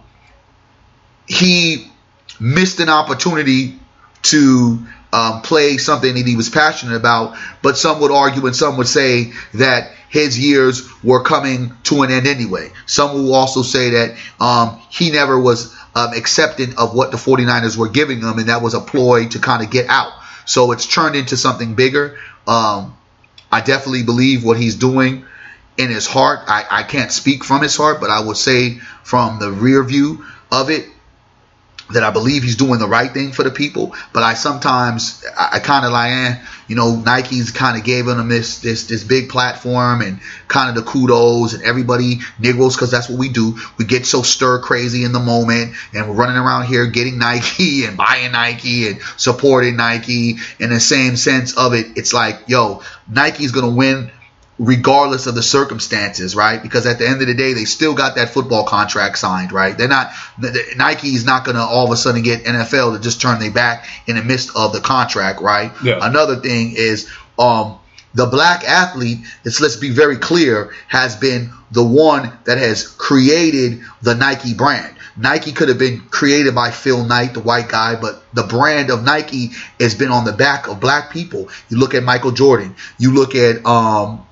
he 1.28 1.92
missed 2.40 2.80
an 2.80 2.90
opportunity 2.90 3.80
to 4.24 4.80
um, 5.12 5.42
play 5.42 5.78
something 5.78 6.14
that 6.16 6.26
he 6.26 6.36
was 6.36 6.50
passionate 6.50 6.96
about, 6.96 7.38
but 7.62 7.78
some 7.78 8.02
would 8.02 8.12
argue 8.12 8.46
and 8.46 8.56
some 8.56 8.78
would 8.78 8.88
say 8.88 9.34
that 9.54 9.92
his 10.10 10.40
years 10.40 10.88
were 11.04 11.24
coming 11.24 11.76
to 11.84 12.04
an 12.04 12.12
end 12.12 12.28
anyway. 12.28 12.72
Some 12.86 13.14
will 13.14 13.34
also 13.34 13.62
say 13.62 13.92
that 13.92 14.18
um, 14.40 14.80
he 14.90 15.12
never 15.12 15.40
was 15.40 15.76
um, 15.96 16.14
accepting 16.14 16.78
of 16.78 16.94
what 16.94 17.12
the 17.12 17.18
49ers 17.18 17.78
were 17.78 17.90
giving 17.90 18.22
him, 18.22 18.38
and 18.40 18.50
that 18.50 18.62
was 18.62 18.74
a 18.74 18.80
ploy 18.80 19.28
to 19.30 19.40
kind 19.40 19.64
of 19.64 19.70
get 19.70 19.88
out. 19.90 20.14
So 20.46 20.72
it's 20.72 20.86
turned 20.86 21.16
into 21.16 21.38
something 21.38 21.76
bigger. 21.76 22.18
Um, 22.48 22.98
I 23.52 23.62
definitely 23.62 24.04
believe 24.04 24.44
what 24.44 24.58
he's 24.58 24.76
doing 24.76 25.26
in 25.78 25.90
his 25.90 26.08
heart. 26.08 26.40
I, 26.48 26.66
I 26.70 26.84
can't 26.84 27.12
speak 27.12 27.44
from 27.44 27.62
his 27.62 27.76
heart, 27.76 28.02
but 28.02 28.10
I 28.10 28.26
would 28.26 28.38
say 28.38 28.80
from 29.04 29.40
the 29.40 29.52
rear 29.52 29.84
view 29.84 30.26
of 30.52 30.70
it, 30.70 30.88
that 31.92 32.04
I 32.04 32.12
believe 32.12 32.44
he's 32.44 32.56
doing 32.56 32.80
the 32.80 32.88
right 32.88 33.12
thing 33.12 33.32
for 33.32 33.44
the 33.44 33.52
people. 33.52 33.96
But 34.14 34.24
I 34.24 34.34
sometimes 34.36 35.24
I, 35.38 35.50
I 35.54 35.60
kind 35.60 35.86
of 35.86 35.92
like, 35.92 36.12
eh, 36.12 36.42
you 36.68 36.76
know, 36.76 36.96
Nike's 36.96 37.52
kind 37.52 37.78
of 37.78 37.84
gave 37.84 38.08
him 38.08 38.28
this 38.30 38.60
this 38.60 38.88
this 38.88 39.04
big 39.04 39.30
platform 39.30 40.02
and 40.02 40.20
kind 40.48 40.70
of 40.70 40.76
the 40.76 40.90
kudos 40.90 41.54
and 41.54 41.64
everybody 41.64 42.20
Negroes 42.40 42.76
because 42.76 42.92
that's 42.92 43.10
what 43.10 43.20
we 43.20 43.30
do. 43.30 43.58
We 43.78 43.86
get 43.86 44.06
so 44.06 44.22
stir 44.22 44.60
crazy 44.60 45.04
in 45.04 45.12
the 45.12 45.20
moment 45.20 45.76
and 45.94 46.08
we're 46.08 46.16
running 46.16 46.38
around 46.38 46.66
here 46.66 46.86
getting 46.88 47.18
Nike 47.18 47.86
and 47.86 47.98
buying 47.98 48.32
Nike 48.32 48.88
and 48.88 49.02
supporting 49.18 49.76
Nike. 49.76 50.38
In 50.60 50.70
the 50.70 50.80
same 50.80 51.16
sense 51.18 51.58
of 51.58 51.74
it, 51.74 51.98
it's 51.98 52.14
like, 52.14 52.48
yo, 52.48 52.82
Nike's 53.08 53.52
gonna 53.52 53.70
win 53.70 54.12
regardless 54.64 55.28
of 55.28 55.36
the 55.36 55.44
circumstances, 55.44 56.36
right? 56.36 56.62
Because 56.62 56.86
at 56.86 56.98
the 56.98 57.08
end 57.08 57.22
of 57.22 57.28
the 57.28 57.34
day, 57.34 57.54
they 57.54 57.66
still 57.66 57.94
got 57.94 58.16
that 58.16 58.30
football 58.30 58.66
contract 58.66 59.18
signed, 59.18 59.52
right? 59.52 59.78
They're 59.78 59.88
not 59.88 60.12
Nike 60.78 61.10
is 61.10 61.26
not 61.26 61.46
going 61.46 61.56
to 61.56 61.62
all 61.62 61.86
of 61.86 61.92
a 61.92 61.98
sudden 61.98 62.22
get 62.24 62.44
NFL 62.44 62.96
to 62.96 63.02
just 63.02 63.22
turn 63.22 63.40
their 63.40 63.52
back 63.52 63.86
in 64.08 64.16
the 64.16 64.24
midst 64.24 64.56
of 64.56 64.74
the 64.74 64.80
contract, 64.80 65.42
right? 65.42 65.72
Yeah. 65.84 66.00
Another 66.02 66.38
thing 66.38 66.74
is 66.76 67.10
um 67.38 67.80
the 68.16 68.28
black 68.28 68.64
athlete, 68.64 69.20
it's 69.44 69.60
let's 69.60 69.76
be 69.76 69.90
very 69.90 70.18
clear, 70.18 70.72
has 70.88 71.16
been 71.16 71.52
the 71.72 71.84
one 71.84 72.32
that 72.46 72.60
has 72.60 72.88
created 72.88 73.82
the 74.02 74.14
Nike 74.14 74.54
brand. 74.54 74.96
Nike 75.18 75.52
could 75.52 75.70
have 75.70 75.78
been 75.78 76.00
created 76.00 76.56
by 76.56 76.72
Phil 76.72 77.06
Knight, 77.06 77.34
the 77.34 77.40
white 77.40 77.70
guy, 77.70 77.96
but 77.96 78.24
the 78.34 78.44
brand 78.44 78.90
of 78.90 79.04
Nike 79.04 79.52
has 79.80 79.94
been 79.96 80.10
on 80.10 80.26
the 80.26 80.32
back 80.32 80.68
of 80.68 80.80
black 80.80 81.12
people. 81.12 81.50
You 81.70 81.78
look 81.78 81.94
at 81.94 82.04
Michael 82.04 82.32
Jordan, 82.32 82.76
you 82.98 83.14
look 83.14 83.36
at 83.36 83.66
um, 83.66 84.26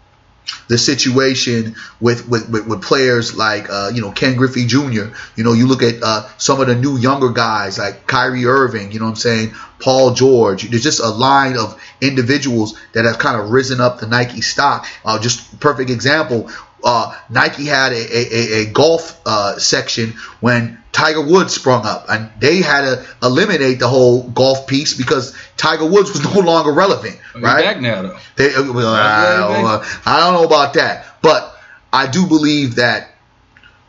the 0.68 0.78
situation 0.78 1.76
with 2.00 2.28
with, 2.28 2.50
with, 2.50 2.68
with 2.68 2.82
players 2.82 3.36
like 3.36 3.70
uh, 3.70 3.92
you 3.94 4.02
know 4.02 4.12
Ken 4.12 4.36
Griffey 4.36 4.66
Jr. 4.66 5.14
You 5.36 5.44
know, 5.44 5.54
you 5.54 5.68
look 5.68 5.84
at 5.84 6.02
uh, 6.02 6.28
some 6.38 6.62
of 6.62 6.68
the 6.68 6.76
new 6.76 6.98
younger 6.98 7.30
guys 7.30 7.78
like 7.78 8.08
Kyrie 8.08 8.46
Irving. 8.46 8.92
You 8.92 9.00
know 9.00 9.06
what 9.06 9.12
I'm 9.12 9.16
saying? 9.18 9.54
Paul 9.80 10.14
George. 10.14 10.70
There's 10.70 10.84
just 10.84 11.00
a 11.00 11.10
line 11.10 11.58
of 11.58 11.82
individuals 12.02 12.80
that 12.94 13.06
have 13.06 13.18
kind 13.18 13.40
of 13.40 13.50
risen 13.52 13.82
up 13.82 14.00
the 14.00 14.08
Nike 14.08 14.42
stock. 14.42 14.88
Uh, 15.04 15.20
just 15.20 15.60
perfect 15.60 15.90
example. 15.90 16.50
Uh, 16.84 17.16
Nike 17.30 17.66
had 17.66 17.92
a, 17.92 17.96
a, 17.96 18.62
a 18.62 18.66
golf 18.72 19.20
uh, 19.26 19.58
section 19.60 20.14
when 20.40 20.82
Tiger 20.92 21.22
Woods 21.22 21.54
sprung 21.54 21.86
up, 21.86 22.06
and 22.10 22.30
they 22.40 22.58
had 22.62 22.82
to 22.82 23.06
eliminate 23.24 23.80
the 23.80 23.88
whole 23.88 24.24
golf 24.24 24.68
piece 24.68 24.94
because 24.94 25.36
Tiger 25.58 25.86
Woods 25.86 26.12
was 26.12 26.24
no 26.36 26.42
longer 26.42 26.72
relevant. 26.72 27.18
right? 27.36 27.64
back 27.64 27.82
now, 27.82 28.02
though. 28.02 28.18
They, 28.36 28.54
uh, 28.54 28.64
I, 28.64 30.02
I 30.06 30.20
don't 30.20 30.34
know 30.34 30.46
about 30.46 30.74
that, 30.74 31.06
but 31.22 31.56
I 31.94 32.08
do 32.08 32.28
believe 32.28 32.76
that 32.76 33.12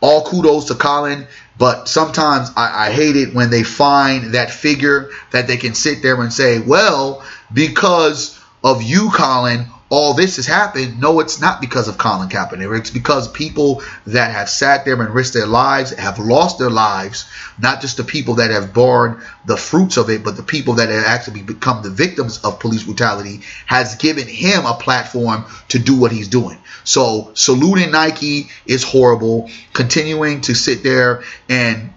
all 0.00 0.24
kudos 0.24 0.66
to 0.66 0.74
Colin. 0.74 1.26
But 1.58 1.88
sometimes 1.88 2.50
I, 2.56 2.88
I 2.88 2.92
hate 2.92 3.16
it 3.16 3.34
when 3.34 3.50
they 3.50 3.62
find 3.62 4.34
that 4.34 4.50
figure 4.50 5.10
that 5.30 5.46
they 5.46 5.56
can 5.56 5.74
sit 5.74 6.02
there 6.02 6.20
and 6.20 6.32
say, 6.32 6.58
well, 6.60 7.24
because 7.52 8.38
of 8.64 8.82
you, 8.82 9.10
Colin, 9.10 9.66
all 9.92 10.14
this 10.14 10.36
has 10.36 10.46
happened. 10.46 10.98
No, 10.98 11.20
it's 11.20 11.38
not 11.38 11.60
because 11.60 11.86
of 11.86 11.98
Colin 11.98 12.30
Kaepernick. 12.30 12.78
It's 12.78 12.88
because 12.88 13.30
people 13.30 13.82
that 14.06 14.30
have 14.30 14.48
sat 14.48 14.86
there 14.86 14.94
and 14.94 15.14
risked 15.14 15.34
their 15.34 15.46
lives 15.46 15.90
have 15.90 16.18
lost 16.18 16.58
their 16.58 16.70
lives. 16.70 17.28
Not 17.58 17.82
just 17.82 17.98
the 17.98 18.02
people 18.02 18.36
that 18.36 18.50
have 18.50 18.72
borne 18.72 19.22
the 19.44 19.58
fruits 19.58 19.98
of 19.98 20.08
it, 20.08 20.24
but 20.24 20.38
the 20.38 20.42
people 20.42 20.76
that 20.76 20.88
have 20.88 21.04
actually 21.04 21.42
become 21.42 21.82
the 21.82 21.90
victims 21.90 22.42
of 22.42 22.58
police 22.58 22.84
brutality 22.84 23.42
has 23.66 23.96
given 23.96 24.26
him 24.26 24.64
a 24.64 24.72
platform 24.72 25.44
to 25.68 25.78
do 25.78 26.00
what 26.00 26.10
he's 26.10 26.28
doing. 26.28 26.56
So 26.84 27.32
saluting 27.34 27.90
Nike 27.90 28.48
is 28.64 28.82
horrible. 28.82 29.50
Continuing 29.74 30.40
to 30.42 30.54
sit 30.54 30.82
there 30.82 31.22
and 31.50 31.92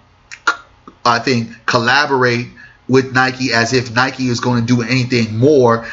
I 1.02 1.20
think 1.20 1.64
collaborate 1.64 2.48
with 2.88 3.14
Nike 3.14 3.54
as 3.54 3.72
if 3.72 3.94
Nike 3.94 4.28
is 4.28 4.40
going 4.40 4.66
to 4.66 4.66
do 4.66 4.82
anything 4.82 5.38
more 5.38 5.86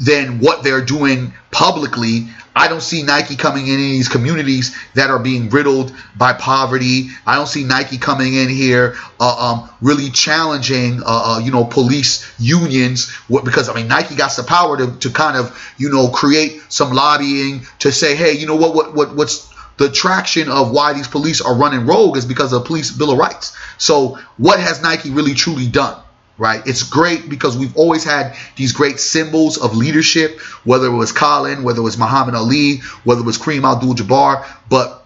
than 0.00 0.40
what 0.40 0.62
they're 0.62 0.84
doing 0.84 1.32
publicly. 1.50 2.28
I 2.54 2.66
don't 2.66 2.82
see 2.82 3.02
Nike 3.04 3.36
coming 3.36 3.68
in, 3.68 3.76
these 3.76 4.08
communities 4.08 4.76
that 4.94 5.10
are 5.10 5.18
being 5.18 5.48
riddled 5.48 5.94
by 6.16 6.32
poverty. 6.32 7.10
I 7.24 7.36
don't 7.36 7.46
see 7.46 7.64
Nike 7.64 7.98
coming 7.98 8.34
in 8.34 8.48
here, 8.48 8.96
uh, 9.20 9.36
um, 9.62 9.70
really 9.80 10.10
challenging, 10.10 11.00
uh, 11.00 11.04
uh, 11.06 11.38
you 11.38 11.52
know, 11.52 11.64
police 11.64 12.28
unions. 12.38 13.16
Because 13.28 13.68
I 13.68 13.74
mean, 13.74 13.86
Nike 13.86 14.16
got 14.16 14.34
the 14.34 14.42
power 14.42 14.76
to, 14.76 14.98
to 14.98 15.10
kind 15.10 15.36
of, 15.36 15.56
you 15.78 15.90
know, 15.90 16.08
create 16.08 16.62
some 16.68 16.92
lobbying 16.92 17.62
to 17.80 17.92
say, 17.92 18.16
hey, 18.16 18.32
you 18.32 18.46
know 18.46 18.56
what, 18.56 18.74
what, 18.74 18.94
what, 18.94 19.14
what's 19.14 19.48
the 19.76 19.88
traction 19.88 20.48
of 20.48 20.72
why 20.72 20.92
these 20.92 21.08
police 21.08 21.40
are 21.40 21.54
running 21.54 21.86
rogue 21.86 22.16
is 22.16 22.24
because 22.24 22.52
of 22.52 22.64
police 22.64 22.90
bill 22.90 23.12
of 23.12 23.18
rights. 23.18 23.56
So, 23.78 24.18
what 24.36 24.58
has 24.58 24.82
Nike 24.82 25.10
really 25.10 25.34
truly 25.34 25.68
done? 25.68 25.96
Right? 26.38 26.62
It's 26.66 26.84
great 26.84 27.28
because 27.28 27.58
we've 27.58 27.76
always 27.76 28.04
had 28.04 28.36
these 28.56 28.72
great 28.72 29.00
symbols 29.00 29.58
of 29.58 29.76
leadership, 29.76 30.40
whether 30.64 30.86
it 30.86 30.96
was 30.96 31.12
Colin, 31.12 31.64
whether 31.64 31.80
it 31.80 31.84
was 31.84 31.98
Muhammad 31.98 32.34
Ali, 32.34 32.78
whether 33.04 33.20
it 33.20 33.26
was 33.26 33.38
Kareem 33.38 33.70
Abdul-Jabbar. 33.70 34.46
But 34.70 35.04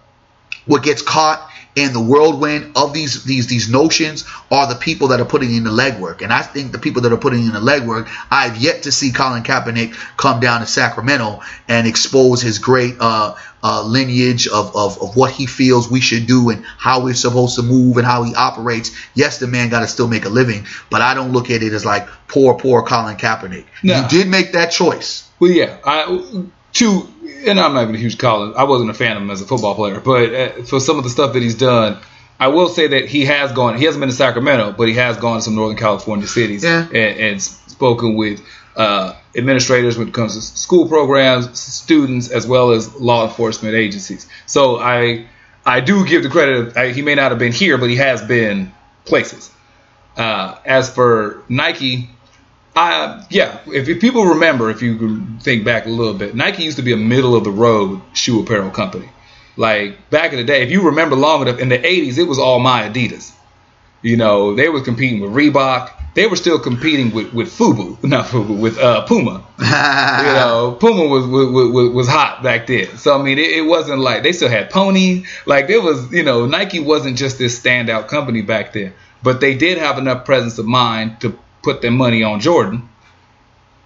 what 0.65 0.83
gets 0.83 1.01
caught 1.01 1.49
in 1.75 1.93
the 1.93 1.99
whirlwind 1.99 2.71
of 2.75 2.93
these 2.93 3.23
these 3.23 3.47
these 3.47 3.69
notions 3.69 4.25
are 4.51 4.67
the 4.67 4.75
people 4.75 5.09
that 5.09 5.19
are 5.19 5.25
putting 5.25 5.53
in 5.53 5.63
the 5.63 5.71
legwork. 5.71 6.21
And 6.21 6.31
I 6.31 6.41
think 6.41 6.71
the 6.71 6.79
people 6.79 7.01
that 7.03 7.13
are 7.13 7.17
putting 7.17 7.45
in 7.45 7.53
the 7.53 7.59
legwork, 7.59 8.07
I've 8.29 8.57
yet 8.57 8.83
to 8.83 8.91
see 8.91 9.11
Colin 9.11 9.43
Kaepernick 9.43 9.95
come 10.17 10.39
down 10.39 10.61
to 10.61 10.67
Sacramento 10.67 11.41
and 11.67 11.87
expose 11.87 12.41
his 12.41 12.59
great 12.59 12.95
uh, 12.99 13.35
uh, 13.63 13.83
lineage 13.83 14.47
of, 14.47 14.75
of, 14.75 15.01
of 15.01 15.15
what 15.15 15.31
he 15.31 15.45
feels 15.45 15.89
we 15.89 16.01
should 16.01 16.27
do 16.27 16.49
and 16.49 16.65
how 16.65 17.03
we're 17.03 17.13
supposed 17.13 17.55
to 17.55 17.63
move 17.63 17.97
and 17.97 18.05
how 18.05 18.23
he 18.23 18.35
operates. 18.35 18.91
Yes, 19.15 19.39
the 19.39 19.47
man 19.47 19.69
got 19.69 19.79
to 19.79 19.87
still 19.87 20.07
make 20.07 20.25
a 20.25 20.29
living, 20.29 20.65
but 20.91 21.01
I 21.01 21.13
don't 21.13 21.31
look 21.31 21.49
at 21.49 21.63
it 21.63 21.73
as 21.73 21.85
like 21.85 22.07
poor, 22.27 22.55
poor 22.55 22.83
Colin 22.83 23.15
Kaepernick. 23.15 23.65
No. 23.81 24.01
You 24.01 24.07
did 24.09 24.27
make 24.27 24.51
that 24.51 24.67
choice. 24.71 25.29
Well, 25.39 25.51
yeah, 25.51 25.77
I 25.83 26.05
to 26.73 27.07
and 27.45 27.59
I'm 27.59 27.73
not 27.73 27.83
even 27.83 27.95
a 27.95 27.99
huge 27.99 28.17
Colin. 28.17 28.53
I 28.55 28.63
wasn't 28.63 28.89
a 28.89 28.93
fan 28.93 29.17
of 29.17 29.23
him 29.23 29.29
as 29.29 29.41
a 29.41 29.45
football 29.45 29.75
player, 29.75 29.99
but 29.99 30.33
uh, 30.33 30.63
for 30.63 30.79
some 30.79 30.97
of 30.97 31.03
the 31.03 31.09
stuff 31.09 31.33
that 31.33 31.41
he's 31.41 31.55
done. 31.55 31.99
I 32.39 32.47
will 32.47 32.67
say 32.67 32.87
that 32.87 33.07
he 33.07 33.25
has 33.25 33.51
gone. 33.53 33.77
He 33.77 33.85
hasn't 33.85 34.01
been 34.01 34.09
to 34.09 34.15
Sacramento, 34.15 34.73
but 34.77 34.87
he 34.87 34.95
has 34.95 35.15
gone 35.17 35.37
to 35.37 35.41
some 35.43 35.55
Northern 35.55 35.77
California 35.77 36.27
cities 36.27 36.63
yeah. 36.63 36.87
and, 36.87 37.19
and 37.19 37.41
spoken 37.41 38.15
with 38.15 38.41
uh, 38.75 39.15
administrators 39.35 39.97
when 39.97 40.07
it 40.07 40.13
comes 40.13 40.35
to 40.35 40.41
school 40.41 40.87
programs, 40.87 41.57
students, 41.57 42.29
as 42.29 42.45
well 42.47 42.71
as 42.71 42.93
law 42.95 43.25
enforcement 43.25 43.75
agencies. 43.75 44.27
So 44.45 44.79
I 44.79 45.27
I 45.65 45.79
do 45.79 46.05
give 46.05 46.23
the 46.23 46.29
credit. 46.29 46.75
I, 46.75 46.91
he 46.91 47.01
may 47.01 47.15
not 47.15 47.31
have 47.31 47.39
been 47.39 47.53
here, 47.53 47.77
but 47.77 47.89
he 47.89 47.97
has 47.97 48.21
been 48.21 48.73
places. 49.05 49.51
Uh, 50.17 50.57
as 50.65 50.93
for 50.93 51.43
Nike, 51.49 52.09
uh, 52.75 53.23
yeah, 53.29 53.59
if, 53.67 53.87
if, 53.87 54.01
people 54.01 54.25
remember, 54.25 54.69
if 54.69 54.81
you 54.81 55.27
think 55.39 55.63
back 55.63 55.85
a 55.85 55.89
little 55.89 56.13
bit, 56.13 56.35
Nike 56.35 56.63
used 56.63 56.77
to 56.77 56.83
be 56.83 56.93
a 56.93 56.97
middle 56.97 57.35
of 57.35 57.43
the 57.43 57.51
road 57.51 58.01
shoe 58.13 58.41
apparel 58.41 58.71
company. 58.71 59.09
Like 59.55 60.09
back 60.09 60.31
in 60.33 60.39
the 60.39 60.43
day, 60.43 60.63
if 60.63 60.71
you 60.71 60.83
remember 60.83 61.15
long 61.15 61.43
enough, 61.43 61.59
in 61.59 61.69
the 61.69 61.77
80s, 61.77 62.17
it 62.17 62.23
was 62.23 62.39
all 62.39 62.59
my 62.59 62.89
Adidas. 62.89 63.31
You 64.01 64.17
know, 64.17 64.55
they 64.55 64.69
were 64.69 64.81
competing 64.81 65.21
with 65.21 65.31
Reebok 65.31 65.91
they 66.13 66.27
were 66.27 66.35
still 66.35 66.59
competing 66.59 67.11
with, 67.11 67.33
with 67.33 67.49
Fubu, 67.49 68.01
not 68.07 68.25
Fubu, 68.25 68.57
with 68.57 68.77
uh, 68.77 69.05
Puma. 69.05 69.43
you 69.59 69.65
know, 69.65 70.77
Puma 70.79 71.07
was, 71.07 71.25
was 71.25 71.89
was 71.93 72.07
hot 72.07 72.43
back 72.43 72.67
then. 72.67 72.97
So 72.97 73.19
I 73.19 73.23
mean, 73.23 73.39
it, 73.39 73.51
it, 73.51 73.65
wasn't 73.65 73.99
like 73.99 74.23
they 74.23 74.31
still 74.31 74.49
had 74.49 74.69
Pony. 74.69 75.25
Like 75.45 75.69
it 75.69 75.81
was, 75.81 76.11
you 76.11 76.23
know, 76.23 76.45
Nike 76.45 76.79
wasn't 76.79 77.17
just 77.17 77.37
this 77.37 77.59
standout 77.59 78.07
company 78.07 78.41
back 78.41 78.73
then, 78.73 78.93
but 79.21 79.41
they 79.41 79.55
did 79.55 79.77
have 79.77 79.97
enough 79.97 80.25
presence 80.25 80.57
of 80.59 80.65
mind 80.65 81.21
to 81.21 81.37
put 81.63 81.81
their 81.81 81.91
money 81.91 82.23
on 82.23 82.39
Jordan. 82.39 82.89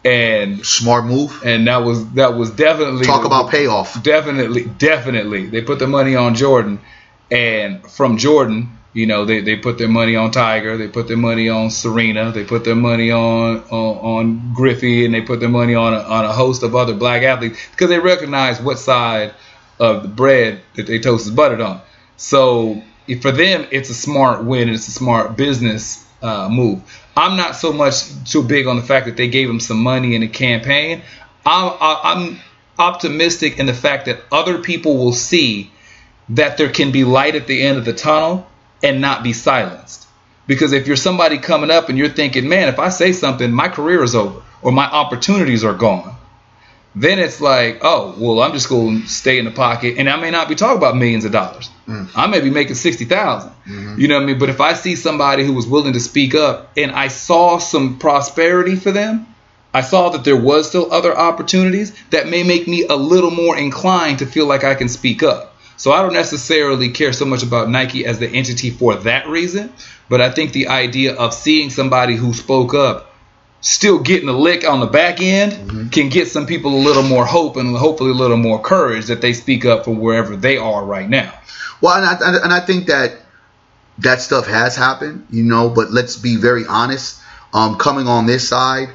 And 0.03 0.65
smart 0.65 1.05
move. 1.05 1.41
And 1.43 1.67
that 1.67 1.78
was 1.78 2.09
that 2.11 2.36
was 2.36 2.51
definitely 2.51 3.05
talk 3.05 3.25
about 3.25 3.49
payoff. 3.51 4.01
Definitely, 4.03 4.65
definitely, 4.78 5.47
they 5.47 5.61
put 5.61 5.80
the 5.80 5.88
money 5.88 6.15
on 6.15 6.36
Jordan, 6.36 6.80
and 7.30 7.86
from 7.89 8.17
Jordan 8.17 8.78
you 8.97 9.05
know, 9.05 9.25
they, 9.25 9.41
they 9.41 9.55
put 9.55 9.78
their 9.78 9.88
money 9.88 10.15
on 10.15 10.32
Tiger, 10.32 10.75
they 10.75 10.88
put 10.88 11.07
their 11.07 11.17
money 11.17 11.49
on 11.49 11.69
Serena, 11.69 12.32
they 12.32 12.43
put 12.43 12.63
their 12.63 12.75
money 12.75 13.11
on 13.11 13.59
on, 13.69 13.97
on 13.97 14.53
Griffey, 14.55 15.05
and 15.05 15.13
they 15.13 15.21
put 15.21 15.39
their 15.39 15.49
money 15.49 15.75
on 15.75 15.93
a, 15.93 15.99
on 15.99 16.25
a 16.25 16.34
host 16.34 16.63
of 16.63 16.75
other 16.75 16.95
black 16.95 17.21
athletes 17.21 17.59
because 17.69 17.89
they 17.89 17.99
recognize 17.99 18.59
what 18.59 18.80
side 18.80 19.36
of 19.80 20.01
the 20.01 20.07
bread 20.07 20.61
that 20.73 20.88
they 20.88 20.97
toast 20.97 21.28
is 21.28 21.32
buttered 21.32 21.61
on. 21.61 21.80
So 22.15 22.82
for 23.21 23.32
them, 23.32 23.67
it's 23.69 23.91
a 23.91 23.93
smart 23.93 24.43
win 24.43 24.63
and 24.63 24.71
it's 24.71 24.88
a 24.88 24.91
smart 24.91 25.38
business 25.38 26.03
uh, 26.23 26.49
move. 26.49 26.82
I'm 27.18 27.36
not 27.36 27.55
so 27.55 27.74
much 27.74 28.03
too 28.26 28.43
big 28.43 28.68
on 28.68 28.76
the 28.76 28.84
fact 28.84 29.07
that 29.07 29.18
they 29.18 29.28
gave 29.28 29.49
him 29.49 29.59
some 29.59 29.82
money 29.82 30.13
in 30.13 30.22
the 30.22 30.28
campaign. 30.28 31.01
I'm, 31.43 31.74
I'm 31.82 32.39
optimistic 32.78 33.57
in 33.57 33.65
the 33.65 33.74
fact 33.74 34.05
that 34.05 34.20
other 34.32 34.59
people 34.59 34.97
will 34.97 35.13
see 35.13 35.72
that 36.30 36.57
there 36.57 36.70
can 36.70 36.91
be 36.91 37.05
light 37.05 37.34
at 37.34 37.47
the 37.47 37.63
end 37.63 37.80
of 37.80 37.86
the 37.86 37.93
tunnel 37.93 38.45
and 38.84 39.01
not 39.01 39.24
be 39.24 39.34
silenced. 39.34 40.07
Because 40.45 40.74
if 40.74 40.86
you're 40.86 40.95
somebody 40.95 41.39
coming 41.39 41.72
up 41.72 41.89
and 41.89 41.97
you're 41.97 42.07
thinking, 42.07 42.47
man, 42.47 42.70
if 42.70 42.78
I 42.78 42.89
say 42.89 43.13
something, 43.13 43.51
my 43.51 43.68
career 43.68 44.03
is 44.03 44.13
over 44.13 44.43
or 44.61 44.72
my 44.72 44.86
opportunities 44.86 45.63
are 45.63 45.74
gone, 45.74 46.15
then 47.01 47.19
it's 47.19 47.39
like, 47.39 47.79
oh, 47.83 48.15
well, 48.17 48.41
I'm 48.41 48.53
just 48.53 48.69
going 48.69 49.03
to 49.03 49.07
stay 49.07 49.37
in 49.37 49.45
the 49.45 49.51
pocket. 49.51 49.95
And 49.97 50.09
I 50.09 50.15
may 50.15 50.31
not 50.31 50.49
be 50.49 50.55
talking 50.55 50.77
about 50.77 50.95
millions 50.95 51.25
of 51.25 51.31
dollars. 51.31 51.69
Mm. 51.87 52.09
I 52.15 52.25
may 52.27 52.41
be 52.41 52.49
making 52.49 52.75
60,000. 52.75 53.49
Mm-hmm. 53.49 53.99
You 53.99 54.07
know 54.07 54.15
what 54.15 54.23
I 54.23 54.25
mean? 54.25 54.39
But 54.39 54.49
if 54.49 54.59
I 54.59 54.73
see 54.73 54.95
somebody 54.95 55.45
who 55.45 55.53
was 55.53 55.67
willing 55.67 55.93
to 55.93 55.99
speak 55.99 56.33
up 56.33 56.71
and 56.75 56.91
I 56.91 57.09
saw 57.09 57.59
some 57.59 57.99
prosperity 57.99 58.75
for 58.75 58.91
them, 58.91 59.27
I 59.73 59.81
saw 59.81 60.09
that 60.09 60.23
there 60.23 60.37
was 60.37 60.69
still 60.69 60.91
other 60.91 61.15
opportunities 61.15 61.93
that 62.09 62.27
may 62.27 62.41
make 62.41 62.67
me 62.67 62.87
a 62.87 62.95
little 62.95 63.31
more 63.31 63.55
inclined 63.55 64.19
to 64.19 64.25
feel 64.25 64.47
like 64.47 64.63
I 64.63 64.73
can 64.73 64.89
speak 64.89 65.21
up. 65.21 65.55
So 65.75 65.91
I 65.91 66.01
don't 66.01 66.13
necessarily 66.13 66.89
care 66.89 67.13
so 67.13 67.25
much 67.25 67.43
about 67.43 67.69
Nike 67.69 68.05
as 68.05 68.17
the 68.17 68.27
entity 68.27 68.71
for 68.71 68.95
that 68.95 69.27
reason, 69.27 69.71
but 70.09 70.19
I 70.19 70.31
think 70.31 70.51
the 70.51 70.69
idea 70.69 71.13
of 71.13 71.31
seeing 71.31 71.69
somebody 71.69 72.15
who 72.15 72.33
spoke 72.33 72.73
up 72.73 73.13
still 73.61 73.99
getting 73.99 74.29
a 74.29 74.33
lick 74.33 74.67
on 74.67 74.79
the 74.79 74.85
back 74.85 75.21
end 75.21 75.51
mm-hmm. 75.51 75.89
can 75.89 76.09
get 76.09 76.27
some 76.27 76.45
people 76.45 76.75
a 76.75 76.81
little 76.81 77.03
more 77.03 77.25
hope 77.25 77.57
and 77.57 77.75
hopefully 77.75 78.11
a 78.11 78.13
little 78.13 78.37
more 78.37 78.61
courage 78.61 79.07
that 79.07 79.21
they 79.21 79.33
speak 79.33 79.65
up 79.65 79.83
from 79.83 79.99
wherever 79.99 80.35
they 80.35 80.57
are 80.57 80.85
right 80.85 81.09
now. 81.09 81.33
Well, 81.81 81.95
and 81.95 82.05
I, 82.05 82.43
and 82.43 82.53
I 82.53 82.59
think 82.59 82.87
that 82.87 83.17
that 83.99 84.21
stuff 84.21 84.47
has 84.47 84.75
happened, 84.75 85.27
you 85.29 85.43
know, 85.43 85.69
but 85.69 85.91
let's 85.91 86.17
be 86.17 86.35
very 86.35 86.65
honest. 86.67 87.19
Um, 87.53 87.77
coming 87.77 88.07
on 88.07 88.25
this 88.25 88.47
side, 88.47 88.89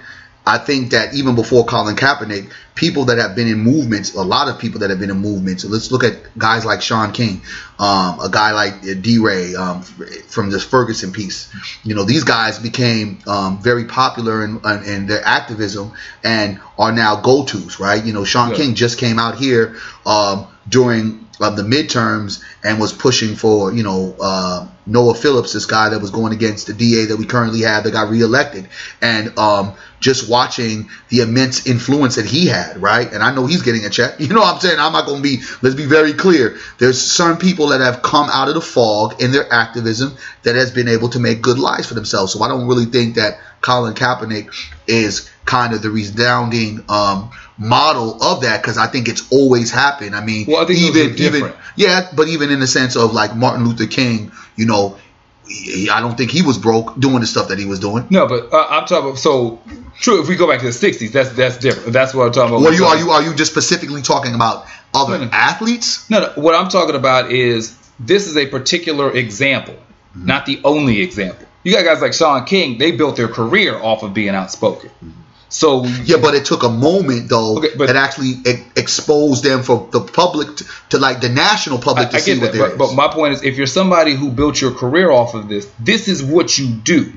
I 0.45 0.59
think 0.59 0.91
that 0.91 1.15
even 1.15 1.37
before 1.37 1.65
Colin 1.65 1.95
Kaepernick, 1.95 2.53
people 2.75 3.05
that 3.07 3.19
have 3.19 3.37
been 3.37 3.47
in 3.47 3.59
movements, 3.59 4.15
a 4.15 4.23
lot 4.23 4.49
of 4.49 4.59
people 4.59 4.81
that 4.81 4.91
have 4.91 4.99
been 4.99 5.11
in 5.11 5.19
movements. 5.19 5.63
So 5.63 5.69
let's 5.69 5.93
look 5.93 6.03
at 6.03 6.37
guys 6.37 6.65
like 6.65 6.83
Shaun 6.83 7.13
King, 7.13 7.43
um, 7.79 8.19
a 8.19 8.29
guy 8.29 8.53
like 8.53 8.83
DeRay 9.03 9.55
um, 9.55 9.83
from 9.83 10.51
this 10.51 10.65
Ferguson 10.65 11.13
piece. 11.13 11.53
You 11.85 11.95
know, 11.95 12.03
these 12.05 12.25
guys 12.25 12.59
became 12.59 13.21
um, 13.27 13.63
very 13.63 13.85
popular 13.85 14.45
in, 14.45 14.61
in, 14.65 14.85
in, 14.85 15.07
their 15.07 15.25
activism 15.25 15.93
and 16.25 16.61
are 16.77 16.93
now 16.93 17.21
go-tos, 17.21 17.79
right? 17.79 18.05
You 18.05 18.13
know, 18.13 18.25
Shaun 18.25 18.51
yeah. 18.51 18.57
King 18.57 18.75
just 18.75 18.99
came 18.99 19.21
out 19.21 19.37
here 19.37 19.77
um, 20.05 20.49
during 20.69 21.22
of 21.41 21.57
the 21.57 21.63
midterms 21.63 22.43
and 22.63 22.79
was 22.79 22.93
pushing 22.93 23.35
for, 23.35 23.73
you 23.73 23.83
know, 23.83 24.15
uh, 24.21 24.69
Noah 24.85 25.15
Phillips, 25.15 25.53
this 25.53 25.67
guy 25.67 25.91
that 25.91 26.01
was 26.01 26.11
going 26.11 26.33
against 26.33 26.67
the 26.67 26.73
DA 26.73 27.07
that 27.07 27.17
we 27.17 27.25
currently 27.25 27.61
have 27.63 27.85
that 27.85 27.93
got 27.93 28.11
reelected. 28.11 28.69
And 29.01 29.39
um, 29.39 29.75
just 30.01 30.29
watching 30.29 30.91
the 31.09 31.21
immense 31.21 31.67
influence 31.67 32.17
that 32.17 32.27
he 32.27 32.47
had, 32.47 32.83
right? 32.83 33.11
And 33.13 33.23
I 33.23 33.35
know 33.35 33.47
he's 33.47 33.63
getting 33.63 33.85
a 33.85 33.91
check. 33.91 34.21
You 34.23 34.29
know 34.29 34.41
what 34.41 34.55
I'm 34.55 34.61
saying? 34.61 34.79
I'm 34.79 34.93
not 34.93 35.07
going 35.07 35.19
to 35.19 35.23
be, 35.23 35.43
let's 35.63 35.75
be 35.75 35.87
very 35.87 36.13
clear. 36.13 36.59
There's 36.79 37.01
certain 37.01 37.39
people 37.39 37.69
that 37.69 37.81
have 37.81 38.03
come 38.03 38.29
out 38.31 38.49
of 38.49 38.55
the 38.55 38.61
fog 38.61 39.21
in 39.21 39.31
their 39.33 39.53
activism 39.53 40.17
that 40.43 40.55
has 40.55 40.71
been 40.71 40.89
able 40.89 41.11
to 41.11 41.19
make 41.19 41.43
good 41.43 41.59
lives 41.59 41.87
for 41.87 41.95
themselves. 41.95 42.33
So 42.33 42.43
I 42.43 42.49
don't 42.49 42.67
really 42.67 42.87
think 42.87 43.17
that 43.17 43.39
Colin 43.61 43.95
Kaepernick 43.95 44.55
is 44.87 45.31
kind 45.45 45.75
of 45.75 45.83
the 45.83 45.91
resounding 45.91 46.85
um, 46.89 47.31
model 47.63 48.23
of 48.23 48.43
that 48.43 48.61
because 48.61 48.79
I 48.79 48.87
think 48.87 49.09
it's 49.09 49.31
always 49.33 49.71
happened. 49.71 50.15
I 50.15 50.25
mean, 50.25 50.47
well, 50.49 50.67
I 50.67 50.73
even 50.73 51.19
even 51.19 51.53
yeah, 51.77 52.09
but 52.15 52.29
even 52.29 52.51
in 52.51 52.61
the 52.61 52.67
sense 52.67 52.97
of 52.97 53.13
like 53.13 53.35
Martin 53.37 53.65
Luther 53.65 53.87
King, 53.87 54.33
you 54.57 54.67
know, 54.67 54.99
I 55.47 56.01
don't 56.01 56.17
think 56.17 56.31
he 56.31 56.43
was 56.43 56.59
broke 56.59 56.99
doing 56.99 57.21
the 57.21 57.27
stuff 57.27 57.49
that 57.49 57.59
he 57.59 57.65
was 57.65 57.79
doing. 57.79 58.07
No, 58.11 58.27
but 58.27 58.53
uh, 58.53 58.67
I'm 58.69 58.87
talking 58.87 59.11
about 59.11 59.19
so 59.19 59.61
true. 59.95 60.23
If 60.23 60.29
we 60.29 60.37
go 60.37 60.49
back 60.49 60.61
to 60.61 60.67
the 60.67 60.73
'60s, 60.73 61.13
that's 61.13 61.33
that's 61.33 61.59
different. 61.59 61.93
That's 61.93 62.15
what 62.15 62.27
I'm 62.27 62.33
talking 62.33 62.55
about. 62.55 62.63
What 62.63 62.77
you 62.77 62.85
are 62.85 62.97
you 62.97 63.11
are 63.11 63.23
you 63.23 63.35
just 63.35 63.53
specifically 63.53 64.03
talking 64.03 64.35
about 64.35 64.67
other 64.95 65.19
no, 65.19 65.25
no. 65.25 65.31
athletes? 65.33 66.09
No, 66.11 66.21
no. 66.21 66.33
What 66.43 66.55
I'm 66.55 66.69
talking 66.69 66.97
about 66.97 67.31
is 67.31 67.77
this 67.99 68.27
is 68.27 68.37
a 68.37 68.47
particular 68.47 69.15
example, 69.15 69.75
mm-hmm. 69.75 70.27
not 70.27 70.47
the 70.47 70.61
only 70.65 71.01
example. 71.01 71.47
You 71.65 71.75
got 71.75 71.85
guys 71.85 72.01
like 72.01 72.13
Shaun 72.13 72.45
King. 72.45 72.79
They 72.79 72.93
built 72.93 73.17
their 73.17 73.29
career 73.29 73.77
off 73.77 74.03
of 74.03 74.15
being 74.15 74.35
outspoken. 74.35 74.91
Mm-hmm. 74.91 75.22
So 75.53 75.85
yeah, 75.85 76.17
but 76.17 76.35
it 76.35 76.47
took 76.47 76.63
a 76.63 76.71
moment 76.71 77.29
though 77.29 77.59
okay, 77.59 77.69
but, 77.77 77.89
that 77.89 77.97
actually 77.97 78.41
e- 78.47 78.65
exposed 78.75 79.45
them 79.45 79.63
for 79.63 79.87
the 79.93 80.01
public 80.01 80.57
to, 80.57 80.65
to 80.89 80.99
like 80.99 81.21
the 81.21 81.29
national 81.29 81.79
public 81.79 82.09
to 82.09 82.15
I, 82.15 82.17
I 82.17 82.21
see 82.21 82.39
what 82.39 82.57
but, 82.57 82.79
but, 82.79 82.95
my 82.95 83.09
point 83.09 83.35
is, 83.35 83.43
if 83.45 83.59
you're 83.59 83.67
somebody 83.67 84.15
who 84.15 84.31
built 84.31 84.59
your 84.59 84.73
career 84.73 85.11
off 85.11 85.35
of 85.35 85.51
this, 85.51 85.71
this 85.79 86.09
is 86.09 86.23
what 86.23 86.57
you 86.57 86.69
do. 86.69 87.13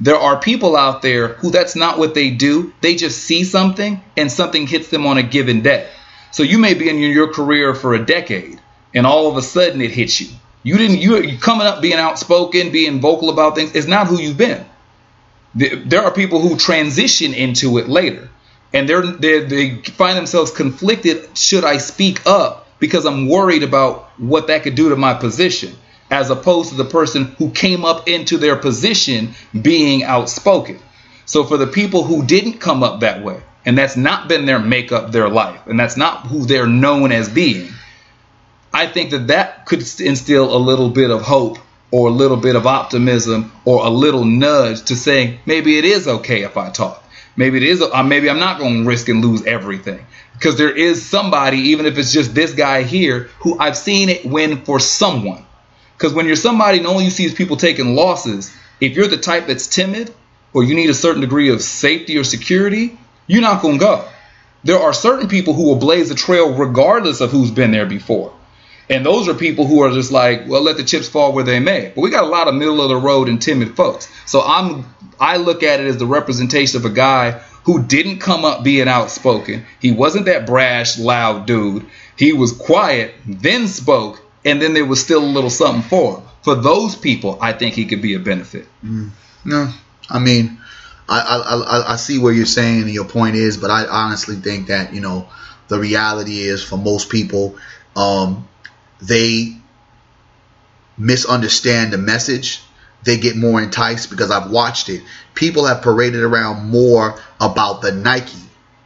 There 0.00 0.16
are 0.16 0.40
people 0.40 0.76
out 0.76 1.02
there 1.02 1.28
who 1.28 1.50
that's 1.50 1.76
not 1.76 1.98
what 1.98 2.14
they 2.14 2.30
do. 2.30 2.72
They 2.80 2.96
just 2.96 3.22
see 3.22 3.44
something 3.44 4.02
and 4.16 4.32
something 4.32 4.66
hits 4.66 4.88
them 4.88 5.06
on 5.06 5.18
a 5.18 5.22
given 5.22 5.60
day. 5.60 5.86
So 6.30 6.42
you 6.42 6.56
may 6.56 6.72
be 6.72 6.88
in 6.88 6.96
your 6.96 7.34
career 7.34 7.74
for 7.74 7.92
a 7.92 8.04
decade, 8.04 8.60
and 8.94 9.06
all 9.06 9.28
of 9.28 9.36
a 9.36 9.42
sudden 9.42 9.82
it 9.82 9.90
hits 9.90 10.22
you. 10.22 10.28
You 10.62 10.78
didn't. 10.78 10.98
You 11.02 11.36
coming 11.36 11.66
up 11.66 11.82
being 11.82 11.98
outspoken, 11.98 12.72
being 12.72 13.02
vocal 13.02 13.28
about 13.28 13.56
things. 13.56 13.74
It's 13.74 13.86
not 13.86 14.06
who 14.06 14.18
you've 14.18 14.38
been 14.38 14.64
there 15.54 16.02
are 16.02 16.10
people 16.10 16.40
who 16.40 16.56
transition 16.56 17.32
into 17.34 17.78
it 17.78 17.88
later. 17.88 18.28
And 18.72 18.88
they're, 18.88 19.02
they're, 19.02 19.44
they 19.44 19.76
find 19.76 20.16
themselves 20.16 20.50
conflicted 20.50 21.36
should 21.38 21.64
i 21.64 21.76
speak 21.78 22.26
up? 22.26 22.66
Because 22.80 23.06
i'm 23.06 23.28
worried 23.28 23.62
about 23.62 24.10
what 24.18 24.48
that 24.48 24.64
could 24.64 24.74
do 24.74 24.88
to 24.88 24.96
my 24.96 25.14
position 25.14 25.74
as 26.10 26.30
opposed 26.30 26.70
to 26.70 26.74
the 26.74 26.84
person 26.84 27.24
who 27.38 27.50
came 27.50 27.84
up 27.84 28.08
into 28.08 28.36
their 28.36 28.56
position 28.56 29.34
being 29.60 30.04
outspoken. 30.04 30.78
So 31.24 31.44
for 31.44 31.56
the 31.56 31.66
people 31.66 32.04
who 32.04 32.24
didn't 32.26 32.54
come 32.54 32.82
up 32.82 33.00
that 33.00 33.24
way 33.24 33.42
and 33.64 33.78
that's 33.78 33.96
not 33.96 34.28
been 34.28 34.46
their 34.46 34.58
makeup 34.58 35.12
their 35.12 35.28
life 35.28 35.66
and 35.66 35.78
that's 35.78 35.96
not 35.96 36.26
who 36.26 36.44
they're 36.44 36.66
known 36.66 37.12
as 37.12 37.28
being 37.28 37.70
i 38.72 38.86
think 38.86 39.10
that 39.10 39.28
that 39.28 39.66
could 39.66 39.82
instill 40.00 40.54
a 40.54 40.58
little 40.58 40.90
bit 40.90 41.10
of 41.10 41.22
hope 41.22 41.58
or 41.94 42.08
a 42.08 42.10
little 42.10 42.36
bit 42.36 42.56
of 42.56 42.66
optimism 42.66 43.52
or 43.64 43.86
a 43.86 43.88
little 43.88 44.24
nudge 44.24 44.82
to 44.82 44.96
saying 44.96 45.38
maybe 45.46 45.78
it 45.78 45.84
is 45.84 46.08
okay 46.08 46.42
if 46.42 46.56
I 46.56 46.70
talk. 46.70 47.04
Maybe 47.36 47.56
it 47.58 47.62
is. 47.62 47.80
Uh, 47.80 48.02
maybe 48.02 48.28
I'm 48.28 48.40
not 48.40 48.58
going 48.58 48.82
to 48.82 48.88
risk 48.88 49.08
and 49.08 49.24
lose 49.24 49.44
everything 49.46 50.04
because 50.32 50.58
there 50.58 50.76
is 50.76 51.06
somebody, 51.06 51.56
even 51.68 51.86
if 51.86 51.96
it's 51.96 52.12
just 52.12 52.34
this 52.34 52.52
guy 52.52 52.82
here, 52.82 53.30
who 53.38 53.60
I've 53.60 53.76
seen 53.76 54.08
it 54.08 54.26
win 54.26 54.64
for 54.64 54.80
someone. 54.80 55.46
Because 55.96 56.12
when 56.12 56.26
you're 56.26 56.34
somebody, 56.34 56.78
and 56.78 56.86
all 56.88 57.00
you 57.00 57.10
see 57.10 57.26
is 57.26 57.32
people 57.32 57.56
taking 57.56 57.94
losses. 57.94 58.52
If 58.80 58.96
you're 58.96 59.06
the 59.06 59.16
type 59.16 59.46
that's 59.46 59.68
timid 59.68 60.12
or 60.52 60.64
you 60.64 60.74
need 60.74 60.90
a 60.90 60.94
certain 60.94 61.20
degree 61.20 61.50
of 61.50 61.62
safety 61.62 62.18
or 62.18 62.24
security, 62.24 62.98
you're 63.28 63.40
not 63.40 63.62
going 63.62 63.78
to 63.78 63.84
go. 63.84 64.08
There 64.64 64.80
are 64.80 64.92
certain 64.92 65.28
people 65.28 65.54
who 65.54 65.66
will 65.66 65.76
blaze 65.76 66.10
a 66.10 66.16
trail 66.16 66.52
regardless 66.52 67.20
of 67.20 67.30
who's 67.30 67.52
been 67.52 67.70
there 67.70 67.86
before. 67.86 68.34
And 68.90 69.04
those 69.04 69.28
are 69.28 69.34
people 69.34 69.66
who 69.66 69.82
are 69.82 69.90
just 69.90 70.12
like, 70.12 70.46
well, 70.46 70.62
let 70.62 70.76
the 70.76 70.84
chips 70.84 71.08
fall 71.08 71.32
where 71.32 71.44
they 71.44 71.58
may. 71.58 71.92
But 71.94 72.02
we 72.02 72.10
got 72.10 72.24
a 72.24 72.28
lot 72.28 72.48
of 72.48 72.54
middle 72.54 72.82
of 72.82 72.88
the 72.88 72.96
road 72.96 73.28
and 73.28 73.40
timid 73.40 73.76
folks. 73.76 74.08
So 74.26 74.42
I'm 74.44 74.84
I 75.18 75.36
look 75.36 75.62
at 75.62 75.80
it 75.80 75.86
as 75.86 75.96
the 75.96 76.06
representation 76.06 76.78
of 76.78 76.84
a 76.84 76.94
guy 76.94 77.40
who 77.64 77.82
didn't 77.82 78.18
come 78.18 78.44
up 78.44 78.62
being 78.62 78.88
outspoken. 78.88 79.64
He 79.80 79.92
wasn't 79.92 80.26
that 80.26 80.46
brash, 80.46 80.98
loud 80.98 81.46
dude. 81.46 81.86
He 82.16 82.32
was 82.32 82.52
quiet, 82.52 83.14
then 83.26 83.68
spoke, 83.68 84.20
and 84.44 84.60
then 84.60 84.74
there 84.74 84.84
was 84.84 85.02
still 85.02 85.24
a 85.24 85.26
little 85.26 85.50
something 85.50 85.82
for 85.82 86.18
him. 86.18 86.28
For 86.42 86.54
those 86.54 86.94
people, 86.94 87.38
I 87.40 87.52
think 87.54 87.74
he 87.74 87.86
could 87.86 88.02
be 88.02 88.14
a 88.14 88.18
benefit. 88.18 88.66
Mm. 88.84 89.10
No, 89.46 89.72
I 90.10 90.18
mean, 90.18 90.58
I, 91.08 91.84
I, 91.88 91.92
I 91.94 91.96
see 91.96 92.18
where 92.18 92.32
you're 92.32 92.46
saying 92.46 92.82
and 92.82 92.90
your 92.90 93.06
point 93.06 93.36
is, 93.36 93.56
but 93.56 93.70
I 93.70 93.86
honestly 93.86 94.36
think 94.36 94.68
that 94.68 94.94
you 94.94 95.00
know 95.00 95.28
the 95.68 95.78
reality 95.78 96.40
is 96.40 96.62
for 96.62 96.76
most 96.76 97.08
people, 97.08 97.56
um, 97.96 98.46
they 99.06 99.56
misunderstand 100.96 101.92
the 101.92 101.98
message 101.98 102.60
they 103.04 103.18
get 103.18 103.36
more 103.36 103.62
enticed 103.62 104.10
because 104.10 104.30
I've 104.30 104.50
watched 104.50 104.88
it. 104.88 105.02
People 105.34 105.66
have 105.66 105.82
paraded 105.82 106.22
around 106.22 106.70
more 106.70 107.20
about 107.40 107.82
the 107.82 107.92
Nike, 107.92 108.38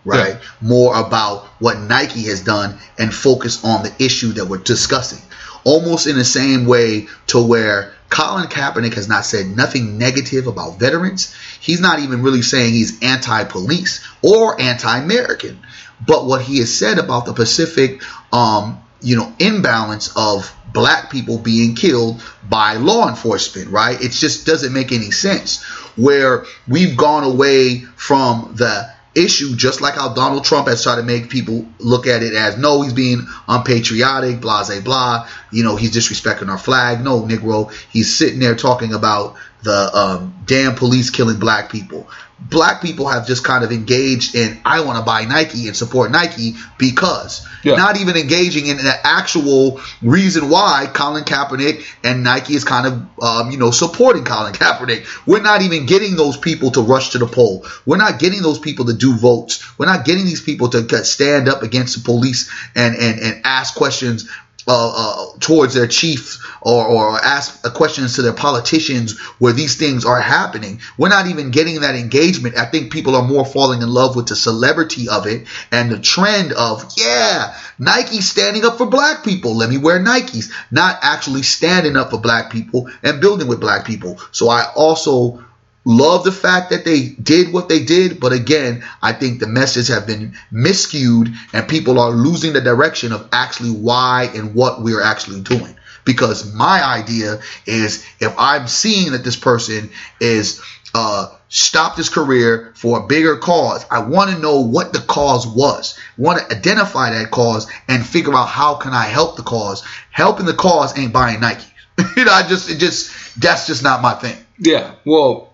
right? 0.04 0.34
Yeah. 0.34 0.40
More 0.60 0.98
about 0.98 1.44
what 1.60 1.78
Nike 1.78 2.24
has 2.24 2.40
done 2.40 2.78
and 2.98 3.14
focus 3.14 3.64
on 3.64 3.84
the 3.84 3.94
issue 4.04 4.32
that 4.32 4.46
we're 4.46 4.58
discussing. 4.58 5.22
Almost 5.64 6.06
in 6.06 6.16
the 6.16 6.24
same 6.24 6.66
way 6.66 7.06
to 7.28 7.40
where 7.40 7.94
Colin 8.10 8.48
Kaepernick 8.48 8.94
has 8.94 9.08
not 9.08 9.24
said 9.24 9.46
nothing 9.46 9.98
negative 9.98 10.46
about 10.46 10.80
veterans. 10.80 11.34
He's 11.60 11.80
not 11.80 12.00
even 12.00 12.22
really 12.22 12.42
saying 12.42 12.72
he's 12.72 13.02
anti-police 13.02 14.06
or 14.22 14.60
anti-American. 14.60 15.60
But 16.04 16.26
what 16.26 16.42
he 16.42 16.58
has 16.58 16.74
said 16.74 16.98
about 16.98 17.26
the 17.26 17.34
Pacific, 17.34 18.02
um, 18.32 18.82
you 19.00 19.16
know, 19.16 19.32
imbalance 19.38 20.12
of 20.16 20.54
black 20.72 21.10
people 21.10 21.38
being 21.38 21.74
killed 21.74 22.22
by 22.48 22.74
law 22.74 23.08
enforcement, 23.08 23.70
right? 23.70 24.00
It 24.00 24.12
just 24.12 24.46
doesn't 24.46 24.72
make 24.72 24.92
any 24.92 25.10
sense. 25.10 25.62
Where 25.96 26.44
we've 26.66 26.96
gone 26.96 27.24
away 27.24 27.80
from 27.96 28.54
the 28.56 28.90
issue, 29.14 29.56
just 29.56 29.80
like 29.80 29.94
how 29.94 30.14
Donald 30.14 30.44
Trump 30.44 30.68
has 30.68 30.82
tried 30.82 30.96
to 30.96 31.02
make 31.02 31.28
people 31.28 31.66
look 31.78 32.06
at 32.06 32.22
it 32.22 32.34
as 32.34 32.56
no, 32.56 32.82
he's 32.82 32.92
being 32.92 33.26
unpatriotic, 33.48 34.40
blah, 34.40 34.64
blah, 34.66 34.80
blah. 34.80 35.28
You 35.50 35.64
know, 35.64 35.76
he's 35.76 35.94
disrespecting 35.94 36.48
our 36.48 36.58
flag. 36.58 37.02
No, 37.02 37.22
Negro, 37.22 37.72
he's 37.90 38.14
sitting 38.14 38.38
there 38.38 38.54
talking 38.54 38.92
about 38.92 39.36
the 39.62 39.96
um, 39.96 40.38
damn 40.46 40.74
police 40.74 41.10
killing 41.10 41.38
black 41.38 41.70
people. 41.70 42.08
Black 42.40 42.80
people 42.80 43.08
have 43.08 43.26
just 43.26 43.42
kind 43.42 43.64
of 43.64 43.72
engaged 43.72 44.36
in, 44.36 44.60
I 44.64 44.84
want 44.84 44.96
to 44.98 45.04
buy 45.04 45.24
Nike 45.24 45.66
and 45.66 45.76
support 45.76 46.12
Nike 46.12 46.54
because. 46.78 47.44
Yeah. 47.64 47.74
Not 47.74 47.96
even 47.96 48.16
engaging 48.16 48.66
in 48.66 48.76
the 48.76 48.94
actual 49.04 49.80
reason 50.00 50.48
why 50.48 50.88
Colin 50.94 51.24
Kaepernick 51.24 51.84
and 52.04 52.22
Nike 52.22 52.54
is 52.54 52.62
kind 52.62 52.86
of, 52.86 53.22
um, 53.22 53.50
you 53.50 53.58
know, 53.58 53.72
supporting 53.72 54.24
Colin 54.24 54.52
Kaepernick. 54.52 55.06
We're 55.26 55.42
not 55.42 55.62
even 55.62 55.86
getting 55.86 56.14
those 56.14 56.36
people 56.36 56.70
to 56.70 56.82
rush 56.82 57.10
to 57.10 57.18
the 57.18 57.26
poll. 57.26 57.66
We're 57.84 57.96
not 57.96 58.20
getting 58.20 58.42
those 58.42 58.60
people 58.60 58.84
to 58.86 58.94
do 58.94 59.16
votes. 59.16 59.76
We're 59.76 59.86
not 59.86 60.04
getting 60.04 60.24
these 60.24 60.40
people 60.40 60.68
to 60.68 61.04
stand 61.04 61.48
up 61.48 61.62
against 61.64 61.96
the 61.96 62.04
police 62.04 62.48
and, 62.76 62.94
and, 62.94 63.18
and 63.18 63.40
ask 63.44 63.74
questions 63.74 64.30
uh, 64.68 64.92
uh, 64.94 65.26
towards 65.40 65.74
their 65.74 65.86
chiefs 65.86 66.44
or, 66.60 66.86
or 66.86 67.18
ask 67.24 67.62
questions 67.72 68.16
to 68.16 68.22
their 68.22 68.34
politicians 68.34 69.18
where 69.38 69.52
these 69.52 69.76
things 69.76 70.04
are 70.04 70.20
happening. 70.20 70.80
We're 70.98 71.08
not 71.08 71.26
even 71.26 71.50
getting 71.50 71.80
that 71.80 71.94
engagement. 71.94 72.58
I 72.58 72.66
think 72.66 72.92
people 72.92 73.16
are 73.16 73.26
more 73.26 73.46
falling 73.46 73.80
in 73.80 73.88
love 73.88 74.14
with 74.14 74.28
the 74.28 74.36
celebrity 74.36 75.08
of 75.08 75.26
it 75.26 75.46
and 75.72 75.90
the 75.90 75.98
trend 75.98 76.52
of, 76.52 76.92
yeah, 76.96 77.56
Nike 77.78 78.20
standing 78.20 78.64
up 78.64 78.76
for 78.76 78.86
black 78.86 79.24
people. 79.24 79.56
Let 79.56 79.70
me 79.70 79.78
wear 79.78 80.00
Nikes. 80.00 80.52
Not 80.70 80.98
actually 81.02 81.42
standing 81.42 81.96
up 81.96 82.10
for 82.10 82.20
black 82.20 82.52
people 82.52 82.90
and 83.02 83.20
building 83.20 83.48
with 83.48 83.60
black 83.60 83.86
people. 83.86 84.20
So 84.32 84.48
I 84.48 84.70
also 84.76 85.42
love 85.88 86.22
the 86.22 86.32
fact 86.32 86.68
that 86.68 86.84
they 86.84 87.08
did 87.08 87.50
what 87.50 87.70
they 87.70 87.82
did, 87.82 88.20
but 88.20 88.32
again, 88.32 88.84
I 89.00 89.14
think 89.14 89.40
the 89.40 89.46
message 89.46 89.88
have 89.88 90.06
been 90.06 90.34
miscued 90.52 91.34
and 91.54 91.66
people 91.66 91.98
are 91.98 92.10
losing 92.10 92.52
the 92.52 92.60
direction 92.60 93.10
of 93.10 93.26
actually 93.32 93.70
why 93.70 94.30
and 94.34 94.54
what 94.54 94.82
we're 94.82 95.02
actually 95.02 95.40
doing. 95.40 95.74
Because 96.04 96.54
my 96.54 96.84
idea 96.84 97.40
is 97.64 98.04
if 98.20 98.34
I'm 98.38 98.68
seeing 98.68 99.12
that 99.12 99.24
this 99.24 99.36
person 99.36 99.90
is 100.20 100.62
uh 100.94 101.34
stopped 101.48 101.96
his 101.96 102.10
career 102.10 102.72
for 102.74 102.98
a 102.98 103.06
bigger 103.06 103.38
cause, 103.38 103.84
I 103.90 104.00
want 104.00 104.30
to 104.30 104.38
know 104.38 104.60
what 104.60 104.92
the 104.92 105.00
cause 105.00 105.46
was. 105.46 105.98
Want 106.18 106.38
to 106.38 106.54
identify 106.54 107.10
that 107.10 107.30
cause 107.30 107.66
and 107.88 108.04
figure 108.04 108.34
out 108.34 108.48
how 108.48 108.74
can 108.74 108.92
I 108.92 109.04
help 109.04 109.36
the 109.36 109.42
cause. 109.42 109.82
Helping 110.10 110.46
the 110.46 110.54
cause 110.54 110.98
ain't 110.98 111.14
buying 111.14 111.40
Nike. 111.40 111.66
you 112.16 112.26
know, 112.26 112.32
I 112.32 112.46
just 112.46 112.70
it 112.70 112.76
just 112.76 113.40
that's 113.40 113.66
just 113.66 113.82
not 113.82 114.02
my 114.02 114.12
thing. 114.12 114.36
Yeah. 114.58 114.94
Well, 115.04 115.47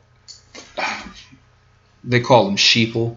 they 2.04 2.20
call 2.20 2.44
them 2.46 2.56
sheeple. 2.56 3.16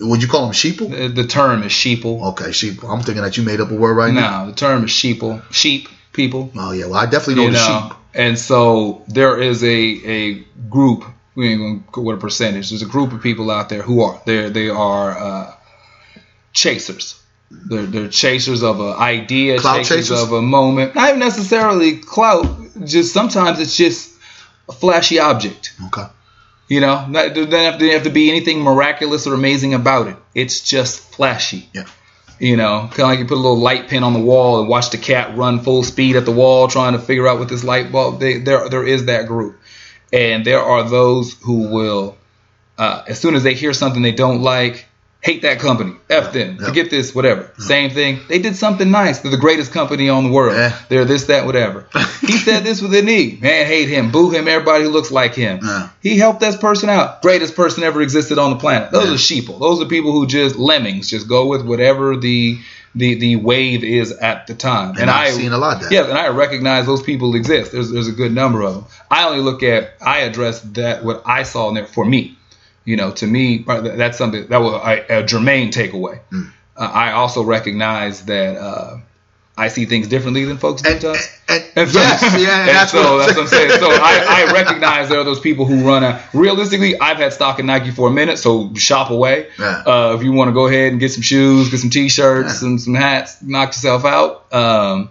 Would 0.00 0.22
you 0.22 0.28
call 0.28 0.42
them 0.42 0.52
sheeple? 0.52 0.90
The, 0.90 1.08
the 1.08 1.26
term 1.26 1.62
is 1.64 1.72
sheeple. 1.72 2.22
Okay, 2.32 2.52
sheep. 2.52 2.84
I'm 2.84 3.00
thinking 3.02 3.22
that 3.22 3.36
you 3.36 3.42
made 3.42 3.60
up 3.60 3.70
a 3.70 3.74
word 3.74 3.94
right 3.94 4.14
now. 4.14 4.44
No, 4.44 4.50
the 4.50 4.56
term 4.56 4.84
is 4.84 4.90
sheeple. 4.90 5.42
Sheep 5.52 5.88
people. 6.12 6.50
Oh 6.56 6.72
yeah, 6.72 6.86
well 6.86 6.96
I 6.96 7.06
definitely 7.06 7.36
know 7.36 7.42
you 7.42 7.52
the 7.52 7.58
know, 7.58 7.88
sheep. 7.88 7.98
and 8.14 8.38
so 8.38 9.02
there 9.08 9.40
is 9.40 9.62
a 9.64 9.68
a 9.68 10.34
group. 10.70 11.04
We 11.34 11.48
ain't 11.50 11.60
gonna 11.60 11.82
go 11.92 12.02
what 12.02 12.14
a 12.14 12.18
percentage. 12.18 12.70
There's 12.70 12.82
a 12.82 12.86
group 12.86 13.12
of 13.12 13.22
people 13.22 13.50
out 13.50 13.68
there 13.68 13.82
who 13.82 14.02
are 14.02 14.20
they 14.24 14.48
they 14.50 14.68
are 14.68 15.18
uh, 15.18 15.54
chasers. 16.52 17.20
They're, 17.50 17.86
they're 17.86 18.08
chasers 18.08 18.62
of 18.62 18.78
an 18.80 18.92
idea, 18.92 19.58
Clout 19.58 19.78
chasers, 19.78 20.08
chasers? 20.08 20.22
of 20.22 20.32
a 20.32 20.42
moment. 20.42 20.94
Not 20.94 21.08
even 21.08 21.20
necessarily 21.20 21.96
clout. 21.96 22.44
Just 22.84 23.14
sometimes 23.14 23.58
it's 23.58 23.74
just 23.74 24.14
a 24.68 24.72
flashy 24.72 25.18
object. 25.18 25.72
Okay. 25.86 26.04
You 26.68 26.80
know, 26.80 27.06
not, 27.06 27.34
there 27.34 27.46
doesn't 27.46 27.52
have 27.52 27.78
to, 27.78 27.90
have 27.92 28.02
to 28.02 28.10
be 28.10 28.28
anything 28.28 28.60
miraculous 28.60 29.26
or 29.26 29.34
amazing 29.34 29.72
about 29.72 30.08
it. 30.08 30.16
It's 30.34 30.60
just 30.60 31.00
flashy. 31.00 31.68
Yeah. 31.72 31.86
You 32.38 32.56
know, 32.56 32.88
kind 32.92 33.00
of 33.00 33.08
like 33.08 33.18
you 33.18 33.24
put 33.24 33.34
a 33.34 33.40
little 33.40 33.58
light 33.58 33.88
pin 33.88 34.04
on 34.04 34.12
the 34.12 34.20
wall 34.20 34.60
and 34.60 34.68
watch 34.68 34.90
the 34.90 34.98
cat 34.98 35.36
run 35.36 35.60
full 35.60 35.82
speed 35.82 36.14
at 36.14 36.24
the 36.24 36.30
wall 36.30 36.68
trying 36.68 36.92
to 36.92 36.98
figure 36.98 37.26
out 37.26 37.38
what 37.38 37.48
this 37.48 37.64
light 37.64 37.90
bulb. 37.90 38.20
They, 38.20 38.38
there, 38.38 38.68
there 38.68 38.86
is 38.86 39.06
that 39.06 39.26
group, 39.26 39.58
and 40.12 40.44
there 40.44 40.60
are 40.60 40.88
those 40.88 41.32
who 41.42 41.68
will, 41.68 42.16
uh, 42.76 43.02
as 43.08 43.18
soon 43.18 43.34
as 43.34 43.42
they 43.42 43.54
hear 43.54 43.72
something 43.72 44.02
they 44.02 44.12
don't 44.12 44.42
like, 44.42 44.86
hate 45.20 45.42
that 45.42 45.58
company, 45.58 45.94
f 46.08 46.32
them, 46.32 46.58
Yeah. 46.60 46.66
forget 46.68 46.90
this, 46.90 47.14
whatever. 47.14 47.50
Same 47.58 47.90
thing. 47.90 48.20
They 48.28 48.38
did 48.38 48.56
something 48.56 48.90
nice. 48.90 49.18
They're 49.18 49.30
the 49.32 49.36
greatest 49.36 49.72
company 49.72 50.08
on 50.08 50.24
the 50.24 50.30
world. 50.30 50.54
Yeah. 50.56 50.76
They're 50.88 51.04
this, 51.04 51.24
that, 51.24 51.44
whatever. 51.44 51.86
he 52.20 52.38
said 52.38 52.62
this 52.64 52.80
with 52.80 52.94
a 52.94 53.02
knee. 53.02 53.36
Man, 53.40 53.66
hate 53.66 53.88
him, 53.88 54.12
boo 54.12 54.30
him. 54.30 54.46
Everybody 54.46 54.84
who 54.84 54.90
looks 54.90 55.10
like 55.10 55.34
him. 55.34 55.60
He 56.02 56.18
helped 56.18 56.40
this 56.40 56.56
person 56.56 56.88
out. 56.88 57.20
Greatest 57.22 57.56
person 57.56 57.82
ever 57.82 58.00
existed 58.00 58.38
on 58.38 58.50
the 58.50 58.56
planet. 58.56 58.92
Those 58.92 59.10
are 59.10 59.14
sheeple. 59.14 59.58
Those 59.58 59.82
are 59.82 59.86
people 59.86 60.12
who 60.12 60.26
just 60.26 60.56
lemmings, 60.56 61.10
just 61.10 61.28
go 61.28 61.46
with 61.46 61.66
whatever 61.66 62.16
the 62.16 62.58
the 62.94 63.14
the 63.16 63.36
wave 63.36 63.84
is 63.84 64.12
at 64.12 64.46
the 64.46 64.54
time. 64.54 64.96
And 64.98 65.10
I've 65.10 65.34
seen 65.34 65.52
a 65.52 65.58
lot 65.58 65.76
of 65.76 65.82
that. 65.82 65.92
Yeah, 65.92 66.04
and 66.04 66.16
I 66.16 66.28
recognize 66.28 66.86
those 66.86 67.02
people 67.02 67.34
exist. 67.34 67.70
There's 67.70 67.90
there's 67.90 68.08
a 68.08 68.12
good 68.12 68.32
number 68.32 68.62
of 68.62 68.74
them. 68.74 68.84
I 69.10 69.28
only 69.28 69.40
look 69.40 69.62
at 69.62 69.92
I 70.00 70.20
address 70.20 70.60
that 70.60 71.04
what 71.04 71.22
I 71.26 71.42
saw 71.42 71.68
in 71.68 71.74
there 71.74 71.86
for 71.86 72.04
me. 72.04 72.37
You 72.88 72.96
know, 72.96 73.10
to 73.20 73.26
me 73.26 73.64
that's 73.66 74.16
something 74.16 74.46
that 74.48 74.58
was 74.60 74.74
a, 74.74 75.18
a 75.18 75.22
germane 75.26 75.70
takeaway. 75.70 76.20
Mm. 76.32 76.50
Uh, 76.76 76.80
I 77.06 77.12
also 77.12 77.42
recognize 77.42 78.24
that 78.26 78.56
uh, 78.56 78.98
I 79.56 79.68
see 79.68 79.84
things 79.84 80.06
differently 80.08 80.44
than 80.44 80.56
folks 80.58 80.80
do. 80.82 80.88
And, 80.90 81.04
and, 81.04 81.16
and- 81.48 81.64
And 81.76 81.88
so, 81.90 81.98
yes, 82.00 82.22
yeah, 82.40 82.60
and 82.60 82.68
that's, 82.68 82.92
so 82.92 82.98
what 83.02 83.10
I'm 83.12 83.18
that's 83.18 83.36
what 83.36 83.42
I'm 83.42 83.48
saying. 83.48 83.70
So 83.80 83.88
I, 83.90 84.46
I 84.48 84.52
recognize 84.52 85.08
there 85.08 85.18
are 85.20 85.24
those 85.24 85.40
people 85.40 85.64
who 85.66 85.86
run 85.86 86.02
a. 86.04 86.22
Realistically, 86.32 86.98
I've 86.98 87.18
had 87.18 87.32
stock 87.32 87.58
in 87.58 87.66
Nike 87.66 87.90
for 87.90 88.08
a 88.08 88.10
minute, 88.12 88.38
so 88.38 88.72
shop 88.74 89.10
away. 89.10 89.48
Yeah. 89.58 89.82
Uh, 89.86 90.14
if 90.16 90.22
you 90.22 90.32
want 90.32 90.48
to 90.48 90.52
go 90.54 90.66
ahead 90.68 90.90
and 90.92 90.98
get 91.00 91.10
some 91.12 91.22
shoes, 91.22 91.70
get 91.70 91.80
some 91.80 91.90
T-shirts, 91.90 92.48
Yeah. 92.48 92.54
some 92.60 92.78
some 92.78 92.94
hats, 92.94 93.42
knock 93.42 93.68
yourself 93.70 94.04
out. 94.04 94.52
Um, 94.52 95.10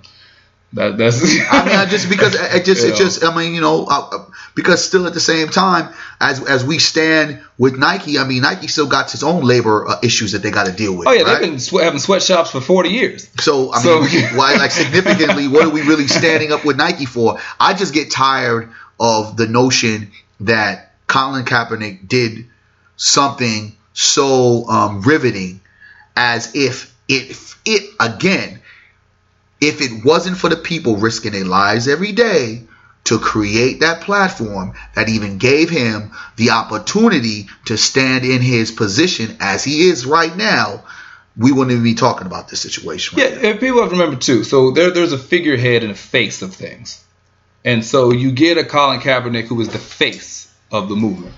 that, 0.74 0.97
that's. 0.97 1.22
I 1.24 1.65
mean, 1.65 1.76
I 1.76 1.86
just 1.86 2.09
because 2.09 2.36
it 2.36 2.65
just 2.65 2.86
it 2.86 2.95
just 2.95 3.24
I 3.24 3.36
mean, 3.36 3.53
you 3.55 3.61
know, 3.61 3.86
uh, 3.86 4.09
uh, 4.11 4.26
because 4.55 4.84
still 4.86 5.07
at 5.07 5.13
the 5.13 5.20
same 5.20 5.47
time 5.47 5.93
as 6.20 6.45
as 6.45 6.65
we 6.65 6.78
stand 6.80 7.41
with 7.57 7.78
Nike, 7.78 8.20
I 8.20 8.26
mean, 8.26 8.41
Nike 8.41 8.68
still 8.68 8.88
got 8.88 9.13
its 9.13 9.24
own 9.24 9.43
labor 9.43 9.88
uh, 9.88 9.99
issues 10.03 10.34
that 10.34 10.39
they 10.39 10.51
got 10.51 10.65
to 10.68 10.74
deal 10.74 10.95
with. 10.97 11.07
Oh 11.07 11.11
yeah, 11.11 11.22
right? 11.24 11.39
they've 11.41 11.49
been 11.51 11.59
swe- 11.59 11.84
having 11.84 11.99
sweatshops 11.99 12.51
for 12.51 12.59
40 12.61 12.89
years. 12.89 13.30
So 13.39 13.72
I 13.72 13.82
So- 13.82 14.01
mean, 14.01 14.26
why 14.36 14.55
like 14.55 14.72
significantly, 14.72 15.47
what 15.47 15.63
are 15.65 15.70
we 15.70 15.82
really 15.82 16.07
standing 16.07 16.51
up 16.51 16.65
with 16.65 16.78
Nike 16.78 17.05
for? 17.05 17.39
I 17.59 17.74
just 17.74 17.93
get 17.93 18.11
tired 18.11 18.70
of 18.99 19.38
the 19.38 19.47
notion 19.47 20.11
that 20.41 20.91
Colin 21.07 21.45
Kaepernick 21.45 22.07
did 22.07 22.45
something 22.97 23.76
so 23.93 24.68
um, 24.68 25.01
riveting, 25.01 25.61
as 26.15 26.55
if 26.55 26.93
it 27.07 27.38
it 27.65 27.89
again, 27.99 28.59
if 29.60 29.82
it 29.82 30.05
wasn't 30.05 30.38
for 30.38 30.49
the 30.49 30.55
people 30.55 30.97
risking 30.97 31.32
their 31.32 31.45
lives 31.45 31.88
every 31.88 32.12
day 32.12 32.64
to 33.05 33.20
create 33.20 33.80
that 33.80 34.01
platform 34.01 34.74
that 34.93 35.08
even 35.08 35.38
gave 35.38 35.70
him 35.70 36.12
the 36.36 36.51
opportunity 36.51 37.47
to 37.66 37.78
stand 37.78 38.26
in 38.26 38.41
his 38.41 38.70
position 38.72 39.38
as 39.39 39.64
he 39.64 39.89
is 39.89 40.05
right 40.05 40.36
now, 40.36 40.84
we 41.38 41.51
wouldn't 41.51 41.72
even 41.72 41.84
be 41.84 41.95
talking 41.95 42.28
about 42.28 42.49
this 42.49 42.62
situation. 42.62 43.18
Yeah, 43.18 43.30
now. 43.30 43.49
and 43.49 43.60
people 43.60 43.80
have 43.80 43.91
to 43.91 43.95
remember 43.95 44.18
too. 44.18 44.43
So 44.43 44.72
there, 44.72 44.91
there's 44.91 45.14
a 45.14 45.18
figurehead 45.18 45.84
and 45.84 45.91
a 45.91 45.95
face 45.95 46.41
of 46.41 46.53
things, 46.53 47.03
and 47.64 47.86
so 47.86 48.12
you 48.12 48.32
get 48.32 48.58
a 48.58 48.66
Colin 48.66 48.99
Kaepernick 48.99 49.45
who 49.45 49.62
is 49.62 49.70
the 49.70 49.80
face 49.80 50.53
of 50.72 50.89
the 50.89 50.95
movement. 50.95 51.34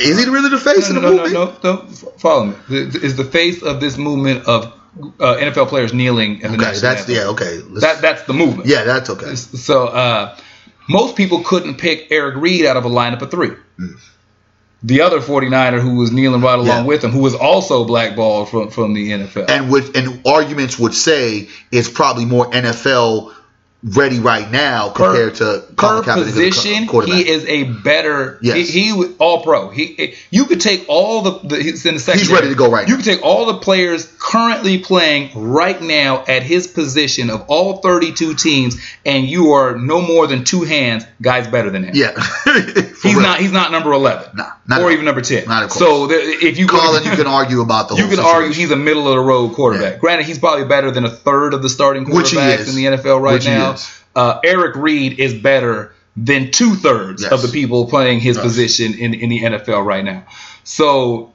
Is 0.00 0.18
he 0.18 0.28
really 0.28 0.50
the 0.50 0.58
face 0.58 0.90
no, 0.90 0.96
of 0.96 1.02
the 1.02 1.08
no, 1.08 1.16
movement? 1.16 1.62
No, 1.62 1.74
no, 1.74 1.82
no, 1.82 1.86
Follow 2.18 2.46
me. 2.46 2.54
Is 2.68 3.14
the 3.14 3.24
face 3.24 3.62
of 3.62 3.80
this 3.80 3.96
movement 3.96 4.46
of 4.46 4.72
uh, 5.20 5.36
NFL 5.36 5.68
players 5.68 5.92
kneeling 5.92 6.42
at 6.42 6.50
the 6.52 6.56
Okay, 6.56 6.78
that's 6.78 7.08
yeah. 7.08 7.26
Okay, 7.28 7.58
Let's- 7.68 7.80
That 7.84 8.00
that's 8.02 8.22
the 8.24 8.32
movement. 8.32 8.68
yeah, 8.68 8.84
that's 8.84 9.10
okay. 9.10 9.34
So 9.34 9.86
uh, 9.88 10.36
most 10.88 11.16
people 11.16 11.42
couldn't 11.42 11.76
pick 11.78 12.08
Eric 12.10 12.36
Reid 12.36 12.64
out 12.66 12.76
of 12.76 12.84
a 12.84 12.88
lineup 12.88 13.22
of 13.22 13.30
three. 13.30 13.50
The 14.82 15.00
other 15.00 15.20
49er 15.20 15.80
who 15.80 15.96
was 15.96 16.12
kneeling 16.12 16.42
right 16.42 16.54
along. 16.58 16.66
Yeah. 16.66 16.84
with 16.84 17.02
him, 17.02 17.10
who 17.10 17.20
was 17.20 17.34
also 17.34 17.84
blackballed 17.84 18.50
from, 18.50 18.70
from 18.70 18.94
the 18.94 19.10
NFL. 19.10 19.46
And 19.48 19.70
with 19.72 19.96
and 19.96 20.24
arguments 20.26 20.78
would 20.78 20.94
say 20.94 21.48
it's 21.72 21.88
probably 21.90 22.24
more 22.24 22.48
NFL 22.50 23.34
ready 23.82 24.18
right 24.18 24.50
now 24.50 24.88
compared 24.90 25.36
to 25.36 25.62
per 25.76 26.02
Colin 26.02 26.04
Kaepernick 26.04 26.08
as 26.08 26.38
a 26.38 26.86
position, 26.86 26.88
he 27.06 27.28
is 27.28 27.44
a 27.44 27.64
better. 27.64 28.38
Yes. 28.42 28.68
He, 28.68 28.92
he 28.92 29.14
all 29.18 29.42
pro. 29.42 29.68
He 29.70 30.14
you 30.30 30.46
could 30.46 30.60
take 30.60 30.86
all 30.88 31.22
the, 31.22 31.38
the 31.48 31.62
he's 31.62 31.84
in 31.86 31.94
the 31.94 32.00
second. 32.00 32.20
He's 32.20 32.30
ready 32.32 32.48
to 32.48 32.54
go 32.54 32.70
right 32.70 32.88
You 32.88 32.94
now. 32.94 33.02
could 33.02 33.04
take 33.06 33.22
all 33.22 33.46
the 33.46 33.58
players 33.58 34.12
currently 34.18 34.78
playing 34.78 35.30
right 35.34 35.80
now 35.80 36.24
at 36.26 36.42
his 36.42 36.66
position 36.66 37.30
of 37.30 37.44
all 37.48 37.76
32 37.78 38.34
teams, 38.34 38.76
and 39.04 39.26
you 39.28 39.52
are 39.52 39.76
no 39.76 40.00
more 40.00 40.26
than 40.26 40.44
two 40.44 40.62
hands. 40.62 41.04
Guys 41.22 41.46
better 41.46 41.70
than 41.70 41.84
him. 41.84 41.92
yeah, 41.94 42.12
He's 43.02 43.04
real. 43.04 43.20
not. 43.20 43.38
He's 43.40 43.52
not 43.52 43.70
number 43.72 43.92
eleven, 43.92 44.30
Nah, 44.36 44.50
not 44.66 44.80
or 44.82 44.90
even 44.90 45.04
number 45.04 45.20
ten. 45.20 45.46
Not 45.46 45.62
at 45.64 45.70
close. 45.70 45.78
so 45.88 46.06
the, 46.08 46.14
if 46.16 46.58
you 46.58 46.66
Colin, 46.66 47.04
you 47.10 47.10
can 47.12 47.26
argue 47.26 47.60
about 47.60 47.88
the 47.88 47.94
you 47.96 48.02
can 48.02 48.10
situation. 48.16 48.34
argue 48.34 48.52
he's 48.52 48.70
a 48.70 48.76
middle 48.76 49.06
of 49.08 49.14
the 49.14 49.20
road 49.20 49.54
quarterback. 49.54 49.94
Yeah. 49.94 49.98
Granted, 49.98 50.26
he's 50.26 50.38
probably 50.38 50.64
better 50.66 50.90
than 50.90 51.04
a 51.04 51.10
third 51.10 51.54
of 51.54 51.62
the 51.62 51.68
starting 51.68 52.04
quarterbacks 52.04 52.68
in 52.68 52.74
the 52.74 52.84
NFL 52.96 53.20
right 53.20 53.34
Which 53.34 53.46
now. 53.46 53.65
Is. 53.74 54.02
Uh, 54.14 54.40
Eric 54.44 54.76
Reid 54.76 55.18
is 55.18 55.34
better 55.34 55.92
than 56.16 56.50
two 56.50 56.74
thirds 56.74 57.22
Yes. 57.22 57.32
of 57.32 57.42
the 57.42 57.48
people 57.48 57.86
playing 57.86 58.20
his 58.20 58.36
Yes. 58.36 58.44
position 58.44 58.94
in, 58.94 59.12
in 59.14 59.28
the 59.28 59.40
NFL 59.42 59.84
right 59.84 60.04
now. 60.04 60.24
So 60.64 61.32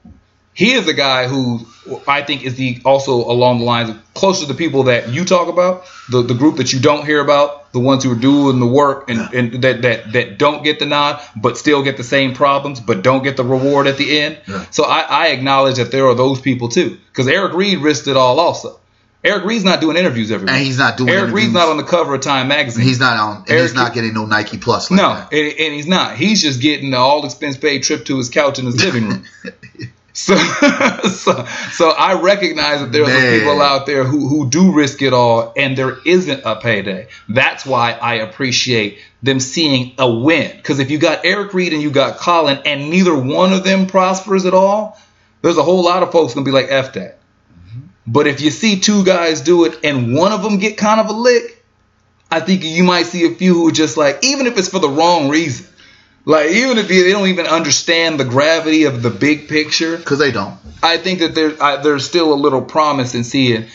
he 0.54 0.74
is 0.74 0.88
a 0.88 0.94
guy 0.94 1.28
who 1.28 1.66
I 2.08 2.22
think 2.24 2.44
is 2.44 2.56
the 2.56 2.80
also 2.84 3.14
along 3.14 3.60
the 3.60 3.66
lines 3.66 3.90
of 3.90 4.14
closer 4.14 4.46
to 4.46 4.52
the 4.52 4.58
people 4.58 4.84
that 4.84 5.10
you 5.10 5.24
talk 5.26 5.48
about, 5.48 5.84
the, 6.10 6.22
the 6.24 6.34
group 6.34 6.58
that 6.58 6.74
you 6.74 6.80
don't 6.80 7.06
hear 7.06 7.22
about, 7.22 7.72
the 7.72 7.80
ones 7.80 8.04
who 8.04 8.12
are 8.12 8.16
doing 8.20 8.60
the 8.60 8.66
work 8.68 9.10
and, 9.10 9.34
and 9.34 9.62
that, 9.64 9.82
that 9.84 10.12
that 10.14 10.38
don't 10.38 10.64
get 10.64 10.80
the 10.80 10.86
nod, 10.86 11.22
but 11.36 11.58
still 11.58 11.82
get 11.84 11.98
the 11.98 12.04
same 12.04 12.34
problems, 12.34 12.80
but 12.82 13.02
don't 13.04 13.24
get 13.24 13.38
the 13.38 13.44
reward 13.46 13.88
at 13.88 13.98
the 13.98 14.20
end. 14.20 14.40
Yeah. 14.48 14.66
So 14.72 14.84
I, 14.84 15.00
I 15.02 15.28
acknowledge 15.28 15.78
that 15.78 15.92
there 15.92 16.06
are 16.08 16.16
those 16.16 16.42
people 16.42 16.68
too, 16.70 16.98
because 17.12 17.28
Eric 17.28 17.54
Reid 17.54 17.78
risked 17.80 18.08
it 18.08 18.18
all 18.18 18.40
also. 18.40 18.80
Eric 19.24 19.46
Reid's 19.46 19.64
not 19.64 19.82
doing 19.82 19.98
interviews 19.98 20.32
every 20.32 20.48
and 20.48 20.58
he's 20.58 20.80
not 20.80 20.98
doing. 20.98 21.10
Interviews. 21.10 21.22
Eric 21.22 21.30
interviews. 21.30 21.44
Reid's 21.44 21.54
not 21.54 21.70
on 21.70 21.78
the 21.78 21.84
cover 21.84 22.16
of 22.16 22.22
Time 22.22 22.48
magazine. 22.48 22.84
He's 22.84 23.00
not 23.00 23.18
on. 23.18 23.38
And 23.42 23.50
Eric- 23.50 23.62
he's 23.62 23.74
not 23.76 23.94
getting 23.94 24.14
no 24.14 24.26
Nike 24.26 24.58
Plus. 24.58 24.90
Like 24.90 24.98
No, 24.98 25.12
and, 25.12 25.32
and 25.32 25.74
he's 25.74 25.88
not. 25.88 26.18
He's 26.18 26.42
just 26.42 26.60
getting 26.60 26.90
the 26.92 26.98
all 26.98 27.24
expense 27.26 27.58
paid 27.58 27.84
trip 27.84 28.06
to 28.06 28.18
his 28.18 28.30
couch 28.30 28.58
in 28.58 28.66
his 28.66 28.84
living 28.84 29.10
room. 29.10 29.24
so, 30.14 30.36
so, 31.04 31.46
so 31.72 31.90
I 31.90 32.20
recognize 32.20 32.82
that 32.82 32.92
there 32.92 33.04
are 33.04 33.08
Man. 33.08 33.40
people 33.40 33.62
out 33.62 33.86
there 33.86 34.04
who, 34.06 34.28
who 34.28 34.50
do 34.50 34.74
risk 34.74 35.04
it 35.04 35.14
all, 35.14 35.54
and 35.56 35.78
there 35.78 35.98
isn't 36.04 36.42
a 36.44 36.56
payday. 36.56 37.08
That's 37.30 37.64
why 37.64 37.92
I 37.92 38.16
appreciate 38.16 39.00
them 39.22 39.40
seeing 39.40 39.94
a 40.00 40.12
win. 40.12 40.56
Because 40.58 40.80
if 40.80 40.90
you 40.90 40.98
got 40.98 41.26
Eric 41.26 41.54
Reid 41.54 41.74
and 41.74 41.82
you 41.82 41.92
got 41.92 42.18
Colin, 42.18 42.60
and 42.66 42.90
neither 42.90 43.16
one 43.16 43.54
of 43.54 43.64
them 43.64 43.86
prospers 43.86 44.46
at 44.46 44.56
all, 44.56 45.00
there's 45.44 45.58
a 45.58 45.64
whole 45.64 45.84
lot 45.84 46.02
of 46.02 46.12
folks 46.12 46.34
gonna 46.34 46.44
be 46.44 46.52
like, 46.52 46.68
"F 46.70 46.94
that." 46.94 47.20
But 48.08 48.28
if 48.28 48.42
you 48.42 48.50
see 48.50 48.80
two 48.80 49.04
guys 49.04 49.42
do 49.42 49.66
it 49.66 49.80
and 49.84 50.16
one 50.16 50.32
of 50.32 50.42
them 50.42 50.58
get 50.58 50.78
kind 50.78 51.00
of 51.00 51.08
a 51.08 51.14
lick, 51.14 51.64
I 52.32 52.40
think 52.40 52.64
you 52.64 52.84
might 52.84 53.06
see 53.06 53.26
a 53.26 53.36
few 53.36 53.54
who 53.54 53.68
are 53.68 53.74
just 53.74 53.98
like, 53.98 54.24
even 54.24 54.48
if 54.48 54.58
it's 54.58 54.70
for 54.70 54.80
the 54.80 54.90
wrong 54.90 55.30
reason, 55.30 55.68
like 56.26 56.52
even 56.52 56.78
if 56.78 56.88
they 56.88 57.12
don't 57.12 57.28
even 57.28 57.48
understand 57.48 58.20
the 58.20 58.26
gravity 58.26 58.84
of 58.84 59.02
the 59.02 59.10
big 59.10 59.48
picture, 59.50 59.98
because 59.98 60.20
they 60.20 60.32
don't. 60.32 60.58
I 60.84 60.98
think 60.98 61.20
that 61.20 61.36
there 61.36 61.62
I, 61.62 61.78
there's 61.78 62.06
still 62.06 62.34
a 62.34 62.36
little 62.36 62.62
promise 62.62 63.16
in 63.16 63.24
seeing 63.24 63.68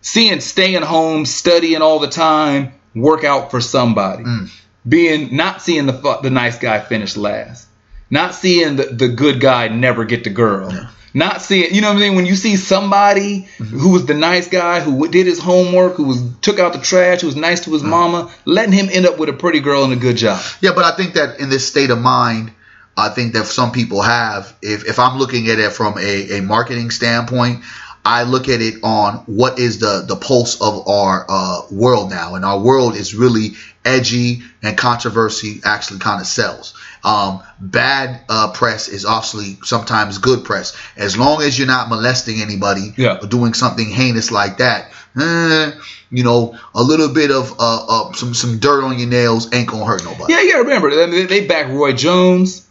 seeing 0.00 0.40
staying 0.40 0.82
home, 0.82 1.26
studying 1.26 1.82
all 1.82 1.98
the 1.98 2.08
time, 2.08 2.72
work 2.94 3.24
out 3.24 3.50
for 3.50 3.60
somebody, 3.60 4.24
mm. 4.24 4.50
being 4.88 5.36
not 5.36 5.62
seeing 5.62 5.86
the 5.86 6.18
the 6.22 6.30
nice 6.30 6.58
guy 6.58 6.80
finish 6.80 7.16
last, 7.16 7.68
not 8.10 8.34
seeing 8.34 8.76
the, 8.76 8.84
the 8.84 9.08
good 9.08 9.40
guy 9.40 9.68
never 9.68 10.04
get 10.04 10.24
the 10.24 10.30
girl. 10.30 10.70
Not 11.16 11.40
seeing, 11.40 11.74
you 11.74 11.80
know 11.80 11.88
what 11.88 11.96
I 11.96 12.00
mean? 12.00 12.14
When 12.14 12.26
you 12.26 12.36
see 12.36 12.56
somebody 12.56 13.48
who 13.56 13.92
was 13.92 14.04
the 14.04 14.12
nice 14.12 14.48
guy, 14.48 14.80
who 14.80 15.08
did 15.08 15.24
his 15.24 15.38
homework, 15.38 15.94
who 15.94 16.04
was 16.04 16.22
took 16.42 16.58
out 16.58 16.74
the 16.74 16.78
trash, 16.78 17.22
who 17.22 17.26
was 17.26 17.36
nice 17.36 17.64
to 17.64 17.72
his 17.72 17.82
mama, 17.82 18.30
letting 18.44 18.72
him 18.72 18.90
end 18.92 19.06
up 19.06 19.18
with 19.18 19.30
a 19.30 19.32
pretty 19.32 19.60
girl 19.60 19.84
and 19.84 19.94
a 19.94 19.96
good 19.96 20.18
job. 20.18 20.44
Yeah, 20.60 20.72
but 20.74 20.84
I 20.84 20.94
think 20.94 21.14
that 21.14 21.40
in 21.40 21.48
this 21.48 21.66
state 21.66 21.88
of 21.88 21.98
mind, 21.98 22.52
I 22.98 23.08
think 23.08 23.32
that 23.32 23.46
some 23.46 23.72
people 23.72 24.02
have. 24.02 24.54
If 24.60 24.84
if 24.84 24.98
I'm 24.98 25.16
looking 25.18 25.48
at 25.48 25.58
it 25.58 25.72
from 25.72 25.96
a, 25.96 26.38
a 26.38 26.42
marketing 26.42 26.90
standpoint, 26.90 27.64
I 28.04 28.24
look 28.24 28.50
at 28.50 28.60
it 28.60 28.84
on 28.84 29.24
what 29.24 29.58
is 29.58 29.78
the 29.78 30.04
the 30.06 30.16
pulse 30.16 30.60
of 30.60 30.86
our 30.86 31.24
uh, 31.26 31.62
world 31.70 32.10
now, 32.10 32.34
and 32.34 32.44
our 32.44 32.60
world 32.60 32.94
is 32.94 33.14
really 33.14 33.54
edgy 33.86 34.42
and 34.62 34.76
controversy 34.76 35.60
actually 35.64 36.00
kind 36.00 36.20
of 36.20 36.26
sells. 36.26 36.74
Um, 37.04 37.42
bad 37.60 38.20
uh, 38.28 38.52
press 38.52 38.88
is 38.88 39.04
obviously 39.04 39.58
sometimes 39.62 40.18
good 40.18 40.44
press, 40.44 40.76
as 40.96 41.16
long 41.16 41.42
as 41.42 41.58
you're 41.58 41.68
not 41.68 41.88
molesting 41.88 42.40
anybody 42.40 42.92
Yeah. 42.96 43.18
or 43.22 43.26
doing 43.26 43.54
something 43.54 43.88
heinous 43.88 44.30
like 44.30 44.58
that. 44.58 44.90
Eh, 45.20 45.72
you 46.10 46.22
know, 46.24 46.58
a 46.74 46.82
little 46.82 47.08
bit 47.08 47.30
of 47.30 47.52
uh, 47.58 47.86
uh, 48.08 48.12
some 48.12 48.34
some 48.34 48.58
dirt 48.58 48.84
on 48.84 48.98
your 48.98 49.08
nails 49.08 49.52
ain't 49.54 49.68
gonna 49.68 49.84
hurt 49.86 50.04
nobody. 50.04 50.32
Yeah, 50.32 50.40
you 50.42 50.52
gotta 50.52 50.64
remember 50.64 50.90
I 50.90 51.06
mean, 51.06 51.26
they, 51.26 51.46
backed 51.46 51.70
Roy 51.70 51.92
Jones. 51.92 52.66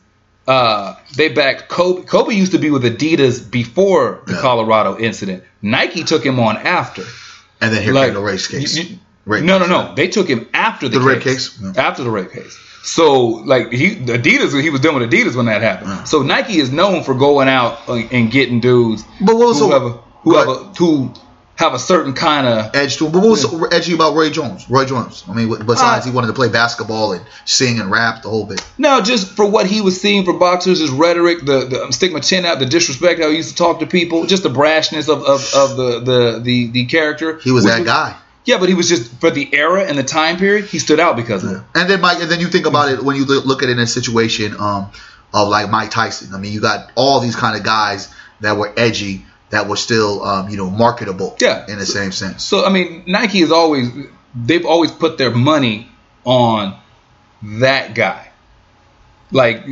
Uh, 0.47 0.95
they 1.15 1.29
backed 1.29 1.67
Kobe. 1.69 2.03
Kobe 2.03 2.35
used 2.35 2.51
to 2.51 2.59
be 2.59 2.69
with 2.69 2.83
Adidas 2.83 3.49
before 3.49 4.21
the 4.27 4.33
Yeah. 4.33 4.41
Colorado 4.41 4.97
incident. 4.99 5.43
Nike 5.61 6.03
took 6.03 6.23
him 6.23 6.39
on 6.39 6.57
after. 6.57 7.03
And 7.61 7.73
then 7.73 7.81
here 7.81 7.93
Like, 7.93 8.07
came 8.07 8.13
the 8.15 8.21
race 8.21 8.47
case. 8.47 8.75
you- 8.77 8.99
no, 9.27 9.57
no, 9.57 9.65
no. 9.65 9.95
They 9.95 10.07
took 10.07 10.27
him 10.27 10.47
after 10.53 10.87
the, 10.87 10.99
The 10.99 11.05
rape 11.05 11.21
case? 11.23 11.57
Yeah. 11.59 11.71
After 11.77 12.03
the 12.03 12.11
rape 12.11 12.31
case. 12.31 12.55
So 12.85 13.23
like 13.23 13.71
he 13.71 13.95
Adidas, 13.95 14.61
he 14.61 14.69
was 14.69 14.81
done 14.81 14.95
with 14.95 15.09
Adidas 15.11 15.35
when 15.35 15.47
that 15.47 15.61
happened. 15.61 15.89
Yeah. 15.89 16.03
So 16.03 16.21
Nike 16.21 16.57
is 16.59 16.71
known 16.71 17.03
for 17.03 17.15
going 17.15 17.47
out 17.49 17.87
and 17.89 18.29
getting 18.31 18.59
dudes 18.59 19.03
But 19.19 19.35
what 19.35 19.47
was 19.47 19.59
who 19.59 19.65
so- 19.65 19.71
have 19.71 19.83
a, 19.83 19.89
who 20.21 20.35
have 20.35 20.47
a, 20.47 20.53
who 20.77 21.13
have 21.55 21.73
a 21.73 21.79
certain 21.79 22.13
kind 22.13 22.45
of 22.45 22.75
Edge 22.75 22.97
to, 22.97 23.05
but 23.09 23.19
what 23.19 23.29
was 23.29 23.41
so 23.43 23.65
edgy 23.67 23.93
about 23.93 24.13
Roy 24.13 24.29
Jones? 24.29 24.69
Roy 24.69 24.83
Jones. 24.85 25.23
I 25.29 25.33
mean, 25.33 25.47
besides 25.65 26.05
Uh, 26.05 26.09
he 26.09 26.13
wanted 26.13 26.27
to 26.27 26.33
play 26.33 26.49
basketball 26.49 27.13
and 27.13 27.25
sing 27.45 27.79
and 27.79 27.89
rap 27.89 28.23
the 28.23 28.29
whole 28.29 28.45
bit. 28.45 28.61
No, 28.77 28.99
just 29.01 29.31
for 29.37 29.45
what 29.49 29.65
he 29.65 29.79
was 29.79 29.99
seeing 30.01 30.25
for 30.25 30.33
boxers, 30.33 30.79
his 30.79 30.89
rhetoric, 30.89 31.45
the, 31.45 31.65
the 31.65 31.91
stick 31.93 32.11
my 32.11 32.19
chin 32.19 32.43
out, 32.45 32.59
the 32.59 32.65
disrespect, 32.65 33.21
how 33.21 33.29
he 33.29 33.37
used 33.37 33.51
to 33.51 33.55
talk 33.55 33.79
to 33.79 33.87
people, 33.87 34.25
just 34.25 34.43
the 34.43 34.49
brashness 34.49 35.07
of, 35.07 35.23
of, 35.23 35.49
of 35.55 35.77
the, 35.77 35.99
the, 36.01 36.39
the, 36.43 36.67
the 36.71 36.85
character. 36.87 37.37
He 37.39 37.51
was 37.51 37.63
that 37.63 37.85
guy. 37.85 38.17
Yeah, 38.45 38.59
but 38.59 38.69
he 38.69 38.75
was 38.75 38.87
just 38.87 39.19
for 39.19 39.31
the 39.31 39.49
era 39.53 39.83
and 39.85 39.97
the 39.97 40.03
time 40.03 40.37
period, 40.37 40.65
he 40.65 40.79
stood 40.79 40.99
out 40.99 41.15
because 41.15 41.43
of 41.43 41.51
it. 41.51 41.63
And 41.73 41.89
then 41.89 41.99
Mike, 41.99 42.21
and 42.21 42.29
then 42.29 42.39
you 42.39 42.47
think 42.47 42.67
about 42.67 42.91
it 42.91 43.03
when 43.03 43.15
you 43.15 43.25
look 43.25 43.45
look 43.45 43.63
at 43.63 43.69
it 43.69 43.73
in 43.73 43.79
a 43.79 43.87
situation 43.87 44.55
um, 44.59 44.91
of 45.33 45.49
like 45.49 45.69
Mike 45.69 45.89
Tyson. 45.89 46.33
I 46.33 46.37
mean, 46.37 46.53
you 46.53 46.61
got 46.61 46.91
all 46.95 47.19
these 47.19 47.35
kind 47.35 47.57
of 47.57 47.63
guys 47.63 48.13
that 48.41 48.57
were 48.57 48.71
edgy, 48.77 49.25
that 49.49 49.67
were 49.67 49.75
still 49.75 50.23
um, 50.23 50.49
you 50.49 50.57
know 50.57 50.69
marketable. 50.69 51.35
Yeah. 51.41 51.65
In 51.67 51.79
the 51.79 51.85
same 51.85 52.11
sense. 52.11 52.43
So 52.43 52.65
I 52.65 52.69
mean, 52.69 53.03
Nike 53.07 53.39
is 53.39 53.51
always 53.51 53.89
they've 54.35 54.65
always 54.65 54.91
put 54.91 55.17
their 55.17 55.31
money 55.31 55.89
on 56.23 56.79
that 57.41 57.95
guy. 57.95 58.31
Like 59.35 59.65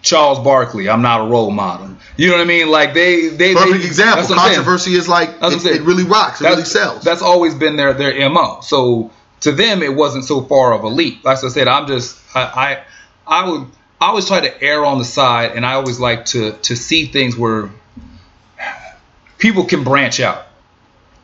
Charles 0.00 0.38
Barkley, 0.38 0.88
I'm 0.88 1.02
not 1.02 1.26
a 1.26 1.28
role 1.28 1.50
model. 1.50 1.96
You 2.16 2.28
know 2.28 2.34
what 2.34 2.42
I 2.42 2.44
mean? 2.44 2.70
Like 2.70 2.94
they 2.94 3.26
they 3.26 3.52
Perfect 3.52 3.80
they, 3.80 3.86
example. 3.86 4.16
that's 4.16 4.30
what 4.30 4.38
I'm 4.38 4.44
saying. 4.44 4.54
Controversy 4.54 4.94
is 4.94 5.08
like 5.08 5.40
That's 5.40 5.64
it, 5.64 5.80
it 5.80 5.82
really 5.82 6.04
rocks. 6.04 6.40
It 6.40 6.44
really 6.44 6.62
sells. 6.62 7.02
That's 7.02 7.20
always 7.20 7.56
been 7.56 7.74
their 7.74 7.94
their 7.94 8.30
mo. 8.30 8.60
So 8.62 9.10
to 9.40 9.50
them, 9.50 9.82
it 9.82 9.92
wasn't 9.92 10.24
so 10.24 10.42
far 10.42 10.72
of 10.72 10.84
a 10.84 10.88
leap. 10.88 11.24
Like 11.24 11.42
I 11.42 11.48
said, 11.48 11.66
I'm 11.66 11.88
just 11.88 12.16
I 12.32 12.42
I, 13.26 13.42
I 13.42 13.50
would 13.50 13.66
I 14.00 14.06
always 14.06 14.28
try 14.28 14.38
to 14.38 14.62
err 14.62 14.84
on 14.84 14.98
the 14.98 15.04
side, 15.04 15.56
and 15.56 15.66
I 15.66 15.72
always 15.72 15.98
like 15.98 16.26
to 16.26 16.52
to 16.52 16.76
see 16.76 17.06
things 17.06 17.36
where 17.36 17.70
people 19.36 19.64
can 19.64 19.82
branch 19.82 20.20
out. 20.20 20.46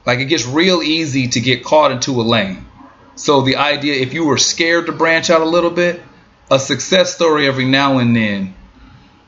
Like 0.05 0.19
it 0.19 0.25
gets 0.25 0.45
real 0.47 0.83
easy 0.83 1.29
to 1.29 1.41
get 1.41 1.63
caught 1.63 1.93
into 1.93 2.21
a 2.21 2.23
lane. 2.23 2.67
So 3.15 3.43
the 3.43 3.55
idea, 3.55 3.95
if 4.03 4.15
you 4.15 4.25
were 4.25 4.39
scared 4.39 4.87
to 4.87 4.93
branch 4.93 5.31
out 5.31 5.43
a 5.43 5.45
little 5.45 5.71
bit, 5.71 6.03
a 6.51 6.59
success 6.59 7.15
story 7.15 7.47
every 7.47 7.65
now 7.65 7.99
and 7.99 8.15
then, 8.15 8.55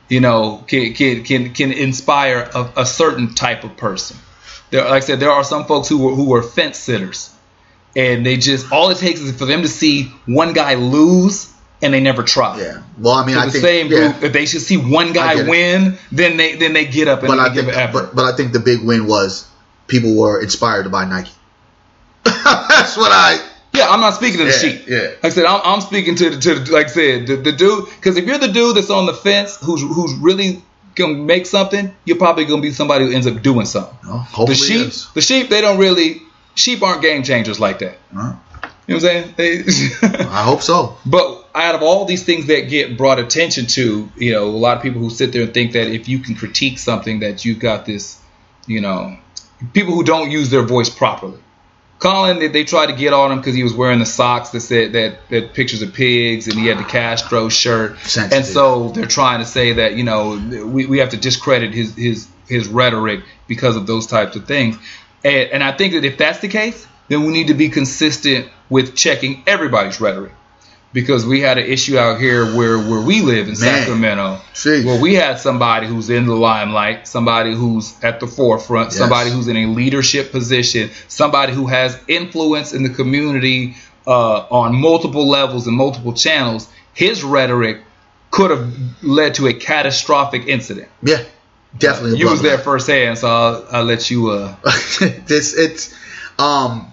you 0.09 0.21
know, 0.21 0.65
can 0.67 0.95
can 0.95 1.25
can, 1.25 1.53
can 1.55 1.73
inspire 1.73 2.49
a, 2.55 2.73
a 2.79 2.87
certain 2.87 3.35
type 3.35 3.65
of 3.65 3.77
person. 3.77 4.17
There, 4.71 4.83
like 4.85 4.93
I 4.93 5.01
said, 5.01 5.21
there 5.21 5.31
are 5.31 5.45
some 5.45 5.65
folks 5.65 5.89
who 5.89 5.99
were 5.99 6.15
who 6.15 6.35
are 6.35 6.43
fence 6.43 6.79
sitters, 6.79 7.35
and 7.95 8.25
they 8.25 8.37
just 8.37 8.73
all 8.73 8.91
it 8.91 8.99
takes 8.99 9.21
is 9.21 9.37
for 9.37 9.47
them 9.47 9.63
to 9.63 9.69
see 9.69 10.05
one 10.27 10.53
guy 10.53 10.75
lose 10.75 11.53
and 11.83 11.93
they 11.93 12.01
never 12.01 12.23
try. 12.23 12.59
yeah. 12.61 12.83
Well, 12.99 13.15
I 13.15 13.27
mean, 13.27 13.35
So 13.35 13.41
I 13.41 13.47
the 13.47 13.53
think 13.53 13.63
same 13.65 13.87
yeah. 13.93 14.13
group, 14.13 14.23
if 14.25 14.33
they 14.33 14.47
should 14.47 14.63
see 14.63 14.77
one 14.77 15.13
guy 15.13 15.49
win, 15.49 15.99
then 16.11 16.37
they 16.37 16.57
then 16.57 16.73
they 16.73 16.87
get 16.87 17.09
up 17.09 17.21
and 17.21 17.29
but 17.29 17.37
they 17.37 17.43
I 17.43 17.55
give 17.55 17.67
think, 17.67 17.93
but, 17.93 18.15
but 18.15 18.25
I 18.25 18.37
think 18.37 18.53
the 18.53 18.61
big 18.61 18.83
win 18.83 19.07
was 19.07 19.49
people 19.87 20.17
were 20.17 20.43
inspired 20.43 20.85
to 20.85 20.91
buy 20.91 21.05
Nike. 21.05 21.31
That's 22.25 22.97
what 22.97 23.13
I. 23.13 23.39
Yeah, 23.77 23.89
I'm 23.89 24.01
not 24.01 24.15
speaking 24.15 24.39
to 24.39 24.45
the 24.45 24.51
Yeah, 24.51 24.59
sheep. 24.59 24.87
yeah. 24.89 24.99
Like 25.23 25.25
I 25.25 25.29
said, 25.31 25.45
I'm, 25.45 25.61
I'm 25.65 25.81
speaking 25.81 26.15
to 26.17 26.31
the, 26.31 26.41
to 26.41 26.55
the, 26.61 26.73
like 26.73 26.87
I 26.87 26.91
said, 26.91 27.27
the, 27.27 27.37
the 27.37 27.53
dude. 27.53 27.87
Because 27.87 28.17
if 28.17 28.25
you're 28.27 28.39
the 28.39 28.49
dude 28.49 28.77
that's 28.77 28.91
on 28.91 29.07
the 29.07 29.15
fence, 29.15 29.57
who's 29.57 29.83
who's 29.83 30.15
really 30.15 30.63
gonna 30.95 31.15
make 31.15 31.47
something, 31.47 31.95
you're 32.05 32.17
probably 32.19 32.45
gonna 32.47 32.63
be 32.63 32.73
somebody 32.73 33.07
who 33.07 33.13
ends 33.13 33.27
up 33.27 33.43
doing 33.43 33.67
something. 33.67 33.97
Well, 34.05 34.19
hopefully 34.19 34.57
the 34.57 34.91
sheep, 34.91 35.15
the 35.15 35.21
sheep, 35.21 35.49
they 35.49 35.61
don't 35.61 35.79
really. 35.79 36.23
Sheep 36.55 36.83
aren't 36.83 37.03
game 37.03 37.23
changers 37.23 37.61
like 37.61 37.81
that. 37.81 37.99
Huh? 38.15 38.33
You 38.87 38.95
know 38.95 39.01
what 39.03 39.17
I'm 39.17 39.35
saying? 39.35 39.35
They, 39.37 40.07
I 40.25 40.43
hope 40.45 40.63
so. 40.63 40.97
but 41.05 41.49
out 41.55 41.75
of 41.75 41.83
all 41.83 42.05
these 42.05 42.25
things 42.25 42.47
that 42.47 42.69
get 42.69 42.97
brought 42.97 43.19
attention 43.19 43.67
to, 43.67 44.09
you 44.17 44.33
know, 44.33 44.45
a 44.45 44.51
lot 44.51 44.77
of 44.77 44.83
people 44.83 45.01
who 45.01 45.11
sit 45.11 45.33
there 45.33 45.43
and 45.43 45.53
think 45.53 45.73
that 45.73 45.89
if 45.89 46.09
you 46.09 46.19
can 46.21 46.35
critique 46.35 46.79
something, 46.79 47.21
that 47.21 47.45
you've 47.45 47.59
got 47.59 47.85
this, 47.85 48.21
you 48.67 48.81
know, 48.81 49.19
people 49.73 49.93
who 49.95 50.05
don't 50.05 50.31
use 50.31 50.51
their 50.51 50.63
voice 50.63 50.89
properly. 50.89 51.41
Colin, 51.99 52.39
they, 52.39 52.49
they 52.49 52.65
tried 52.65 52.87
to 52.87 52.93
get 52.93 53.13
on 53.13 53.33
him 53.33 53.39
because 53.39 53.55
he 53.55 53.63
was 53.63 53.73
wearing 53.73 53.99
the 53.99 54.07
socks 54.07 54.51
that 54.51 54.61
said 54.61 54.93
that 54.93 55.29
that 55.31 55.55
pictures 55.55 55.83
of 55.83 55.95
pigs, 55.95 56.47
and 56.47 56.59
he 56.59 56.67
had 56.67 56.79
the 56.79 56.85
Castro 56.85 57.49
shirt, 57.49 57.99
Sensitive. 58.01 58.39
and 58.39 58.47
so 58.47 58.89
they're 58.91 59.07
trying 59.07 59.39
to 59.41 59.47
say 59.47 59.75
that 59.75 59.95
you 59.95 60.05
know 60.05 60.37
we, 60.67 60.87
we 60.87 60.99
have 60.99 61.11
to 61.11 61.17
discredit 61.17 61.73
his 61.73 61.95
his 61.95 62.29
his 62.49 62.69
rhetoric 62.69 63.25
because 63.49 63.77
of 63.77 63.87
those 63.87 64.07
types 64.07 64.37
of 64.37 64.47
things, 64.47 64.77
and, 65.25 65.51
and 65.51 65.65
I 65.65 65.73
think 65.73 65.95
that 65.95 66.05
if 66.05 66.19
that's 66.19 66.41
the 66.41 66.49
case, 66.49 66.87
then 67.09 67.25
we 67.25 67.33
need 67.33 67.49
to 67.49 67.55
be 67.55 67.71
consistent 67.71 68.51
with 68.69 68.95
checking 68.95 69.43
everybody's 69.47 70.01
rhetoric. 70.01 70.33
Because 70.97 71.27
we 71.27 71.43
had 71.43 71.59
an 71.59 71.67
issue 71.67 71.99
out 71.99 72.19
here 72.19 72.57
where, 72.57 72.79
where 72.79 73.03
we 73.03 73.21
live 73.21 73.49
in 73.49 73.59
Man. 73.61 73.83
Sacramento, 73.85 74.41
Jeez. 74.55 74.83
where 74.87 74.99
we 74.99 75.13
had 75.15 75.39
somebody 75.39 75.87
who's 75.87 76.09
in 76.09 76.25
the 76.25 76.35
limelight, 76.35 77.07
somebody 77.07 77.55
who's 77.55 77.93
at 78.03 78.19
the 78.19 78.27
forefront, 78.27 78.87
Yes. 78.93 78.97
somebody 78.97 79.29
who's 79.31 79.47
in 79.47 79.59
a 79.59 79.67
leadership 79.67 80.33
position, 80.33 80.89
somebody 81.09 81.53
who 81.53 81.67
has 81.67 81.99
influence 82.09 82.73
in 82.73 82.83
the 82.83 82.89
community 82.89 83.77
uh, 84.07 84.47
on 84.51 84.75
multiple 84.75 85.29
levels 85.29 85.67
and 85.67 85.77
multiple 85.77 86.15
channels. 86.15 86.67
His 86.95 87.23
rhetoric 87.23 87.83
could 88.31 88.51
have 88.51 88.73
led 89.03 89.35
to 89.35 89.49
a 89.49 89.53
catastrophic 89.53 90.47
incident. 90.47 90.89
Yeah, 91.03 91.23
definitely. 91.77 92.17
a 92.17 92.21
You 92.21 92.31
was 92.31 92.41
there 92.41 92.57
firsthand, 92.57 93.19
so 93.19 93.29
I'll, 93.29 93.67
I'll 93.71 93.85
let 93.85 94.11
you. 94.11 94.31
Uh, 94.31 94.57
this 95.27 95.53
it's 95.55 95.95
um 96.39 96.91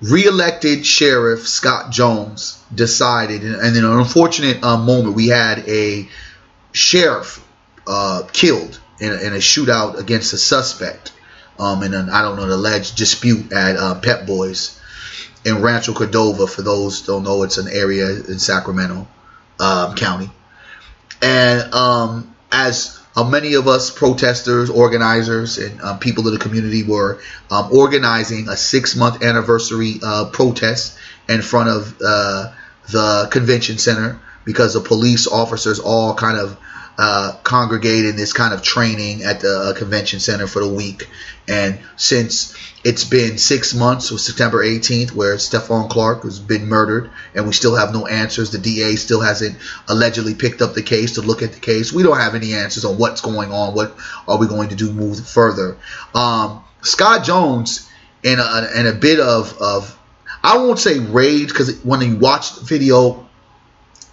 re-elected 0.00 0.86
sheriff 0.86 1.46
Scott 1.46 1.90
Jones 1.90 2.62
decided 2.74 3.42
and 3.42 3.76
in 3.76 3.84
an 3.84 3.92
unfortunate 3.92 4.62
uh, 4.62 4.76
moment 4.76 5.14
we 5.14 5.28
had 5.28 5.68
a 5.68 6.08
sheriff 6.72 7.44
uh, 7.86 8.22
killed 8.32 8.80
in 8.98 9.12
a, 9.12 9.16
in 9.16 9.32
a 9.32 9.38
shootout 9.38 9.98
against 9.98 10.32
a 10.32 10.38
suspect 10.38 11.12
um, 11.58 11.82
in 11.82 11.94
an 11.94 12.08
I 12.08 12.22
don't 12.22 12.36
know 12.36 12.44
an 12.44 12.50
alleged 12.50 12.96
dispute 12.96 13.52
at 13.52 13.76
uh, 13.76 14.00
Pep 14.00 14.26
Boys 14.26 14.80
in 15.44 15.62
Rancho 15.62 15.92
Cordova. 15.92 16.46
For 16.46 16.62
those 16.62 17.02
don't 17.02 17.22
know 17.22 17.42
it's 17.42 17.58
an 17.58 17.68
area 17.68 18.08
in 18.08 18.38
Sacramento 18.38 19.06
um, 19.58 19.94
County. 19.94 20.30
And 21.22 21.74
um, 21.74 22.34
as 22.50 22.99
uh, 23.16 23.24
many 23.28 23.54
of 23.54 23.66
us 23.66 23.90
protesters, 23.90 24.70
organizers, 24.70 25.58
and 25.58 25.80
um, 25.80 25.98
people 25.98 26.26
of 26.26 26.32
the 26.32 26.38
community 26.38 26.82
were 26.82 27.20
um, 27.50 27.70
organizing 27.72 28.48
a 28.48 28.56
six 28.56 28.94
month 28.94 29.22
anniversary 29.22 29.98
uh, 30.02 30.26
protest 30.26 30.96
in 31.28 31.42
front 31.42 31.68
of 31.68 32.00
uh, 32.04 32.52
the 32.90 33.28
convention 33.30 33.78
center 33.78 34.20
because 34.44 34.74
the 34.74 34.80
police 34.80 35.26
officers 35.26 35.78
all 35.78 36.14
kind 36.14 36.38
of 36.38 36.56
uh, 37.02 37.32
congregate 37.44 38.04
in 38.04 38.14
this 38.14 38.34
kind 38.34 38.52
of 38.52 38.60
training 38.60 39.22
at 39.22 39.40
the 39.40 39.48
uh, 39.48 39.72
convention 39.72 40.20
center 40.20 40.46
for 40.46 40.62
the 40.62 40.68
week. 40.68 41.08
And 41.48 41.78
since 41.96 42.54
it's 42.84 43.04
been 43.04 43.38
six 43.38 43.72
months, 43.72 44.10
so 44.10 44.18
September 44.18 44.62
18th, 44.62 45.12
where 45.12 45.36
Stephon 45.36 45.88
Clark 45.88 46.24
has 46.24 46.38
been 46.38 46.66
murdered, 46.66 47.10
and 47.34 47.46
we 47.46 47.54
still 47.54 47.74
have 47.74 47.94
no 47.94 48.06
answers. 48.06 48.50
The 48.50 48.58
DA 48.58 48.96
still 48.96 49.22
hasn't 49.22 49.56
allegedly 49.88 50.34
picked 50.34 50.60
up 50.60 50.74
the 50.74 50.82
case 50.82 51.14
to 51.14 51.22
look 51.22 51.40
at 51.40 51.54
the 51.54 51.60
case. 51.60 51.90
We 51.90 52.02
don't 52.02 52.18
have 52.18 52.34
any 52.34 52.52
answers 52.52 52.84
on 52.84 52.98
what's 52.98 53.22
going 53.22 53.50
on. 53.50 53.74
What 53.74 53.96
are 54.28 54.36
we 54.36 54.46
going 54.46 54.68
to 54.68 54.76
do 54.76 54.92
move 54.92 55.26
further? 55.26 55.78
Um, 56.14 56.62
Scott 56.82 57.24
Jones, 57.24 57.88
in 58.22 58.38
a, 58.38 58.68
in 58.78 58.86
a 58.86 58.92
bit 58.92 59.20
of, 59.20 59.56
of 59.58 59.98
I 60.44 60.58
won't 60.58 60.78
say 60.78 60.98
rage, 60.98 61.48
because 61.48 61.82
when 61.82 62.02
you 62.02 62.16
watch 62.16 62.56
the 62.56 62.64
video, 62.66 63.26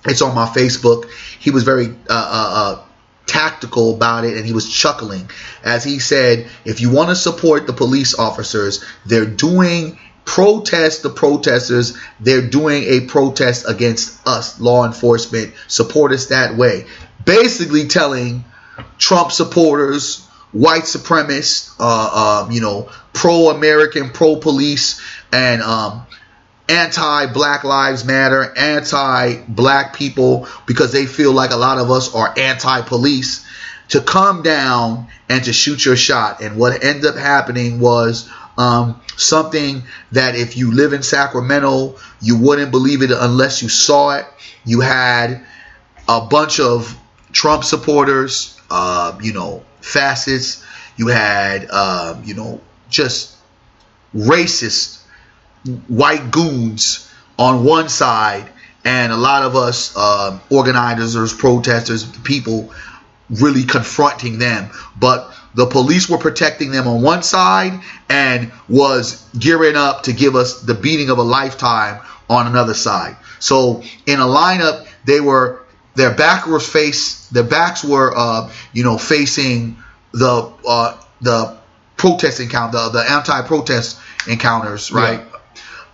it's 0.08 0.22
on 0.22 0.34
my 0.34 0.46
Facebook. 0.46 1.10
He 1.40 1.52
was 1.52 1.64
very 1.64 1.88
uh, 1.88 1.92
uh, 2.10 2.10
uh, 2.10 2.84
tactical 3.26 3.96
about 3.96 4.24
it 4.24 4.38
and 4.38 4.46
he 4.46 4.54
was 4.54 4.72
chuckling 4.72 5.30
as 5.68 5.84
he 5.84 6.00
said, 6.00 6.48
if 6.64 6.80
you 6.80 6.90
want 6.90 7.10
to 7.10 7.16
support 7.16 7.68
the 7.68 7.74
police 7.74 8.18
officers, 8.18 8.86
they're 9.06 9.26
doing 9.26 10.00
protest 10.24 11.04
the 11.04 11.10
protesters. 11.10 11.98
They're 12.22 12.48
doing 12.48 12.84
a 12.84 13.02
protest 13.02 13.68
against 13.68 14.26
us, 14.26 14.60
law 14.62 14.86
enforcement. 14.86 15.54
Support 15.68 16.14
us 16.14 16.28
that 16.28 16.56
way. 16.56 16.86
Basically 17.26 17.88
telling 17.88 18.46
Trump 18.98 19.34
supporters, 19.34 20.26
white 20.54 20.84
supremacists, 20.84 21.76
uh, 21.80 22.44
um, 22.46 22.52
you 22.52 22.62
know, 22.62 22.90
pro-American, 23.12 24.12
pro-police, 24.12 25.02
and 25.34 25.62
um, 25.62 26.07
anti-Black 26.70 27.64
Lives 27.64 28.04
Matter, 28.06 28.54
anti-Black 28.58 29.96
people, 29.96 30.48
because 30.66 30.92
they 30.92 31.06
feel 31.06 31.32
like 31.32 31.52
a 31.52 31.56
lot 31.56 31.78
of 31.78 31.90
us 31.90 32.14
are 32.14 32.34
anti-police, 32.38 33.46
to 33.90 34.02
come 34.02 34.42
down 34.44 35.08
and 35.30 35.44
to 35.46 35.54
shoot 35.54 35.86
your 35.86 35.96
shot. 35.96 36.42
And 36.42 36.58
what 36.58 36.84
ended 36.84 37.06
up 37.06 37.16
happening 37.16 37.80
was 37.80 38.30
um, 38.58 39.00
something 39.16 39.84
that 40.12 40.36
if 40.36 40.58
you 40.58 40.74
live 40.74 40.94
in 40.94 41.04
Sacramento, 41.04 41.96
you 42.22 42.38
wouldn't 42.38 42.72
believe 42.72 43.02
it 43.02 43.12
unless 43.12 43.62
you 43.62 43.70
saw 43.70 44.18
it. 44.18 44.26
You 44.66 44.82
had 44.82 45.46
a 46.08 46.22
bunch 46.22 46.60
of 46.60 46.98
Trump 47.32 47.64
supporters, 47.64 48.60
uh, 48.70 49.18
you 49.22 49.32
know, 49.32 49.64
fascists. 49.80 50.66
You 50.98 51.08
had, 51.08 51.68
uh, 51.70 52.20
you 52.26 52.34
know, 52.34 52.60
just 52.90 53.36
racist 54.14 54.97
white 55.88 56.32
goons 56.32 57.12
on 57.38 57.64
one 57.64 57.90
side, 57.90 58.50
and 58.84 59.12
a 59.12 59.18
lot 59.18 59.44
of 59.44 59.56
us 59.56 59.96
um 59.96 60.42
organizers, 60.50 61.34
protesters, 61.34 62.04
people 62.20 62.74
really 63.30 63.64
confronting 63.64 64.40
them. 64.40 64.70
But 65.00 65.34
the 65.54 65.66
police 65.66 66.10
were 66.10 66.18
protecting 66.18 66.72
them 66.72 66.88
on 66.88 67.02
one 67.02 67.24
side 67.24 67.80
and 68.10 68.52
was 68.70 69.28
gearing 69.38 69.76
up 69.76 70.04
to 70.04 70.14
give 70.14 70.36
us 70.36 70.62
the 70.62 70.74
beating 70.74 71.10
of 71.10 71.18
a 71.18 71.24
lifetime 71.24 72.00
on 72.30 72.48
another 72.48 72.74
side. 72.74 73.18
So 73.40 73.82
in 74.06 74.20
a 74.20 74.26
lineup, 74.26 74.88
they 75.06 75.20
were 75.20 75.64
their 75.96 76.14
back 76.14 76.46
was 76.46 76.66
face 76.66 77.28
their 77.30 77.44
backs 77.44 77.84
were 77.84 78.14
uh, 78.16 78.52
you 78.72 78.84
know 78.84 78.98
facing 78.98 79.78
the 80.14 80.52
uh, 80.68 80.98
the 81.22 81.58
protest 81.98 82.40
encounter 82.40 82.78
the, 82.78 82.90
the 82.90 83.12
anti-protest 83.12 84.00
encounters 84.28 84.92
right 84.92 85.22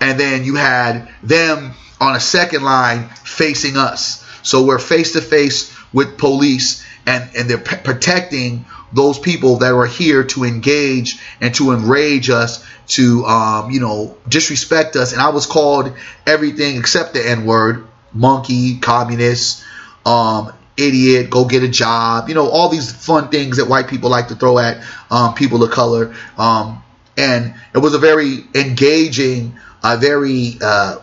and 0.03 0.19
then 0.19 0.43
you 0.43 0.55
had 0.55 1.09
them 1.23 1.73
on 1.99 2.15
a 2.15 2.19
second 2.19 2.63
line 2.63 3.07
facing 3.23 3.77
us 3.77 4.23
so 4.43 4.65
we're 4.65 4.79
face 4.79 5.13
to 5.13 5.21
face 5.21 5.75
with 5.93 6.17
police 6.17 6.85
and 7.05 7.29
and 7.35 7.49
they're 7.49 7.57
p- 7.57 7.77
protecting 7.77 8.65
those 8.91 9.17
people 9.17 9.57
that 9.57 9.73
were 9.73 9.87
here 9.87 10.23
to 10.23 10.43
engage 10.43 11.19
and 11.41 11.55
to 11.55 11.71
enrage 11.71 12.29
us 12.29 12.65
to 12.87 13.25
um, 13.25 13.71
you 13.71 13.79
know 13.79 14.17
disrespect 14.27 14.95
us 14.95 15.13
and 15.13 15.21
i 15.21 15.29
was 15.29 15.45
called 15.45 15.93
everything 16.27 16.77
except 16.77 17.13
the 17.13 17.25
n 17.25 17.45
word 17.45 17.87
monkey 18.13 18.77
communist 18.79 19.63
um, 20.05 20.51
idiot, 20.77 21.29
go 21.29 21.45
get 21.45 21.63
a 21.63 21.67
job, 21.67 22.29
you 22.29 22.35
know, 22.35 22.49
all 22.49 22.69
these 22.69 22.91
fun 22.91 23.29
things 23.29 23.57
that 23.57 23.69
white 23.69 23.87
people 23.87 24.09
like 24.09 24.29
to 24.29 24.35
throw 24.35 24.57
at 24.57 24.83
um, 25.11 25.33
people 25.33 25.63
of 25.63 25.71
color. 25.71 26.13
Um, 26.37 26.83
and 27.15 27.53
it 27.73 27.77
was 27.77 27.93
a 27.93 27.99
very 27.99 28.43
engaging, 28.55 29.57
a 29.83 29.97
very 29.97 30.57
uh, 30.61 30.97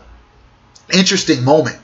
interesting 0.92 1.44
moment. 1.44 1.76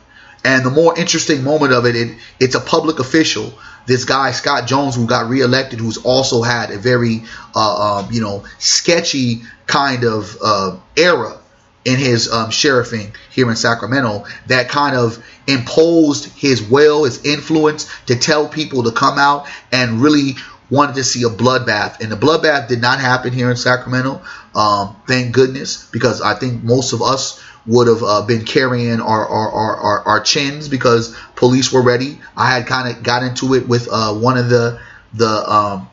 And 0.45 0.65
the 0.65 0.71
more 0.71 0.99
interesting 0.99 1.43
moment 1.43 1.73
of 1.73 1.87
it, 1.87 1.97
it, 1.97 2.19
it's 2.39 2.55
a 2.55 2.61
public 2.61 2.99
official. 2.99 3.53
This 3.87 4.05
guy 4.05 4.31
Scott 4.33 4.67
Jones, 4.67 4.95
who 4.95 5.07
got 5.07 5.29
reelected, 5.29 5.81
who's 5.81 5.99
also 5.99 6.43
had 6.43 6.71
a 6.71 6.79
very, 6.79 7.25
uh, 7.55 8.05
um, 8.05 8.13
you 8.13 8.21
know, 8.21 8.45
sketchy 8.59 9.43
kind 9.67 10.05
of 10.05 10.37
uh, 10.43 10.77
era 10.97 11.39
in 11.85 11.99
his 11.99 12.31
um, 12.33 12.51
sheriffing 12.51 13.15
here 13.31 13.49
in 13.49 13.57
Sacramento 13.57 14.25
that 14.49 14.69
kind 14.69 14.97
of 14.97 15.25
imposed 15.47 16.27
his 16.37 16.61
will, 16.61 17.05
his 17.05 17.25
influence 17.25 17.89
to 18.07 18.17
tell 18.17 18.49
people 18.49 18.83
to 18.85 18.93
come 18.93 19.19
out 19.19 19.47
and 19.71 20.01
really 20.01 20.35
wanted 20.71 20.97
to 20.97 21.05
see 21.05 21.23
a 21.23 21.29
bloodbath. 21.29 22.01
And 22.01 22.11
the 22.11 22.17
bloodbath 22.17 22.69
did 22.69 22.81
not 22.81 23.01
happen 23.01 23.33
here 23.33 23.51
in 23.51 23.57
Sacramento, 23.57 24.23
um, 24.55 24.97
thank 25.07 25.33
goodness, 25.33 25.89
because 25.91 26.21
I 26.21 26.35
think 26.35 26.63
most 26.63 26.93
of 26.93 27.03
us 27.03 27.43
would 27.67 27.89
have 27.89 28.03
uh, 28.03 28.23
been 28.23 28.45
carrying 28.45 29.01
our, 29.01 29.27
our, 29.27 29.51
our, 29.51 29.77
our, 29.77 30.01
our 30.03 30.21
chins 30.21 30.69
because 30.69 31.17
police 31.35 31.73
were 31.73 31.83
ready. 31.83 32.19
I 32.37 32.53
had 32.53 32.67
kind 32.67 32.89
of 32.95 33.03
got 33.03 33.23
into 33.23 33.55
it 33.55 33.69
with 33.69 33.89
uh, 33.91 34.15
one 34.15 34.39
of 34.39 34.49
the 34.49 34.81
the 35.15 35.51
um, 35.51 35.89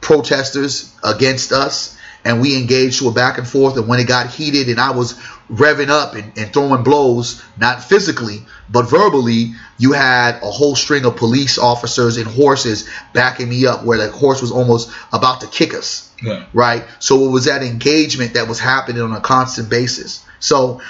protesters 0.00 0.94
against 1.04 1.52
us 1.52 1.96
and 2.24 2.40
we 2.40 2.56
engaged 2.56 3.00
to 3.00 3.08
a 3.08 3.12
back 3.12 3.38
and 3.38 3.46
forth 3.46 3.76
and 3.76 3.88
when 3.88 4.00
it 4.00 4.06
got 4.06 4.28
heated 4.28 4.68
and 4.68 4.80
i 4.80 4.90
was 4.90 5.18
revving 5.52 5.90
up 5.90 6.14
and, 6.14 6.36
and 6.38 6.52
throwing 6.52 6.82
blows 6.82 7.42
not 7.58 7.84
physically 7.84 8.42
but 8.70 8.88
verbally 8.88 9.52
you 9.78 9.92
had 9.92 10.36
a 10.36 10.50
whole 10.50 10.74
string 10.74 11.04
of 11.04 11.14
police 11.16 11.58
officers 11.58 12.16
and 12.16 12.26
horses 12.26 12.88
backing 13.12 13.48
me 13.50 13.66
up 13.66 13.84
where 13.84 13.98
the 13.98 14.10
horse 14.10 14.40
was 14.40 14.50
almost 14.50 14.90
about 15.12 15.42
to 15.42 15.46
kick 15.46 15.74
us 15.74 16.10
Yeah. 16.22 16.46
right 16.54 16.84
so 17.00 17.26
it 17.26 17.30
was 17.30 17.44
that 17.44 17.62
engagement 17.62 18.34
that 18.34 18.48
was 18.48 18.58
happening 18.58 19.02
on 19.02 19.12
a 19.12 19.20
constant 19.20 19.68
basis 19.68 20.24
so 20.40 20.80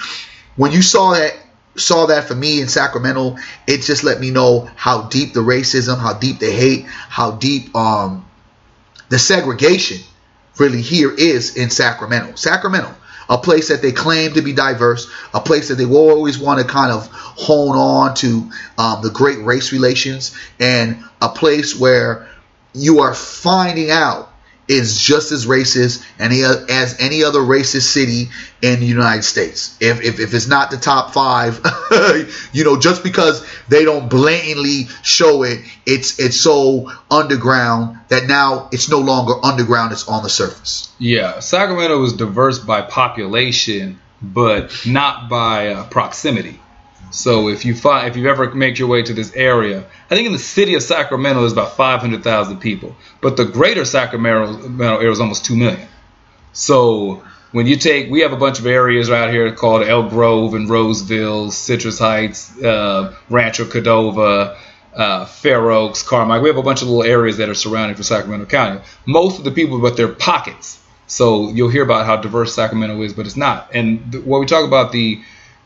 when 0.55 0.71
you 0.71 0.81
saw 0.81 1.11
that 1.11 1.35
saw 1.75 2.05
that 2.05 2.25
for 2.25 2.35
me 2.35 2.61
in 2.61 2.67
Sacramento, 2.67 3.35
it 3.65 3.81
just 3.81 4.03
let 4.03 4.19
me 4.19 4.29
know 4.29 4.69
how 4.75 5.03
deep 5.09 5.33
the 5.33 5.39
racism, 5.39 5.97
how 5.97 6.13
deep 6.13 6.37
the 6.37 6.51
hate, 6.51 6.85
how 6.85 7.31
deep 7.31 7.75
um 7.75 8.25
the 9.09 9.17
segregation 9.17 9.97
really 10.59 10.81
here 10.81 11.11
is 11.11 11.55
in 11.57 11.69
Sacramento. 11.71 12.35
Sacramento. 12.35 12.93
A 13.29 13.37
place 13.37 13.69
that 13.69 13.81
they 13.81 13.91
claim 13.91 14.33
to 14.33 14.41
be 14.41 14.53
diverse, 14.53 15.09
a 15.33 15.39
place 15.39 15.69
that 15.69 15.75
they 15.75 15.85
will 15.85 16.09
always 16.09 16.37
want 16.39 16.59
to 16.59 16.65
kind 16.65 16.91
of 16.91 17.07
hone 17.11 17.75
on 17.75 18.15
to 18.15 18.51
um, 18.77 19.01
the 19.01 19.09
great 19.09 19.39
race 19.39 19.71
relations, 19.71 20.35
and 20.59 21.03
a 21.21 21.29
place 21.29 21.79
where 21.79 22.27
you 22.73 22.99
are 22.99 23.13
finding 23.13 23.91
out 23.91 24.32
is 24.67 24.99
just 24.99 25.31
as 25.31 25.45
racist 25.45 26.05
any, 26.19 26.43
as 26.43 26.97
any 26.99 27.23
other 27.23 27.39
racist 27.39 27.83
city 27.83 28.29
in 28.61 28.79
the 28.79 28.85
United 28.85 29.23
States. 29.23 29.77
If, 29.81 30.01
if, 30.01 30.19
if 30.19 30.33
it's 30.33 30.47
not 30.47 30.71
the 30.71 30.77
top 30.77 31.13
five, 31.13 31.59
you 32.53 32.63
know, 32.63 32.79
just 32.79 33.03
because 33.03 33.45
they 33.67 33.83
don't 33.83 34.09
blatantly 34.09 34.87
show 35.01 35.43
it, 35.43 35.59
it's 35.85 36.19
it's 36.19 36.39
so 36.39 36.91
underground 37.11 37.99
that 38.07 38.27
now 38.27 38.69
it's 38.71 38.89
no 38.89 38.99
longer 38.99 39.33
underground; 39.43 39.91
it's 39.91 40.07
on 40.07 40.23
the 40.23 40.29
surface. 40.29 40.91
Yeah, 40.97 41.39
Sacramento 41.39 41.99
was 41.99 42.13
diverse 42.13 42.59
by 42.59 42.81
population, 42.81 43.99
but 44.21 44.85
not 44.85 45.29
by 45.29 45.69
uh, 45.69 45.87
proximity. 45.87 46.59
So 47.13 47.47
if 47.47 47.63
you 47.63 47.75
find 47.75 48.07
if 48.07 48.17
you've 48.17 48.25
ever 48.25 48.51
make 48.55 48.79
your 48.79 48.87
way 48.87 49.03
to 49.03 49.13
this 49.13 49.31
area, 49.35 49.85
I 50.09 50.15
think 50.15 50.25
in 50.25 50.33
the 50.33 50.39
city 50.39 50.73
of 50.73 50.81
Sacramento 50.81 51.41
there's 51.41 51.53
about 51.53 51.77
500,000 51.77 52.57
people, 52.59 52.95
but 53.21 53.37
the 53.37 53.45
greater 53.45 53.85
Sacramento 53.85 54.79
area 54.81 55.11
is 55.11 55.19
almost 55.19 55.45
two 55.45 55.55
million. 55.55 55.87
So 56.53 57.23
when 57.51 57.67
you 57.67 57.75
take, 57.75 58.09
we 58.09 58.21
have 58.21 58.33
a 58.33 58.35
bunch 58.35 58.57
of 58.57 58.65
areas 58.65 59.11
right 59.11 59.31
here 59.31 59.53
called 59.53 59.83
Elk 59.83 60.09
Grove 60.09 60.55
and 60.55 60.67
Roseville, 60.67 61.51
Citrus 61.51 61.99
Heights, 61.99 62.59
uh, 62.63 63.15
Rancho 63.29 63.65
Cordova, 63.65 64.57
uh, 64.95 65.25
Fair 65.25 65.69
Oaks, 65.69 66.01
Carmichael. 66.01 66.41
We 66.41 66.49
have 66.49 66.57
a 66.57 66.63
bunch 66.63 66.81
of 66.81 66.87
little 66.87 67.03
areas 67.03 67.37
that 67.37 67.47
are 67.47 67.53
surrounding 67.53 67.95
for 67.95 68.01
Sacramento 68.01 68.47
County. 68.47 68.81
Most 69.05 69.37
of 69.37 69.45
the 69.45 69.51
people, 69.51 69.79
but 69.79 69.95
they're 69.97 70.07
pockets. 70.07 70.79
So 71.05 71.49
you'll 71.49 71.69
hear 71.69 71.83
about 71.83 72.07
how 72.07 72.17
diverse 72.17 72.55
Sacramento 72.55 72.99
is, 73.03 73.13
but 73.13 73.27
it's 73.27 73.37
not. 73.37 73.69
And 73.71 74.11
th- 74.11 74.23
when 74.23 74.39
we 74.39 74.47
talk 74.47 74.65
about 74.65 74.91
the 74.91 75.21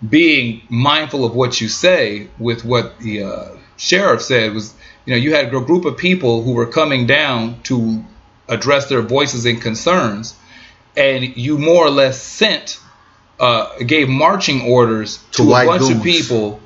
being 0.07 0.61
mindful 0.69 1.25
of 1.25 1.35
what 1.35 1.59
you 1.59 1.69
say 1.69 2.27
with 2.37 2.63
what 2.63 2.99
the 2.99 3.23
uh, 3.23 3.45
sheriff 3.77 4.21
said 4.21 4.53
was, 4.53 4.73
you 5.05 5.13
know, 5.13 5.17
you 5.17 5.33
had 5.33 5.53
a 5.53 5.59
group 5.61 5.85
of 5.85 5.97
people 5.97 6.43
who 6.43 6.53
were 6.53 6.67
coming 6.67 7.07
down 7.07 7.61
to 7.63 8.03
address 8.47 8.87
their 8.89 9.01
voices 9.01 9.45
and 9.45 9.61
concerns, 9.61 10.35
and 10.95 11.35
you 11.37 11.57
more 11.57 11.85
or 11.85 11.89
less 11.89 12.21
sent, 12.21 12.79
uh, 13.39 13.75
gave 13.79 14.07
marching 14.09 14.61
orders 14.61 15.17
to, 15.31 15.43
To 15.43 15.53
a 15.53 15.65
bunch 15.65 15.91
of 15.91 16.03
people 16.03 16.59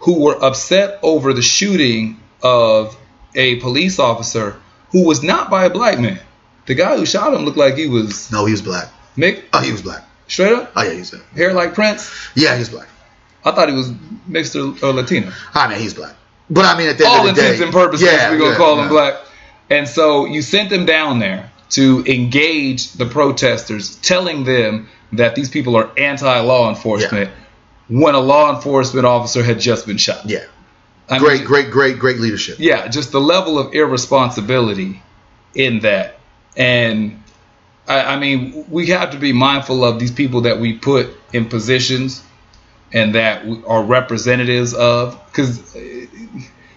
who 0.00 0.22
were 0.22 0.44
upset 0.44 0.98
over 1.02 1.32
the 1.32 1.42
shooting 1.42 2.20
of 2.42 2.96
a 3.34 3.56
police 3.56 3.98
officer 3.98 4.56
who 4.90 5.04
was 5.04 5.22
not 5.22 5.50
by 5.50 5.64
a 5.64 5.70
black 5.70 5.98
man. 5.98 6.20
The 6.66 6.74
guy 6.74 6.96
who 6.96 7.06
shot 7.06 7.34
him 7.34 7.44
looked 7.44 7.56
like 7.56 7.76
he 7.76 7.88
was 7.88 8.30
No, 8.32 8.44
he 8.44 8.52
was 8.52 8.62
black. 8.62 8.88
Mick, 9.16 9.44
Oh, 9.52 9.60
he 9.60 9.72
was 9.72 9.82
black. 9.82 10.04
Straight 10.28 10.52
up, 10.52 10.72
Oh 10.76 10.82
yeah, 10.82 10.92
he's 10.92 11.10
black. 11.10 11.32
hair 11.32 11.52
like 11.52 11.74
Prince. 11.74 12.30
Yeah, 12.34 12.56
he's 12.56 12.68
black. 12.68 12.88
I 13.44 13.52
thought 13.52 13.68
he 13.68 13.74
was 13.74 13.92
mixed 14.26 14.56
or, 14.56 14.72
or 14.82 14.90
uh, 14.90 14.92
Latino. 14.92 15.28
I 15.28 15.32
ah, 15.54 15.68
mean, 15.68 15.78
he's 15.78 15.94
black. 15.94 16.16
But 16.50 16.64
I 16.64 16.76
mean, 16.76 16.88
at 16.88 16.98
the 16.98 17.06
All 17.06 17.24
the 17.24 17.32
day, 17.32 17.52
intents 17.52 17.62
and 17.62 17.72
purposes, 17.72 18.06
yeah, 18.06 18.30
we're 18.30 18.38
gonna 18.38 18.50
yeah, 18.50 18.56
call 18.56 18.74
him 18.74 18.84
yeah. 18.84 18.88
black. 18.88 19.14
And 19.70 19.88
so 19.88 20.26
you 20.26 20.42
sent 20.42 20.70
them 20.70 20.86
down 20.86 21.18
there 21.18 21.50
to 21.70 22.04
engage 22.06 22.92
the 22.92 23.06
protesters, 23.06 23.96
telling 23.96 24.44
them 24.44 24.88
that 25.12 25.34
these 25.34 25.50
people 25.50 25.76
are 25.76 25.90
anti-law 25.98 26.68
enforcement 26.68 27.30
when 27.88 28.14
a 28.14 28.20
law 28.20 28.54
enforcement 28.54 29.06
officer 29.06 29.42
had 29.42 29.60
just 29.60 29.86
been 29.86 29.96
shot. 29.96 30.26
Yeah, 30.26 30.44
I 31.08 31.18
great, 31.18 31.38
mean, 31.38 31.46
great, 31.46 31.70
great, 31.70 31.98
great 31.98 32.18
leadership. 32.18 32.56
yeah, 32.58 32.88
just 32.88 33.12
the 33.12 33.20
level 33.20 33.58
of 33.58 33.74
irresponsibility 33.74 35.02
in 35.54 35.80
that. 35.80 36.18
And 36.56 37.22
I, 37.88 38.14
I 38.14 38.18
mean, 38.18 38.66
we 38.70 38.86
have 38.88 39.10
to 39.12 39.18
be 39.18 39.32
mindful 39.32 39.84
of 39.84 39.98
these 39.98 40.10
people 40.12 40.42
that 40.42 40.58
we 40.58 40.72
put 40.74 41.08
in 41.32 41.46
positions 41.48 42.22
and 42.92 43.14
that 43.14 43.44
are 43.66 43.82
representatives 43.82 44.74
of, 44.74 45.20
because 45.26 45.60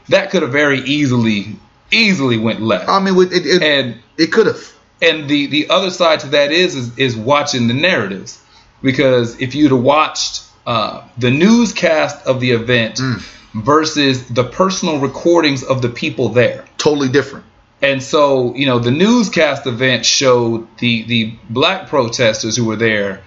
that 0.10 0.32
could 0.32 0.42
have 0.42 0.52
very 0.52 0.80
easily, 0.80 1.56
easily 1.92 2.38
went 2.38 2.62
left. 2.62 2.90
I 2.90 3.00
mean, 3.00 3.16
it, 3.18 3.46
it, 3.46 3.62
And 3.64 4.00
it 4.18 4.32
could 4.32 4.48
have. 4.48 4.74
and 5.02 5.30
the 5.30 5.48
the 5.48 5.70
other 5.70 5.92
side 5.92 6.20
to 6.22 6.28
that 6.30 6.52
is 6.52 6.76
is, 6.76 6.98
is 6.98 7.16
watching 7.16 7.68
the 7.68 7.74
narratives 7.74 8.42
because 8.82 9.40
if 9.40 9.56
you'd 9.56 9.72
have 9.72 9.82
watched 9.82 10.44
uh, 10.66 11.08
the 11.18 11.32
newscast 11.32 12.26
of 12.28 12.40
the 12.40 12.52
event 12.52 12.96
Mm. 12.98 13.22
versus 13.64 14.28
the 14.28 14.44
personal 14.44 15.00
recordings 15.00 15.64
of 15.64 15.82
the 15.82 15.90
people 15.90 16.30
there 16.30 16.66
Totally 16.78 17.10
different. 17.10 17.46
And 17.82 18.04
so 18.04 18.56
you 18.56 18.66
know 18.66 18.80
the 18.80 18.92
newscast 18.92 19.66
event 19.66 20.06
showed 20.06 20.68
the 20.80 21.04
the 21.04 21.34
black 21.50 21.88
protesters 21.88 22.56
who 22.56 22.66
were 22.66 22.76
there 22.76 23.24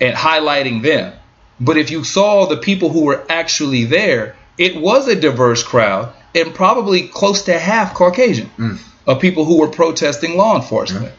and 0.00 0.16
highlighting 0.16 0.82
them. 0.82 1.12
But 1.62 1.76
if 1.76 1.90
you 1.90 2.04
saw 2.04 2.46
the 2.46 2.56
people 2.56 2.88
who 2.88 3.04
were 3.04 3.24
actually 3.28 3.84
there 3.84 4.36
it 4.56 4.76
was 4.76 5.08
a 5.08 5.18
diverse 5.18 5.62
crowd 5.62 6.12
and 6.34 6.54
probably 6.54 7.08
close 7.08 7.42
to 7.42 7.58
half 7.58 7.94
caucasian 7.94 8.50
mm. 8.58 8.78
of 9.06 9.20
people 9.20 9.44
who 9.44 9.58
were 9.58 9.68
protesting 9.68 10.36
law 10.36 10.56
enforcement. 10.56 11.14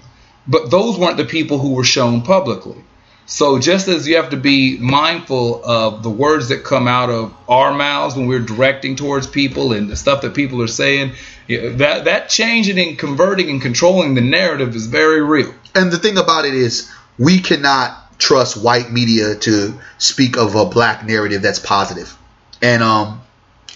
But 0.47 0.71
those 0.71 0.97
weren't 0.97 1.17
the 1.17 1.25
people 1.25 1.59
who 1.59 1.73
were 1.73 1.83
shown 1.83 2.21
publicly 2.21 2.83
so 3.25 3.59
just 3.59 3.87
as 3.87 4.07
you 4.07 4.17
have 4.17 4.31
to 4.31 4.37
be 4.37 4.77
mindful 4.77 5.63
of 5.63 6.03
the 6.03 6.09
words 6.09 6.49
that 6.49 6.63
come 6.63 6.87
out 6.87 7.09
of 7.09 7.33
our 7.47 7.73
mouths 7.73 8.15
when 8.15 8.27
we're 8.27 8.39
directing 8.39 8.95
towards 8.95 9.25
people 9.27 9.73
and 9.73 9.89
the 9.89 9.95
stuff 9.95 10.21
that 10.21 10.33
people 10.33 10.61
are 10.61 10.67
saying, 10.67 11.13
that 11.47 12.05
that 12.05 12.29
changing 12.29 12.79
and 12.79 12.97
converting 12.97 13.49
and 13.49 13.61
controlling 13.61 14.15
the 14.15 14.21
narrative 14.21 14.75
is 14.75 14.87
very 14.87 15.21
real. 15.21 15.53
And 15.73 15.91
the 15.91 15.97
thing 15.97 16.17
about 16.17 16.45
it 16.45 16.53
is, 16.53 16.91
we 17.17 17.39
cannot 17.39 18.19
trust 18.19 18.61
white 18.61 18.91
media 18.91 19.35
to 19.35 19.79
speak 19.97 20.37
of 20.37 20.55
a 20.55 20.65
black 20.65 21.05
narrative 21.05 21.41
that's 21.41 21.59
positive. 21.59 22.15
And 22.61 22.83
um, 22.83 23.21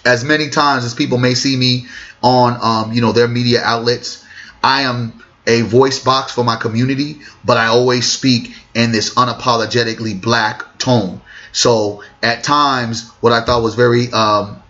as 0.04 0.24
many 0.24 0.50
times 0.50 0.84
as 0.84 0.94
people 0.94 1.18
may 1.18 1.34
see 1.34 1.56
me 1.56 1.86
on, 2.22 2.58
um, 2.62 2.92
you 2.92 3.00
know, 3.00 3.12
their 3.12 3.28
media 3.28 3.60
outlets, 3.62 4.24
I 4.62 4.82
am 4.82 5.22
a 5.46 5.62
voice 5.62 6.02
box 6.02 6.32
for 6.32 6.44
my 6.44 6.56
community, 6.56 7.18
but 7.44 7.56
I 7.56 7.66
always 7.66 8.10
speak 8.10 8.54
in 8.74 8.92
this 8.92 9.14
unapologetically 9.14 10.20
black 10.20 10.78
tone. 10.78 11.20
So 11.52 12.02
at 12.22 12.42
times, 12.44 13.10
what 13.20 13.32
I 13.32 13.44
thought 13.44 13.62
was 13.62 13.74
very 13.74 14.12
um, 14.12 14.62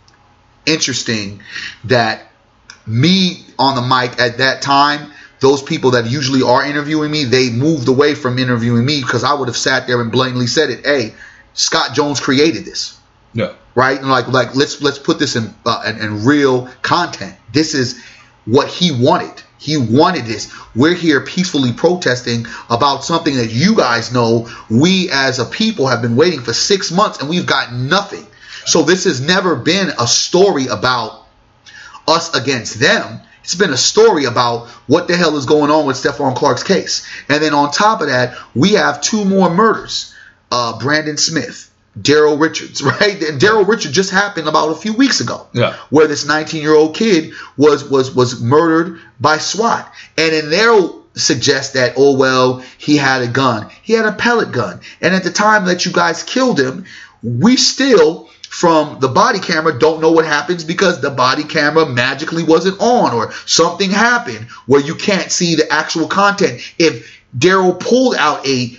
interesting 0.66 1.40
that 1.84 2.28
me 2.86 3.44
on 3.58 3.74
the 3.74 3.82
mic 3.82 4.20
at 4.20 4.38
that 4.38 4.62
time, 4.62 5.12
those 5.40 5.62
people 5.62 5.92
that 5.92 6.06
usually 6.10 6.42
are 6.42 6.64
interviewing 6.64 7.10
me, 7.10 7.24
they 7.24 7.50
moved 7.50 7.88
away 7.88 8.14
from 8.14 8.38
interviewing 8.38 8.84
me 8.84 9.00
because 9.00 9.24
I 9.24 9.34
would 9.34 9.48
have 9.48 9.56
sat 9.56 9.86
there 9.86 10.00
and 10.00 10.10
blatantly 10.12 10.46
said 10.46 10.70
it. 10.70 10.84
Hey, 10.84 11.14
Scott 11.54 11.94
Jones 11.94 12.20
created 12.20 12.64
this, 12.64 12.98
No. 13.34 13.54
right? 13.74 13.98
And 13.98 14.08
like, 14.08 14.28
like 14.28 14.54
let's 14.54 14.80
let's 14.82 14.98
put 14.98 15.18
this 15.18 15.36
in, 15.36 15.54
uh, 15.64 15.82
in 15.86 15.98
in 15.98 16.24
real 16.24 16.68
content. 16.82 17.34
This 17.52 17.74
is 17.74 18.00
what 18.44 18.68
he 18.68 18.92
wanted. 18.92 19.42
He 19.58 19.76
wanted 19.76 20.26
this. 20.26 20.52
We're 20.74 20.94
here 20.94 21.20
peacefully 21.22 21.72
protesting 21.72 22.46
about 22.68 23.04
something 23.04 23.36
that 23.36 23.50
you 23.50 23.74
guys 23.74 24.12
know 24.12 24.48
we 24.68 25.10
as 25.10 25.38
a 25.38 25.44
people 25.44 25.86
have 25.86 26.02
been 26.02 26.16
waiting 26.16 26.40
for 26.40 26.52
six 26.52 26.92
months 26.92 27.20
and 27.20 27.28
we've 27.28 27.46
got 27.46 27.72
nothing. 27.72 28.26
So 28.66 28.82
this 28.82 29.04
has 29.04 29.20
never 29.20 29.56
been 29.56 29.90
a 29.98 30.06
story 30.06 30.66
about 30.66 31.26
us 32.06 32.34
against 32.34 32.78
them. 32.80 33.20
It's 33.42 33.54
been 33.54 33.72
a 33.72 33.76
story 33.76 34.24
about 34.24 34.66
what 34.88 35.06
the 35.06 35.16
hell 35.16 35.36
is 35.36 35.46
going 35.46 35.70
on 35.70 35.86
with 35.86 35.96
Stephon 35.96 36.34
Clark's 36.34 36.64
case. 36.64 37.06
And 37.28 37.40
then 37.42 37.54
on 37.54 37.70
top 37.70 38.00
of 38.00 38.08
that, 38.08 38.36
we 38.54 38.72
have 38.72 39.00
two 39.00 39.24
more 39.24 39.48
murders. 39.48 40.12
Uh, 40.50 40.78
Brandon 40.78 41.16
Smith, 41.16 41.65
Darell 42.00 42.36
Richards, 42.36 42.82
right? 43.00 43.22
And 43.22 43.40
Darell 43.40 43.64
Richards 43.64 43.94
just 43.94 44.10
happened 44.10 44.48
about 44.48 44.70
a 44.70 44.76
few 44.76 44.92
weeks 44.92 45.20
ago. 45.20 45.46
Yeah. 45.52 45.74
Where 45.90 46.06
this 46.06 46.26
19 46.26 46.62
year 46.62 46.74
old 46.74 46.94
kid 46.94 47.32
was 47.56 47.88
was 47.88 48.14
was 48.14 48.40
murdered 48.42 49.00
by 49.20 49.38
SWAT. 49.38 49.92
And 50.16 50.32
then 50.32 50.50
they'll 50.50 51.04
suggest 51.14 51.74
that, 51.74 51.94
oh 51.96 52.16
well, 52.16 52.62
he 52.78 52.96
had 52.96 53.22
a 53.22 53.28
gun. 53.28 53.70
He 53.82 53.94
had 53.94 54.06
a 54.06 54.12
pellet 54.12 54.52
gun. 54.52 54.80
And 55.00 55.14
at 55.14 55.24
the 55.24 55.30
time 55.30 55.66
that 55.66 55.86
you 55.86 55.92
guys 55.92 56.22
killed 56.22 56.60
him, 56.60 56.84
we 57.22 57.56
still 57.56 58.28
from 58.48 59.00
the 59.00 59.08
body 59.08 59.38
camera 59.38 59.78
don't 59.78 60.00
know 60.00 60.12
what 60.12 60.24
happens 60.24 60.64
because 60.64 61.00
the 61.00 61.10
body 61.10 61.44
camera 61.44 61.84
magically 61.84 62.42
wasn't 62.42 62.80
on 62.80 63.12
or 63.12 63.32
something 63.44 63.90
happened 63.90 64.46
where 64.66 64.80
you 64.80 64.94
can't 64.94 65.30
see 65.30 65.56
the 65.56 65.70
actual 65.70 66.06
content. 66.06 66.60
If 66.78 67.20
Darell 67.36 67.74
pulled 67.74 68.14
out 68.14 68.46
a 68.46 68.76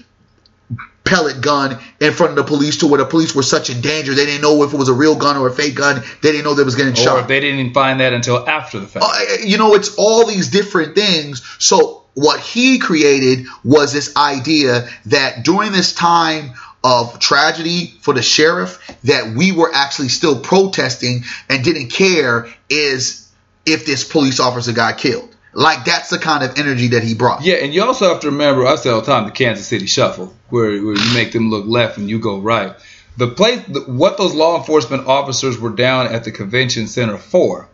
pellet 1.08 1.42
gun 1.42 1.80
in 2.00 2.12
front 2.14 2.32
of 2.32 2.36
the 2.36 2.44
police 2.44 2.78
to 2.78 2.88
where 2.88 2.98
the 3.00 3.06
police 3.06 3.34
were 3.34 3.44
such 3.44 3.70
in 3.70 3.82
danger 3.82 4.14
they 4.14 4.26
didn't 4.26 4.42
know 4.42 4.62
if 4.64 4.74
it 4.74 4.78
was 4.78 4.90
a 4.90 4.94
real 4.94 5.16
gun 5.16 5.38
or 5.38 5.48
a 5.48 5.54
fake 5.54 5.76
gun 5.76 6.04
they 6.22 6.32
didn't 6.32 6.44
know 6.44 6.54
they 6.54 6.64
was 6.64 6.76
getting 6.76 6.94
Or 6.94 6.96
shot 6.98 7.28
they 7.28 7.40
didn't 7.40 7.60
even 7.60 7.74
find 7.74 8.00
that 8.02 8.14
until 8.14 8.48
after 8.48 8.80
the 8.80 8.88
fact. 8.88 9.06
uh, 9.08 9.44
you 9.44 9.58
know, 9.58 9.74
it's 9.74 9.96
all 9.98 10.26
these 10.26 10.50
different 10.50 10.96
things. 10.96 11.42
So 11.60 12.04
what 12.14 12.40
he 12.40 12.80
created 12.80 13.46
was 13.64 13.94
this 13.94 14.16
idea 14.18 14.90
that 15.08 15.44
during 15.46 15.72
this 15.72 15.94
time 15.94 16.54
of 16.84 17.20
tragedy 17.20 17.94
for 18.02 18.14
the 18.14 18.22
sheriff, 18.22 18.80
that 19.04 19.36
we 19.36 19.52
were 19.52 19.72
actually 19.74 20.10
still 20.10 20.40
protesting 20.40 21.24
and 21.50 21.64
didn't 21.64 21.90
care 21.90 22.48
is 22.70 23.32
if 23.66 23.86
this 23.86 24.04
police 24.04 24.40
officer 24.40 24.74
got 24.74 24.98
killed. 24.98 25.36
Like 25.54 25.86
that's 25.86 26.10
the 26.10 26.20
kind 26.20 26.44
of 26.44 26.58
energy 26.60 26.90
that 26.90 27.04
he 27.04 27.16
brought. 27.16 27.42
Yeah, 27.42 27.56
and 27.56 27.74
you 27.74 27.84
also 27.84 28.10
have 28.10 28.20
to 28.22 28.28
remember, 28.28 28.66
I 28.66 28.76
say 28.76 28.90
all 28.90 29.02
the 29.02 29.08
time, 29.08 29.26
the 29.26 29.32
Kansas 29.32 29.68
City 29.68 29.88
Shuffle, 29.88 30.36
where, 30.50 30.70
where 30.84 30.96
you 30.96 31.14
make 31.14 31.32
them 31.32 31.50
look 31.50 31.66
left 31.66 31.98
and 31.98 32.10
you 32.10 32.20
go 32.20 32.40
right. 32.40 32.76
The 33.18 33.28
place, 33.28 33.64
the, 33.68 33.82
what 33.82 34.18
those 34.18 34.36
law 34.36 34.58
enforcement 34.58 35.08
officers 35.08 35.58
were 35.60 35.72
down 35.72 36.14
at 36.14 36.24
the 36.24 36.32
convention 36.32 36.88
center 36.88 37.18
for, 37.18 37.68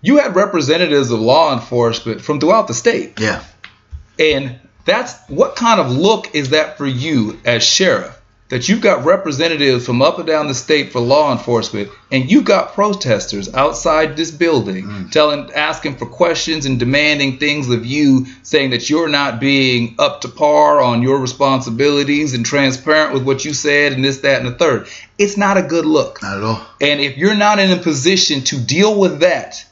you 0.00 0.18
had 0.18 0.36
representatives 0.36 1.10
of 1.10 1.18
law 1.18 1.52
enforcement 1.54 2.20
from 2.20 2.38
throughout 2.38 2.68
the 2.68 2.74
state. 2.74 3.18
Yeah. 3.18 3.42
And 4.18 4.60
that's 4.84 5.18
what 5.28 5.56
kind 5.56 5.80
of 5.80 5.90
look 5.90 6.34
is 6.34 6.50
that 6.50 6.78
for 6.78 6.86
you 6.86 7.40
as 7.44 7.64
sheriff? 7.64 8.20
That 8.54 8.68
you've 8.68 8.82
got 8.82 9.04
representatives 9.04 9.84
from 9.84 10.00
up 10.00 10.18
and 10.18 10.28
down 10.28 10.46
the 10.46 10.54
state 10.54 10.92
for 10.92 11.00
law 11.00 11.32
enforcement, 11.32 11.90
and 12.12 12.30
you've 12.30 12.44
got 12.44 12.74
protesters 12.74 13.52
outside 13.52 14.16
this 14.16 14.30
building 14.30 14.84
Mm. 14.84 15.10
telling, 15.10 15.50
asking 15.52 15.96
for 15.96 16.06
questions 16.06 16.64
and 16.64 16.78
demanding 16.78 17.38
things 17.38 17.68
of 17.68 17.84
you, 17.84 18.26
saying 18.44 18.70
that 18.70 18.88
you're 18.88 19.08
not 19.08 19.40
being 19.40 19.96
up 19.98 20.20
to 20.20 20.28
par 20.28 20.80
on 20.80 21.02
your 21.02 21.18
responsibilities 21.18 22.32
and 22.32 22.46
transparent 22.46 23.12
with 23.12 23.24
what 23.24 23.44
you 23.44 23.52
said 23.52 23.92
and 23.92 24.04
this, 24.04 24.18
that, 24.18 24.38
and 24.40 24.46
the 24.46 24.52
third. 24.52 24.86
It's 25.18 25.36
not 25.36 25.56
a 25.56 25.62
good 25.62 25.84
look. 25.84 26.22
Not 26.22 26.36
at 26.36 26.44
all. 26.44 26.62
And 26.80 27.00
if 27.00 27.16
you're 27.16 27.34
not 27.34 27.58
in 27.58 27.72
a 27.72 27.76
position 27.76 28.42
to 28.42 28.60
deal 28.60 28.96
with 28.96 29.18
that, 29.18 29.64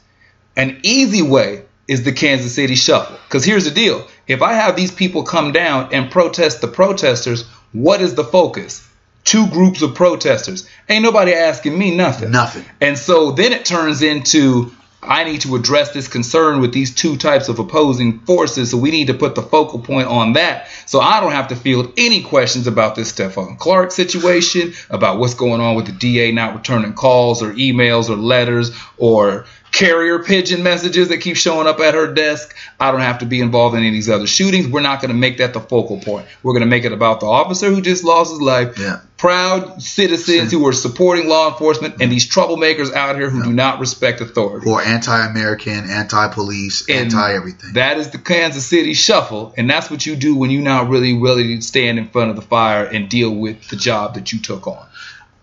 an 0.57 0.79
easy 0.83 1.21
way 1.21 1.61
is 1.87 2.03
the 2.03 2.11
Kansas 2.11 2.55
City 2.55 2.75
Shuffle. 2.75 3.17
Because 3.29 3.45
here's 3.45 3.63
the 3.63 3.71
deal 3.71 4.05
if 4.27 4.41
I 4.41 4.55
have 4.55 4.75
these 4.75 4.91
people 4.91 5.23
come 5.23 5.53
down 5.53 5.87
and 5.93 6.11
protest 6.11 6.59
the 6.59 6.67
protesters, 6.67 7.45
what 7.73 8.01
is 8.01 8.15
the 8.15 8.23
focus? 8.23 8.87
Two 9.23 9.47
groups 9.47 9.81
of 9.81 9.95
protesters. 9.95 10.67
Ain't 10.89 11.03
nobody 11.03 11.33
asking 11.33 11.77
me 11.77 11.95
nothing. 11.95 12.31
Nothing. 12.31 12.65
And 12.81 12.97
so 12.97 13.31
then 13.31 13.53
it 13.53 13.65
turns 13.65 14.01
into 14.01 14.71
I 15.05 15.23
need 15.25 15.41
to 15.41 15.55
address 15.55 15.91
this 15.91 16.07
concern 16.07 16.61
with 16.61 16.73
these 16.73 16.93
two 16.93 17.17
types 17.17 17.49
of 17.49 17.59
opposing 17.59 18.19
forces. 18.19 18.71
So 18.71 18.77
we 18.77 18.91
need 18.91 19.07
to 19.07 19.13
put 19.13 19.35
the 19.35 19.41
focal 19.41 19.79
point 19.79 20.07
on 20.07 20.33
that. 20.33 20.67
So 20.85 20.99
I 20.99 21.19
don't 21.19 21.31
have 21.31 21.49
to 21.49 21.55
field 21.55 21.93
any 21.97 22.21
questions 22.21 22.67
about 22.67 22.95
this 22.95 23.11
Stephon 23.11 23.57
Clark 23.57 23.91
situation, 23.91 24.73
about 24.89 25.19
what's 25.19 25.33
going 25.33 25.61
on 25.61 25.75
with 25.75 25.87
the 25.87 25.91
DA 25.91 26.31
not 26.31 26.55
returning 26.55 26.93
calls 26.93 27.43
or 27.43 27.53
emails 27.53 28.09
or 28.09 28.15
letters 28.15 28.71
or 28.97 29.45
carrier 29.73 30.19
pigeon 30.19 30.61
messages 30.61 31.09
that 31.09 31.17
keep 31.17 31.35
showing 31.35 31.67
up 31.67 31.79
at 31.79 31.95
her 31.95 32.13
desk. 32.13 32.55
I 32.79 32.91
don't 32.91 33.01
have 33.01 33.19
to 33.19 33.25
be 33.25 33.41
involved 33.41 33.75
in 33.75 33.79
any 33.79 33.89
of 33.89 33.93
these 33.93 34.09
other 34.09 34.27
shootings. 34.27 34.67
We're 34.67 34.81
not 34.81 35.01
going 35.01 35.09
to 35.09 35.17
make 35.17 35.39
that 35.39 35.53
the 35.53 35.59
focal 35.59 35.99
point. 35.99 36.27
We're 36.43 36.53
going 36.53 36.61
to 36.61 36.67
make 36.67 36.85
it 36.85 36.91
about 36.91 37.19
the 37.19 37.25
officer 37.25 37.69
who 37.69 37.81
just 37.81 38.03
lost 38.03 38.31
his 38.31 38.39
life. 38.39 38.77
Yeah. 38.79 38.99
Proud 39.17 39.81
citizens 39.81 40.51
who 40.51 40.67
are 40.67 40.73
supporting 40.73 41.27
law 41.27 41.49
enforcement 41.49 41.95
and 42.01 42.11
these 42.11 42.29
troublemakers 42.29 42.93
out 42.93 43.15
here 43.15 43.29
who 43.29 43.41
do 43.41 43.51
not 43.51 43.79
respect 43.79 44.21
authority. 44.21 44.63
Who 44.63 44.73
are 44.75 44.81
anti-American, 44.81 45.89
anti-police, 45.89 46.87
anti-everything. 46.89 47.73
That 47.73 47.97
is 47.97 48.11
the 48.11 48.19
Kansas 48.19 48.65
City 48.65 48.93
shuffle, 48.93 49.53
and 49.57 49.69
that's 49.69 49.89
what 49.89 50.05
you 50.05 50.15
do 50.15 50.35
when 50.35 50.51
you're 50.51 50.61
not 50.61 50.89
really, 50.89 51.17
really 51.17 51.61
stand 51.61 51.97
in 51.97 52.09
front 52.09 52.29
of 52.29 52.35
the 52.35 52.41
fire 52.43 52.85
and 52.85 53.09
deal 53.09 53.33
with 53.33 53.69
the 53.69 53.75
job 53.75 54.15
that 54.15 54.33
you 54.33 54.39
took 54.39 54.67
on. 54.67 54.85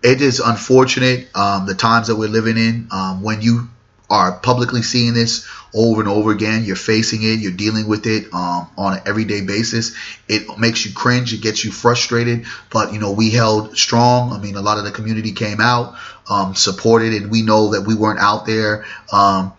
it 0.03 0.21
is 0.21 0.39
unfortunate 0.39 1.27
um, 1.35 1.65
the 1.65 1.75
times 1.75 2.07
that 2.07 2.15
we're 2.15 2.29
living 2.29 2.57
in 2.57 2.87
um, 2.91 3.21
when 3.21 3.41
you 3.41 3.67
are 4.11 4.33
publicly 4.33 4.81
seeing 4.81 5.13
this 5.13 5.47
over 5.73 6.01
and 6.01 6.09
over 6.09 6.31
again. 6.31 6.65
You're 6.65 6.75
facing 6.75 7.23
it. 7.23 7.39
You're 7.39 7.53
dealing 7.53 7.87
with 7.87 8.05
it 8.05 8.25
um, 8.33 8.69
on 8.77 8.93
an 8.97 9.01
everyday 9.05 9.41
basis. 9.41 9.95
It 10.27 10.59
makes 10.59 10.85
you 10.85 10.93
cringe. 10.93 11.33
It 11.33 11.41
gets 11.41 11.63
you 11.63 11.71
frustrated. 11.71 12.45
But 12.69 12.93
you 12.93 12.99
know 12.99 13.13
we 13.13 13.31
held 13.31 13.77
strong. 13.77 14.33
I 14.33 14.39
mean 14.39 14.55
a 14.55 14.61
lot 14.61 14.77
of 14.77 14.83
the 14.83 14.91
community 14.91 15.31
came 15.31 15.61
out 15.61 15.95
um, 16.29 16.55
supported. 16.55 17.13
And 17.13 17.31
we 17.31 17.41
know 17.41 17.71
that 17.71 17.81
we 17.81 17.95
weren't 17.95 18.19
out 18.19 18.45
there 18.45 18.85
um, 19.11 19.53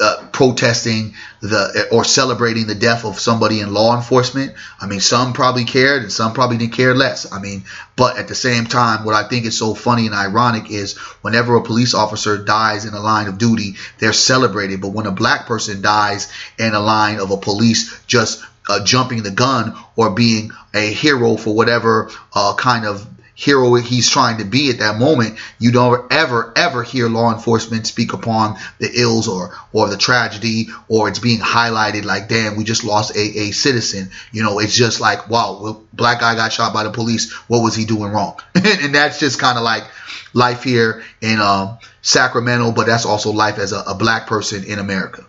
uh, 0.00 0.26
protesting 0.32 1.14
the 1.40 1.86
or 1.92 2.04
celebrating 2.04 2.66
the 2.66 2.74
death 2.74 3.04
of 3.04 3.20
somebody 3.20 3.60
in 3.60 3.72
law 3.72 3.96
enforcement. 3.96 4.52
I 4.80 4.86
mean, 4.86 5.00
some 5.00 5.32
probably 5.32 5.64
cared 5.64 6.02
and 6.02 6.12
some 6.12 6.34
probably 6.34 6.58
didn't 6.58 6.72
care 6.72 6.94
less. 6.94 7.30
I 7.32 7.40
mean, 7.40 7.64
but 7.94 8.18
at 8.18 8.26
the 8.26 8.34
same 8.34 8.66
time, 8.66 9.04
what 9.04 9.14
I 9.14 9.28
think 9.28 9.46
is 9.46 9.56
so 9.56 9.74
funny 9.74 10.06
and 10.06 10.14
ironic 10.14 10.70
is 10.70 10.96
whenever 11.22 11.54
a 11.54 11.62
police 11.62 11.94
officer 11.94 12.42
dies 12.42 12.86
in 12.86 12.94
a 12.94 13.00
line 13.00 13.28
of 13.28 13.38
duty, 13.38 13.76
they're 13.98 14.12
celebrated. 14.12 14.80
But 14.80 14.88
when 14.88 15.06
a 15.06 15.12
black 15.12 15.46
person 15.46 15.80
dies 15.80 16.32
in 16.58 16.74
a 16.74 16.80
line 16.80 17.20
of 17.20 17.30
a 17.30 17.36
police 17.36 18.04
just 18.06 18.44
uh, 18.68 18.82
jumping 18.84 19.22
the 19.22 19.30
gun 19.30 19.74
or 19.94 20.10
being 20.10 20.50
a 20.72 20.92
hero 20.92 21.36
for 21.36 21.54
whatever 21.54 22.10
uh, 22.34 22.54
kind 22.56 22.84
of 22.84 23.06
hero 23.34 23.74
he's 23.74 24.08
trying 24.08 24.38
to 24.38 24.44
be 24.44 24.70
at 24.70 24.78
that 24.78 24.98
moment, 24.98 25.38
you 25.58 25.72
don't 25.72 26.12
ever, 26.12 26.52
ever 26.56 26.82
hear 26.82 27.08
law 27.08 27.32
enforcement 27.32 27.86
speak 27.86 28.12
upon 28.12 28.56
the 28.78 28.90
ills 28.94 29.28
or, 29.28 29.54
or 29.72 29.88
the 29.88 29.96
tragedy 29.96 30.68
or 30.88 31.08
it's 31.08 31.18
being 31.18 31.40
highlighted 31.40 32.04
like, 32.04 32.28
damn, 32.28 32.56
we 32.56 32.64
just 32.64 32.84
lost 32.84 33.16
a, 33.16 33.20
a 33.20 33.50
citizen. 33.50 34.10
You 34.32 34.42
know, 34.42 34.60
it's 34.60 34.74
just 34.74 35.00
like, 35.00 35.28
wow, 35.28 35.58
well, 35.60 35.82
black 35.92 36.20
guy 36.20 36.34
got 36.34 36.52
shot 36.52 36.72
by 36.72 36.84
the 36.84 36.90
police. 36.90 37.32
What 37.48 37.62
was 37.62 37.74
he 37.74 37.84
doing 37.84 38.12
wrong? 38.12 38.38
and 38.54 38.94
that's 38.94 39.18
just 39.18 39.40
kind 39.40 39.58
of 39.58 39.64
like 39.64 39.84
life 40.32 40.62
here 40.62 41.02
in 41.20 41.40
um, 41.40 41.78
Sacramento, 42.02 42.72
but 42.72 42.86
that's 42.86 43.06
also 43.06 43.32
life 43.32 43.58
as 43.58 43.72
a, 43.72 43.80
a 43.80 43.94
black 43.94 44.26
person 44.26 44.64
in 44.64 44.78
America. 44.78 45.24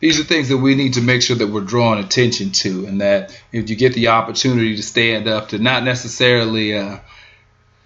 These 0.00 0.20
are 0.20 0.24
things 0.24 0.48
that 0.50 0.58
we 0.58 0.76
need 0.76 0.94
to 0.94 1.00
make 1.00 1.22
sure 1.22 1.34
that 1.34 1.48
we're 1.48 1.62
drawing 1.62 2.04
attention 2.04 2.52
to, 2.52 2.86
and 2.86 3.00
that 3.00 3.36
if 3.50 3.68
you 3.68 3.74
get 3.74 3.94
the 3.94 4.08
opportunity 4.08 4.76
to 4.76 4.82
stand 4.82 5.26
up, 5.26 5.48
to 5.48 5.58
not 5.58 5.82
necessarily 5.82 6.76
uh, 6.76 6.98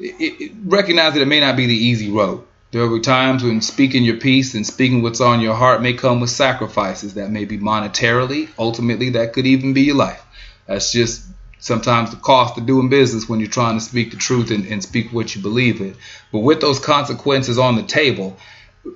it, 0.02 0.42
it, 0.42 0.52
recognize 0.64 1.14
that 1.14 1.22
it 1.22 1.26
may 1.26 1.40
not 1.40 1.56
be 1.56 1.66
the 1.66 1.74
easy 1.74 2.10
road. 2.10 2.44
There 2.70 2.82
will 2.82 2.96
be 2.98 3.02
times 3.02 3.44
when 3.44 3.60
speaking 3.60 4.02
your 4.02 4.16
piece 4.16 4.54
and 4.54 4.66
speaking 4.66 5.02
what's 5.02 5.20
on 5.20 5.40
your 5.40 5.54
heart 5.54 5.82
may 5.82 5.92
come 5.92 6.20
with 6.20 6.30
sacrifices 6.30 7.14
that 7.14 7.30
may 7.30 7.44
be 7.44 7.58
monetarily. 7.58 8.48
Ultimately, 8.58 9.10
that 9.10 9.34
could 9.34 9.46
even 9.46 9.74
be 9.74 9.82
your 9.82 9.96
life. 9.96 10.22
That's 10.66 10.90
just 10.90 11.26
sometimes 11.58 12.10
the 12.10 12.16
cost 12.16 12.58
of 12.58 12.66
doing 12.66 12.88
business 12.88 13.28
when 13.28 13.40
you're 13.40 13.48
trying 13.48 13.78
to 13.78 13.84
speak 13.84 14.10
the 14.10 14.16
truth 14.16 14.50
and, 14.50 14.66
and 14.66 14.82
speak 14.82 15.12
what 15.12 15.34
you 15.36 15.42
believe 15.42 15.80
in. 15.80 15.94
But 16.32 16.40
with 16.40 16.60
those 16.60 16.78
consequences 16.78 17.58
on 17.58 17.76
the 17.76 17.82
table, 17.82 18.38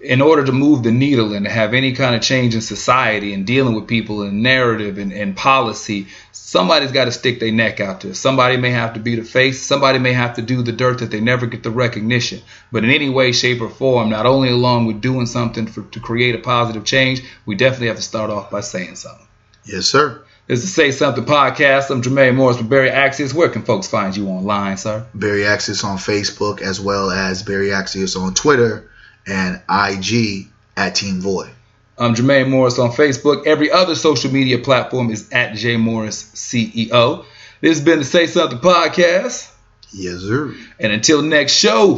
in 0.03 0.21
order 0.21 0.45
to 0.45 0.53
move 0.53 0.83
the 0.83 0.91
needle 0.91 1.33
and 1.33 1.45
to 1.45 1.51
have 1.51 1.73
any 1.73 1.93
kind 1.93 2.17
of 2.17 2.23
change 2.23 2.55
in 2.55 2.61
society 2.61 3.33
and 3.33 3.47
dealing 3.47 3.75
with 3.75 3.87
people 3.87 4.23
and 4.23 4.43
narrative 4.43 4.99
and, 4.99 5.13
and 5.13 5.37
policy, 5.37 6.09
somebody's 6.33 6.91
got 6.91 7.05
to 7.05 7.13
stick 7.13 7.39
their 7.39 7.53
neck 7.53 7.79
out 7.79 8.01
there. 8.01 8.13
Somebody 8.13 8.57
may 8.57 8.71
have 8.71 8.95
to 8.95 9.01
be 9.01 9.15
the 9.15 9.23
face. 9.23 9.63
Somebody 9.63 10.01
may 10.01 10.13
have 10.13 10.35
to 10.35 10.43
do 10.43 10.63
the 10.63 10.73
dirt 10.73 10.99
that 10.99 11.13
they 11.13 11.21
never 11.21 11.47
get 11.47 11.63
the 11.63 11.71
recognition. 11.71 12.43
But 12.73 12.83
in 12.83 12.91
any 12.91 13.09
way, 13.09 13.31
shape, 13.31 13.61
or 13.61 13.69
form, 13.69 14.11
not 14.11 14.27
only 14.27 14.51
along 14.51 14.87
with 14.87 15.01
doing 15.01 15.27
something 15.27 15.69
for, 15.69 15.83
to 15.83 16.01
create 16.01 16.35
a 16.35 16.39
positive 16.39 16.85
change, 16.85 17.23
we 17.45 17.55
definitely 17.55 17.89
have 17.89 17.97
to 17.97 18.03
start 18.03 18.31
off 18.31 18.51
by 18.51 18.63
saying 18.63 18.97
something. 18.97 19.27
Yes, 19.65 19.87
sir. 19.87 20.23
This 20.49 20.61
is 20.61 20.67
the 20.67 20.71
Say 20.71 20.91
Something 20.93 21.25
podcast. 21.25 21.91
I'm 21.91 22.03
Jermaine 22.03 22.37
Morris 22.37 22.59
with 22.59 22.69
Barry 22.69 22.91
Accius. 22.91 23.35
Where 23.35 23.49
can 23.49 23.63
folks 23.63 23.89
find 23.89 24.17
you 24.17 24.29
online, 24.29 24.77
sir? 24.77 25.05
Barry 25.13 25.43
Accius 25.43 25.85
on 25.85 25.99
Facebook 25.99 26.61
as 26.61 26.81
well 26.81 27.11
as 27.11 27.43
Barry 27.43 27.69
Accius 27.69 28.17
on 28.17 28.35
Twitter 28.35 28.89
and 29.27 29.61
IG 29.69 30.49
at 30.77 30.95
Team 30.95 31.21
Void. 31.21 31.51
I'm 31.99 32.15
Jermaine 32.15 32.51
Morris 32.51 32.79
on 32.79 32.91
Facebook. 32.91 33.47
Every 33.47 33.71
other 33.71 33.95
social 33.95 34.31
media 34.31 34.59
platform 34.59 35.11
is 35.11 35.31
at 35.33 35.55
J 35.55 35.77
Morris 35.77 36.25
CEO. 36.35 37.25
This 37.61 37.79
has 37.79 37.85
been 37.85 38.01
the 38.01 38.05
Say 38.05 38.27
Something 38.27 38.59
podcast. 38.59 39.51
Yes, 39.93 40.21
sir. 40.21 40.55
And 40.79 40.93
until 40.93 41.23
next 41.23 41.53
show, 41.55 41.95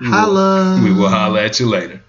we 0.00 0.06
will, 0.08 0.14
Holla. 0.14 0.80
we 0.84 0.92
will 0.92 1.08
holla 1.08 1.42
at 1.42 1.58
you 1.58 1.68
later. 1.68 2.01